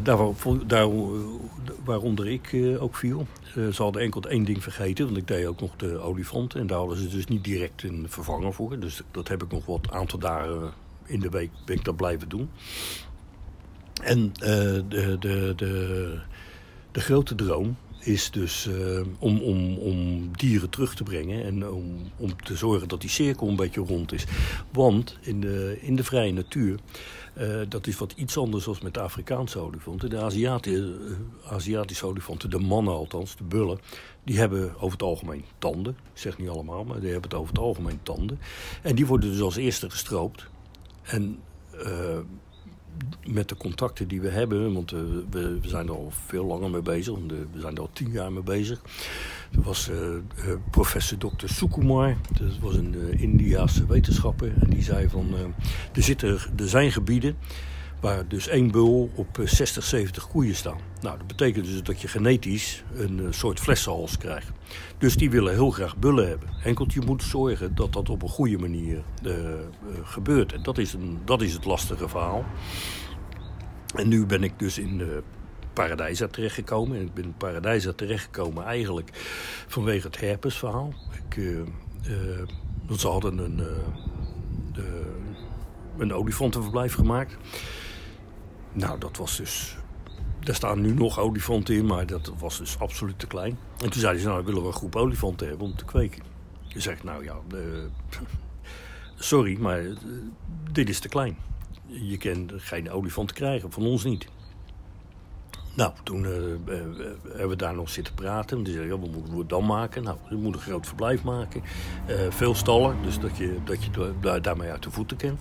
daar, 0.04 0.18
daar, 0.68 0.88
waaronder 1.84 2.28
ik 2.28 2.56
ook 2.80 2.96
viel. 2.96 3.28
ze 3.54 3.84
hadden 3.84 4.02
enkel 4.02 4.22
één 4.22 4.44
ding 4.44 4.64
vergeten, 4.64 5.06
want 5.06 5.18
ik 5.18 5.28
deed 5.28 5.46
ook 5.46 5.62
nog 5.62 5.76
de 5.76 6.00
olifanten. 6.00 6.60
En 6.60 6.68
daar 6.68 6.78
hadden 6.78 6.98
ze 6.98 7.08
dus 7.08 7.26
niet 7.26 7.44
direct 7.44 7.84
een 7.84 8.06
vervanger 8.10 8.54
voor. 8.54 8.80
Dus 8.80 9.02
dat 9.12 9.28
heb 9.28 9.44
ik 9.44 9.52
nog 9.52 9.66
wat 9.66 9.92
aantal 9.92 10.20
dagen 10.20 10.74
in 11.06 11.20
de 11.20 11.30
week 11.30 11.50
ben 11.66 11.76
ik 11.76 11.84
dat 11.84 11.96
blijven 11.96 12.30
doen. 12.30 12.50
En 14.04 14.20
uh, 14.20 14.48
de, 14.90 15.16
de, 15.20 15.54
de, 15.56 16.20
de 16.92 17.00
grote 17.00 17.36
droom 17.36 17.78
is 18.00 18.32
dus 18.32 18.66
uh, 18.66 19.02
om, 19.20 19.40
om, 19.42 19.78
om 19.78 20.30
dieren 20.38 20.70
terug 20.70 20.96
te 20.96 21.04
brengen 21.04 21.44
en 21.44 21.70
om, 21.70 22.12
om 22.18 22.44
te 22.44 22.56
zorgen 22.56 22.88
dat 22.88 23.02
die 23.02 23.10
cirkel 23.10 23.48
een 23.48 23.56
beetje 23.56 23.82
rond 23.82 24.14
is. 24.14 24.26
Want 24.72 25.18
in 25.22 25.42
de, 25.42 25.78
in 25.82 25.96
de 25.96 26.04
vrije 26.04 26.34
natuur, 26.34 26.80
uh, 27.38 27.62
dat 27.70 27.88
is 27.88 27.98
wat 27.98 28.14
iets 28.16 28.38
anders 28.38 28.66
dan 28.66 28.78
met 28.84 28.94
de 28.94 29.02
Afrikaanse 29.02 29.60
olifanten. 29.60 30.10
De 30.10 30.22
Aziatische, 30.22 30.98
Aziatische 31.46 32.06
olifanten, 32.06 32.50
de 32.50 32.60
mannen 32.60 32.94
althans, 32.94 33.36
de 33.36 33.44
bullen, 33.44 33.80
die 34.24 34.38
hebben 34.38 34.76
over 34.76 34.92
het 34.92 35.02
algemeen 35.02 35.44
tanden. 35.58 35.96
Ik 36.14 36.20
zeg 36.20 36.38
niet 36.38 36.50
allemaal, 36.50 36.84
maar 36.84 37.00
die 37.00 37.12
hebben 37.12 37.30
het 37.30 37.40
over 37.40 37.54
het 37.54 37.64
algemeen 37.64 38.00
tanden. 38.04 38.40
En 38.82 38.96
die 38.96 39.06
worden 39.06 39.32
dus 39.32 39.42
als 39.42 39.56
eerste 39.56 39.90
gestroopt. 39.90 40.52
En 41.04 41.40
uh, 41.74 42.20
met 43.28 43.50
de 43.50 43.58
contacten 43.58 44.08
die 44.08 44.22
we 44.22 44.30
hebben, 44.30 44.74
want 44.74 44.92
uh, 44.92 45.00
we, 45.30 45.60
we, 45.60 45.68
zijn 45.68 45.88
er 45.88 45.94
al 45.94 46.12
veel 46.12 46.46
langer 46.46 46.70
mee 46.70 46.82
bezig, 46.82 47.16
we 47.28 47.60
zijn 47.60 47.76
er 47.76 47.82
al 47.82 47.90
tien 47.94 48.12
jaar 48.12 48.32
mee 48.32 48.44
bezig. 48.44 48.82
Er 49.52 49.62
was 49.62 49.90
professor 50.72 51.18
Dr. 51.18 51.48
Sukumar, 51.48 52.18
dat 52.40 52.60
was 52.60 52.76
een 52.76 53.20
Indiaanse 53.20 53.86
wetenschapper, 53.86 54.54
en 54.60 54.70
die 54.70 54.84
zei 54.84 55.10
van 55.10 55.34
er, 56.22 56.50
er 56.58 56.70
zijn 56.70 56.92
gebieden 56.92 57.36
waar 58.04 58.28
dus 58.28 58.48
één 58.48 58.72
bul 58.72 59.10
op 59.16 59.40
60, 59.44 59.84
70 59.84 60.28
koeien 60.28 60.56
staan. 60.56 60.78
Nou, 61.02 61.18
dat 61.18 61.28
betekent 61.28 61.66
dus 61.66 61.84
dat 61.84 62.02
je 62.02 62.08
genetisch 62.08 62.84
een 62.94 63.28
soort 63.30 63.60
flessenhals 63.60 64.18
krijgt. 64.18 64.52
Dus 64.98 65.16
die 65.16 65.30
willen 65.30 65.54
heel 65.54 65.70
graag 65.70 65.98
bullen 65.98 66.28
hebben. 66.28 66.50
Enkel 66.64 66.86
je 66.88 67.02
moet 67.02 67.24
zorgen 67.24 67.76
dat 67.76 67.94
dat 67.94 68.10
op 68.10 68.22
een 68.22 68.30
goede 68.30 68.58
manier 68.58 69.04
uh, 69.24 69.34
gebeurt. 70.04 70.54
En 70.54 70.64
dat 70.64 70.78
is, 70.78 70.94
een, 70.94 71.20
dat 71.26 71.42
is 71.42 71.54
het 71.54 71.66
lastige 71.66 72.10
verhaal. 72.10 72.46
En 73.96 74.08
nu 74.08 74.26
ben 74.26 74.44
ik 74.44 74.60
dus 74.60 74.78
in 74.78 74.98
de 74.98 75.24
Paradijsa 75.74 76.28
terechtgekomen. 76.28 76.98
En 76.98 77.04
ik 77.04 77.14
ben 77.14 77.24
in 77.24 77.38
Paradijsa 77.38 77.94
terechtgekomen 77.94 78.64
eigenlijk 78.64 79.10
vanwege 79.68 80.08
het 80.08 80.20
herpesverhaal. 80.20 80.94
Ik, 81.28 81.36
uh, 81.36 81.62
ze 82.98 83.08
hadden 83.08 83.38
een, 83.38 83.62
een 85.98 86.14
olifantenverblijf 86.14 86.94
gemaakt. 86.94 87.38
Nou, 88.74 89.00
dat 89.00 89.18
was 89.18 89.38
dus 89.38 89.78
daar 90.44 90.56
staan 90.56 90.82
nu 90.82 90.94
nog 90.94 91.20
olifanten 91.20 91.76
in, 91.76 91.86
maar 91.86 92.06
dat 92.06 92.32
was 92.40 92.58
dus 92.58 92.80
absoluut 92.80 93.20
te 93.20 93.28
klein. 93.28 93.58
En 93.78 93.90
toen 93.90 94.02
zeiden 94.02 94.22
ze, 94.22 94.28
nou, 94.28 94.46
willen 94.46 94.62
we 94.62 94.68
een 94.68 94.74
groep 94.74 94.96
olifanten 94.96 95.48
hebben 95.48 95.68
om 95.68 95.76
te 95.76 95.86
kweken. 95.86 96.24
Je 96.68 96.80
zegt, 96.80 97.04
nou 97.04 97.24
ja, 97.24 97.36
uh, 97.54 97.60
sorry, 99.16 99.60
maar 99.60 99.84
uh, 99.84 99.96
dit 100.72 100.90
is 100.90 101.00
te 101.00 101.08
klein. 101.08 101.38
Je 101.86 102.18
kan 102.18 102.52
geen 102.56 102.92
olifant 102.92 103.34
krijgen, 103.34 103.72
van 103.72 103.84
ons 103.84 104.04
niet. 104.04 104.28
Nou, 105.76 105.94
toen 106.04 106.24
uh, 106.24 106.30
hebben 107.28 107.50
we 107.50 107.56
daar 107.56 107.76
nog 107.76 107.90
zitten 107.90 108.14
praten. 108.14 108.64
Die 108.64 108.74
zeiden, 108.74 108.96
ja, 108.96 109.02
wat 109.02 109.12
moeten 109.12 109.38
we 109.38 109.46
dan 109.46 109.66
maken? 109.66 110.04
Nou, 110.04 110.18
we 110.30 110.36
moeten 110.36 110.62
een 110.62 110.68
groot 110.68 110.88
verblijf 110.88 111.24
maken. 111.24 111.64
veel 112.30 112.56
stallen, 112.56 112.96
dus 113.04 113.20
dat 113.20 113.38
je, 113.38 113.58
dat 113.64 113.84
je 113.84 114.40
daarmee 114.42 114.70
uit 114.70 114.84
de 114.84 114.92
voeten 114.92 115.18
kan. 115.18 115.38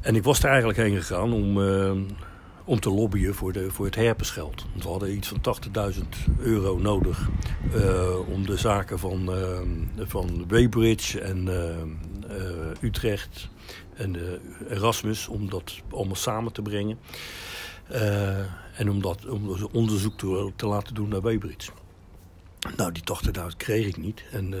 En 0.00 0.14
ik 0.14 0.24
was 0.24 0.42
er 0.42 0.48
eigenlijk 0.48 0.78
heen 0.78 0.96
gegaan 0.96 1.32
om 1.32 1.58
om 2.70 2.80
te 2.80 2.90
lobbyen 2.90 3.34
voor, 3.34 3.52
de, 3.52 3.70
voor 3.70 3.84
het 3.86 3.94
herpesgeld. 3.94 4.66
Want 4.70 4.82
we 4.82 4.88
hadden 4.88 5.14
iets 5.14 5.28
van 5.28 5.56
80.000 5.94 6.00
euro 6.38 6.78
nodig 6.78 7.28
uh, 7.74 8.28
om 8.28 8.46
de 8.46 8.56
zaken 8.56 8.98
van, 8.98 9.36
uh, 9.36 9.60
van 9.98 10.44
Weybridge 10.48 11.20
en 11.20 11.48
Utrecht 12.80 13.48
en 13.94 14.16
Erasmus, 14.68 15.28
om 15.28 15.50
dat 15.50 15.80
allemaal 15.90 16.14
samen 16.14 16.52
te 16.52 16.62
brengen. 16.62 16.98
en 18.76 18.90
om, 18.90 19.02
dat, 19.02 19.26
om 19.26 19.68
onderzoek 19.72 20.18
te, 20.18 20.52
te 20.56 20.66
laten 20.66 20.94
doen 20.94 21.08
naar 21.08 21.22
Weybridge. 21.22 21.70
Nou, 22.76 22.92
die 22.92 23.02
80.000 23.40 23.56
kreeg 23.56 23.86
ik 23.86 23.96
niet. 23.96 24.24
En, 24.32 24.54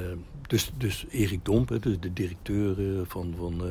dus, 0.46 0.72
dus 0.76 1.06
Erik 1.10 1.44
Domp, 1.44 1.82
dus 1.82 2.00
de 2.00 2.12
directeur 2.12 2.76
van, 3.06 3.34
van 3.38 3.62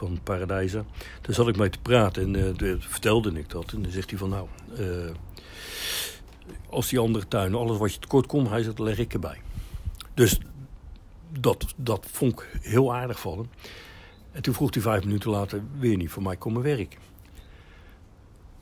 van 0.00 0.20
Paradijsa. 0.22 0.84
Daar 1.20 1.34
zat 1.34 1.48
ik 1.48 1.56
mee 1.56 1.70
te 1.70 1.78
praten 1.82 2.34
en 2.34 2.56
uh, 2.62 2.74
vertelde 2.78 3.32
ik 3.32 3.50
dat. 3.50 3.72
En 3.72 3.82
dan 3.82 3.92
zegt 3.92 4.10
hij 4.10 4.18
van 4.18 4.28
nou, 4.28 4.48
uh, 4.78 5.10
als 6.68 6.88
die 6.88 6.98
andere 6.98 7.28
tuinen, 7.28 7.58
alles 7.58 7.78
wat 7.78 7.94
je 7.94 8.00
tekort 8.00 8.26
komt, 8.26 8.48
hij 8.48 8.62
zegt, 8.62 8.78
leg 8.78 8.98
ik 8.98 9.12
erbij. 9.12 9.40
Dus 10.14 10.38
dat, 11.40 11.66
dat 11.76 12.06
vond 12.10 12.32
ik 12.32 12.58
heel 12.60 12.94
aardig 12.94 13.20
van 13.20 13.38
hem. 13.38 13.50
En 14.32 14.42
toen 14.42 14.54
vroeg 14.54 14.74
hij 14.74 14.82
vijf 14.82 15.04
minuten 15.04 15.30
later 15.30 15.62
weer 15.78 15.96
niet 15.96 16.10
voor 16.10 16.22
mij 16.22 16.36
komen 16.36 16.62
werken. 16.62 16.98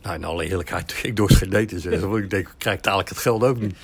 Nou, 0.03 0.15
in 0.17 0.25
alle 0.25 0.45
eerlijkheid, 0.45 1.01
ik 1.03 1.17
door 1.17 1.31
geen 1.31 1.67
te 1.67 1.81
zeggen. 1.81 2.15
ik 2.23 2.31
denk, 2.31 2.49
ik 2.49 2.55
krijg 2.59 2.81
dadelijk 2.81 3.09
het 3.09 3.19
geld 3.19 3.43
ook 3.43 3.61
niet. 3.61 3.77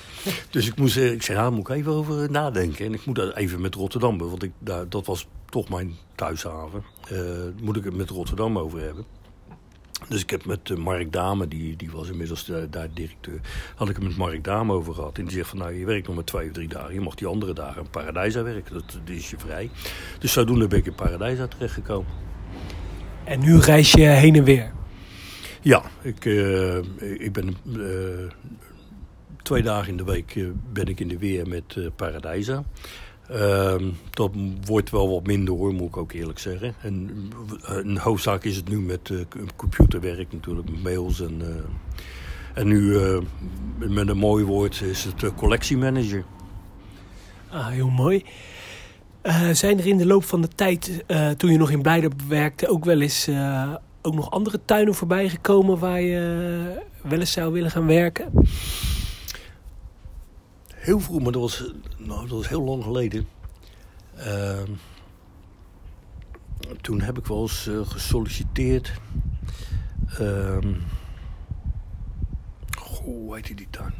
Dus 0.49 0.67
ik, 0.67 0.75
moest, 0.75 0.97
ik 0.97 1.23
zei, 1.23 1.37
nou, 1.37 1.51
moet 1.51 1.69
ik 1.69 1.75
even 1.75 1.91
over 1.91 2.31
nadenken. 2.31 2.85
En 2.85 2.93
ik 2.93 3.05
moet 3.05 3.35
even 3.35 3.61
met 3.61 3.75
Rotterdam, 3.75 4.17
want 4.17 4.43
ik, 4.43 4.51
daar, 4.59 4.89
dat 4.89 5.05
was 5.05 5.27
toch 5.55 5.69
mijn 5.69 5.95
thuishaven. 6.15 6.83
Uh, 7.11 7.19
moet 7.61 7.75
ik 7.75 7.83
het 7.83 7.95
met 7.95 8.09
Rotterdam 8.09 8.57
over 8.57 8.79
hebben. 8.81 9.05
Dus 10.09 10.21
ik 10.21 10.29
heb 10.29 10.45
met 10.45 10.69
uh, 10.69 10.77
Mark 10.77 11.11
Dame, 11.11 11.47
die, 11.47 11.75
die 11.75 11.91
was 11.91 12.09
inmiddels 12.09 12.51
daar 12.69 12.87
directeur, 12.93 13.39
had 13.75 13.89
ik 13.89 13.95
het 13.95 14.03
met 14.03 14.17
Mark 14.17 14.43
Dame 14.43 14.73
over 14.73 14.93
gehad. 14.93 15.17
En 15.17 15.23
die 15.25 15.33
zegt 15.33 15.49
van 15.49 15.57
nou, 15.57 15.73
je 15.73 15.85
werkt 15.85 16.07
nog 16.07 16.15
maar 16.15 16.23
twee 16.23 16.47
of 16.47 16.53
drie 16.53 16.67
dagen. 16.67 16.93
Je 16.93 17.01
mag 17.01 17.15
die 17.15 17.27
andere 17.27 17.53
dagen 17.53 17.81
in 17.81 17.89
Paradijsa 17.89 18.43
werken, 18.43 18.73
dat, 18.73 18.91
dat 18.91 19.15
is 19.15 19.29
je 19.29 19.37
vrij. 19.37 19.69
Dus 20.19 20.31
zodoende 20.31 20.67
ben 20.67 20.79
ik 20.79 20.85
in 20.85 20.95
Paradijsa 20.95 21.47
terechtgekomen. 21.47 22.11
En 23.23 23.39
nu 23.39 23.57
reis 23.57 23.91
je 23.91 24.01
heen 24.01 24.35
en 24.35 24.43
weer? 24.43 24.71
Ja, 25.61 25.83
ik, 26.01 26.25
uh, 26.25 26.77
ik 26.99 27.33
ben 27.33 27.57
twee 29.41 29.63
dagen 29.63 29.89
in 29.89 29.97
de 29.97 30.03
week 30.03 30.39
ben 30.73 30.85
ik 30.85 30.99
in 30.99 31.07
de 31.07 31.17
weer 31.17 31.47
met 31.47 31.95
Paradijsa. 31.95 32.63
Uh, 33.31 33.75
dat 34.09 34.31
wordt 34.65 34.89
wel 34.89 35.09
wat 35.09 35.25
minder 35.25 35.53
hoor, 35.53 35.73
moet 35.73 35.87
ik 35.87 35.97
ook 35.97 36.11
eerlijk 36.11 36.39
zeggen. 36.39 36.75
En 36.81 37.09
een 37.61 37.97
hoofdzaak 37.97 38.43
is 38.43 38.55
het 38.55 38.69
nu 38.69 38.79
met 38.79 39.09
uh, 39.09 39.19
computerwerk 39.55 40.31
natuurlijk, 40.31 40.67
mails 40.83 41.21
en... 41.21 41.39
Uh, 41.41 41.47
en 42.53 42.67
nu, 42.67 42.99
met 43.77 44.07
een 44.07 44.17
mooi 44.17 44.43
woord, 44.43 44.81
is 44.81 45.03
het 45.03 45.33
collectiemanager. 45.35 46.25
Ah, 47.49 47.67
heel 47.67 47.89
mooi. 47.89 48.23
zijn 49.51 49.79
er 49.79 49.87
in 49.87 49.97
de 49.97 50.05
loop 50.05 50.23
van 50.23 50.41
de 50.41 50.47
tijd, 50.47 51.03
toen 51.37 51.51
je 51.51 51.57
nog 51.57 51.71
in 51.71 51.81
Blijder 51.81 52.11
werkte, 52.27 52.67
ook 52.67 52.85
wel 52.85 53.01
eens 53.01 53.29
ook 54.01 54.15
nog 54.15 54.31
andere 54.31 54.59
tuinen 54.65 54.93
voorbij 54.93 55.29
gekomen 55.29 55.79
waar 55.79 56.01
je 56.01 56.81
wel 57.01 57.19
eens 57.19 57.31
zou 57.31 57.53
willen 57.53 57.71
gaan 57.71 57.87
werken? 57.87 58.31
Heel 60.85 60.99
vroeg, 60.99 61.21
maar 61.21 61.31
dat 61.31 61.41
was, 61.41 61.71
nou, 61.97 62.21
dat 62.21 62.37
was 62.37 62.47
heel 62.47 62.63
lang 62.63 62.83
geleden. 62.83 63.27
Uh, 64.17 64.61
toen 66.81 67.01
heb 67.01 67.17
ik 67.17 67.25
wel 67.25 67.41
eens 67.41 67.67
uh, 67.67 67.87
gesolliciteerd. 67.87 68.93
Uh, 70.21 70.57
goh, 72.77 73.03
hoe 73.03 73.35
heet 73.35 73.57
die 73.57 73.67
tuin? 73.69 73.93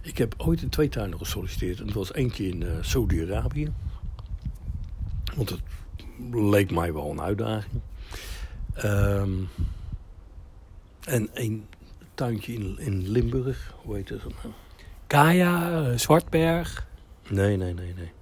Ik 0.00 0.18
heb 0.18 0.34
ooit 0.36 0.62
in 0.62 0.68
twee 0.68 0.88
tuinen 0.88 1.18
gesolliciteerd. 1.18 1.80
En 1.80 1.86
dat 1.86 1.94
was 1.94 2.12
eentje 2.12 2.48
in 2.48 2.60
uh, 2.60 2.70
Saudi-Arabië. 2.80 3.72
Want 5.36 5.50
het 5.50 5.62
leek 6.32 6.70
mij 6.70 6.92
wel 6.92 7.10
een 7.10 7.20
uitdaging. 7.20 7.80
Um, 8.84 9.48
en 11.04 11.28
een 11.34 11.66
tuintje 12.22 12.52
in, 12.52 12.78
in 12.78 13.08
Limburg. 13.08 13.74
Hoe 13.82 13.94
heet 13.94 14.08
het 14.08 14.22
nou? 14.22 14.54
Kaya, 15.06 15.80
uh, 15.80 15.98
Zwartberg. 15.98 16.86
Nee, 17.28 17.56
nee, 17.56 17.74
nee, 17.74 17.94
nee. 17.94 18.12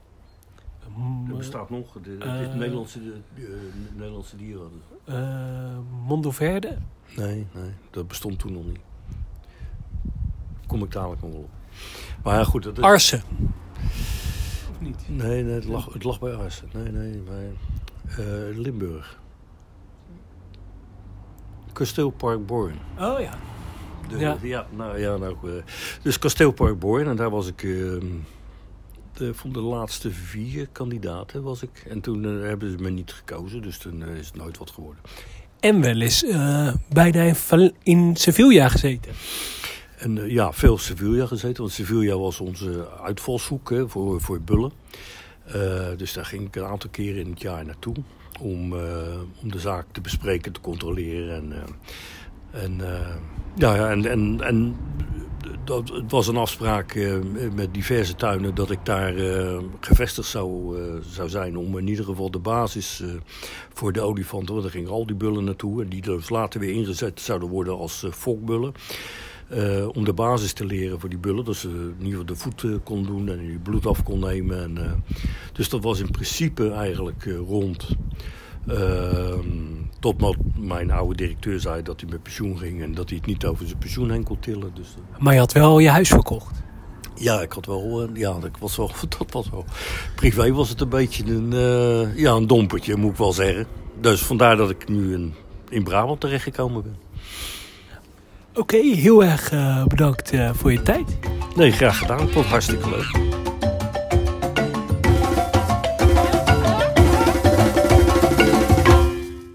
Um, 0.96 1.30
er 1.30 1.36
bestaat 1.36 1.70
nog. 1.70 1.92
De, 2.02 2.10
uh, 2.10 2.38
het 2.38 2.48
is 2.48 2.54
Nederlandse, 2.54 3.02
de, 3.02 3.20
de, 3.34 3.70
Nederlandse 3.92 4.36
dieren. 4.36 4.70
Uh, 5.08 5.78
Mondoverde? 6.06 6.78
Nee, 7.16 7.46
nee, 7.54 7.70
dat 7.90 8.08
bestond 8.08 8.38
toen 8.38 8.52
nog 8.52 8.64
niet. 8.64 8.80
Kom 10.66 10.82
ik 10.82 10.92
dadelijk 10.92 11.22
nog 11.22 11.30
wel 11.30 11.40
op. 11.40 11.50
Maar 12.22 12.34
ja, 12.34 12.44
goed. 12.44 12.62
Dat 12.62 12.78
is... 12.78 12.84
Arsen? 12.84 13.22
Of 14.70 14.80
niet? 14.80 15.04
Nee, 15.08 15.42
nee 15.42 15.54
het, 15.54 15.64
lag, 15.64 15.92
het 15.92 16.04
lag 16.04 16.20
bij 16.20 16.34
Arsen. 16.34 16.68
Nee, 16.72 16.92
nee, 16.92 17.18
bij 17.18 17.52
uh, 18.18 18.58
Limburg. 18.58 19.18
Kasteelpark 21.72 22.46
Born. 22.46 22.78
Oh 22.98 23.20
ja. 23.20 23.38
De, 24.10 24.18
ja. 24.18 24.38
ja. 24.42 24.66
nou 24.76 24.98
ja, 24.98 25.16
nou. 25.16 25.36
Uh, 25.44 25.52
dus 26.02 26.18
Kasteelpark 26.18 26.78
Born, 26.78 27.06
en 27.06 27.16
daar 27.16 27.30
was 27.30 27.46
ik. 27.46 27.58
De, 29.12 29.34
van 29.34 29.52
de 29.52 29.60
laatste 29.60 30.10
vier 30.10 30.68
kandidaten 30.72 31.42
was 31.42 31.62
ik. 31.62 31.84
En 31.88 32.00
toen 32.00 32.24
uh, 32.24 32.42
hebben 32.46 32.70
ze 32.70 32.76
me 32.76 32.90
niet 32.90 33.12
gekozen, 33.12 33.62
dus 33.62 33.78
toen 33.78 34.04
is 34.08 34.26
het 34.26 34.36
nooit 34.36 34.58
wat 34.58 34.70
geworden. 34.70 35.02
En 35.60 35.80
wel 35.80 36.00
eens 36.00 36.24
bijna 36.88 37.22
in, 37.50 37.72
in 37.82 38.16
Sevilla 38.16 38.68
gezeten. 38.68 39.12
En 39.98 40.30
ja, 40.30 40.52
veel 40.52 40.78
Sevilla 40.78 41.26
gezeten, 41.26 41.62
want 41.62 41.74
Sevilla 41.74 42.18
was 42.18 42.40
onze 42.40 42.88
uitvalshoek 43.02 43.70
hè, 43.70 43.88
voor, 43.88 44.20
voor 44.20 44.40
bullen. 44.40 44.72
dus 45.96 46.12
daar 46.12 46.24
ging 46.24 46.46
ik 46.46 46.56
een 46.56 46.64
aantal 46.64 46.90
keren 46.90 47.20
in 47.20 47.30
het 47.30 47.40
jaar 47.40 47.64
naartoe 47.64 47.94
om, 48.40 48.72
om 49.42 49.50
de 49.50 49.58
zaak 49.58 49.86
te 49.92 50.00
bespreken, 50.00 50.52
te 50.52 50.60
controleren. 50.60 51.34
En, 51.34 51.52
en, 52.50 52.78
uh, 52.80 53.14
ja, 53.54 53.90
en, 53.90 54.06
en, 54.06 54.40
en 54.40 54.76
dat, 55.64 55.88
het 55.88 56.10
was 56.10 56.28
een 56.28 56.36
afspraak 56.36 56.94
uh, 56.94 57.16
met 57.54 57.74
diverse 57.74 58.14
tuinen 58.14 58.54
dat 58.54 58.70
ik 58.70 58.84
daar 58.84 59.14
uh, 59.14 59.58
gevestigd 59.80 60.28
zou, 60.28 60.76
zou 61.02 61.28
zijn. 61.28 61.56
Om 61.56 61.78
in 61.78 61.88
ieder 61.88 62.04
geval 62.04 62.30
de 62.30 62.38
basis 62.38 63.02
voor 63.72 63.92
de 63.92 64.00
olifanten, 64.00 64.52
want 64.52 64.62
daar 64.62 64.72
gingen 64.72 64.90
al 64.90 65.06
die 65.06 65.16
bullen 65.16 65.44
naartoe. 65.44 65.82
En 65.82 65.88
die 65.88 66.02
dus 66.02 66.30
later 66.30 66.60
weer 66.60 66.74
ingezet 66.74 67.20
zouden 67.20 67.48
worden 67.48 67.78
als 67.78 68.06
fokbullen. 68.10 68.72
om 69.92 70.04
de 70.04 70.12
basis 70.14 70.52
te 70.52 70.64
leren 70.64 71.00
voor 71.00 71.08
die 71.08 71.18
bullen. 71.18 71.44
Dat 71.44 71.56
ze 71.56 71.68
in 71.68 72.04
ieder 72.04 72.10
geval 72.10 72.24
de 72.24 72.36
voet 72.36 72.82
kon 72.84 73.04
doen 73.04 73.28
en 73.28 73.38
die 73.38 73.58
bloed 73.58 73.86
af 73.86 74.02
kon 74.02 74.20
nemen. 74.20 74.62
En, 74.62 75.04
dus 75.52 75.68
dat 75.68 75.82
was 75.82 76.00
in 76.00 76.10
principe 76.10 76.70
eigenlijk 76.70 77.24
rond 77.46 77.88
tot 80.00 80.36
mijn 80.58 80.90
oude 80.90 81.16
directeur 81.16 81.60
zei 81.60 81.82
dat 81.82 82.00
hij 82.00 82.10
met 82.10 82.22
pensioen 82.22 82.58
ging 82.58 82.82
en 82.82 82.94
dat 82.94 83.08
hij 83.08 83.18
het 83.18 83.26
niet 83.26 83.44
over 83.44 83.66
zijn 83.66 83.78
pensioen 83.78 84.10
heen 84.10 84.24
kon 84.24 84.38
tillen. 84.40 84.70
Dus, 84.74 84.88
uh. 84.88 85.18
Maar 85.18 85.32
je 85.32 85.38
had 85.38 85.52
wel 85.52 85.78
je 85.78 85.88
huis 85.88 86.08
verkocht? 86.08 86.62
Ja, 87.14 87.40
ik 87.40 87.52
had 87.52 87.66
wel, 87.66 88.02
uh, 88.02 88.16
ja, 88.16 88.38
dat 88.38 88.50
was 88.58 88.76
wel, 88.76 88.90
dat 89.18 89.32
was 89.32 89.50
wel. 89.50 89.64
Privé 90.14 90.52
was 90.52 90.68
het 90.68 90.80
een 90.80 90.88
beetje 90.88 91.24
een, 91.24 91.52
uh, 91.52 92.16
ja, 92.16 92.32
een 92.32 92.46
dompertje, 92.46 92.96
moet 92.96 93.10
ik 93.10 93.18
wel 93.18 93.32
zeggen. 93.32 93.66
Dus 94.00 94.22
vandaar 94.22 94.56
dat 94.56 94.70
ik 94.70 94.88
nu 94.88 95.12
in, 95.12 95.34
in 95.68 95.82
Brabant 95.82 96.20
terechtgekomen 96.20 96.82
ben. 96.82 96.96
Oké, 98.50 98.60
okay, 98.60 98.94
heel 98.94 99.24
erg 99.24 99.52
bedankt 99.86 100.32
voor 100.52 100.72
je 100.72 100.82
tijd. 100.82 101.18
Nee, 101.56 101.72
graag 101.72 101.98
gedaan. 101.98 102.20
Het 102.20 102.34
was 102.34 102.46
hartstikke 102.46 102.90
leuk. 102.90 103.49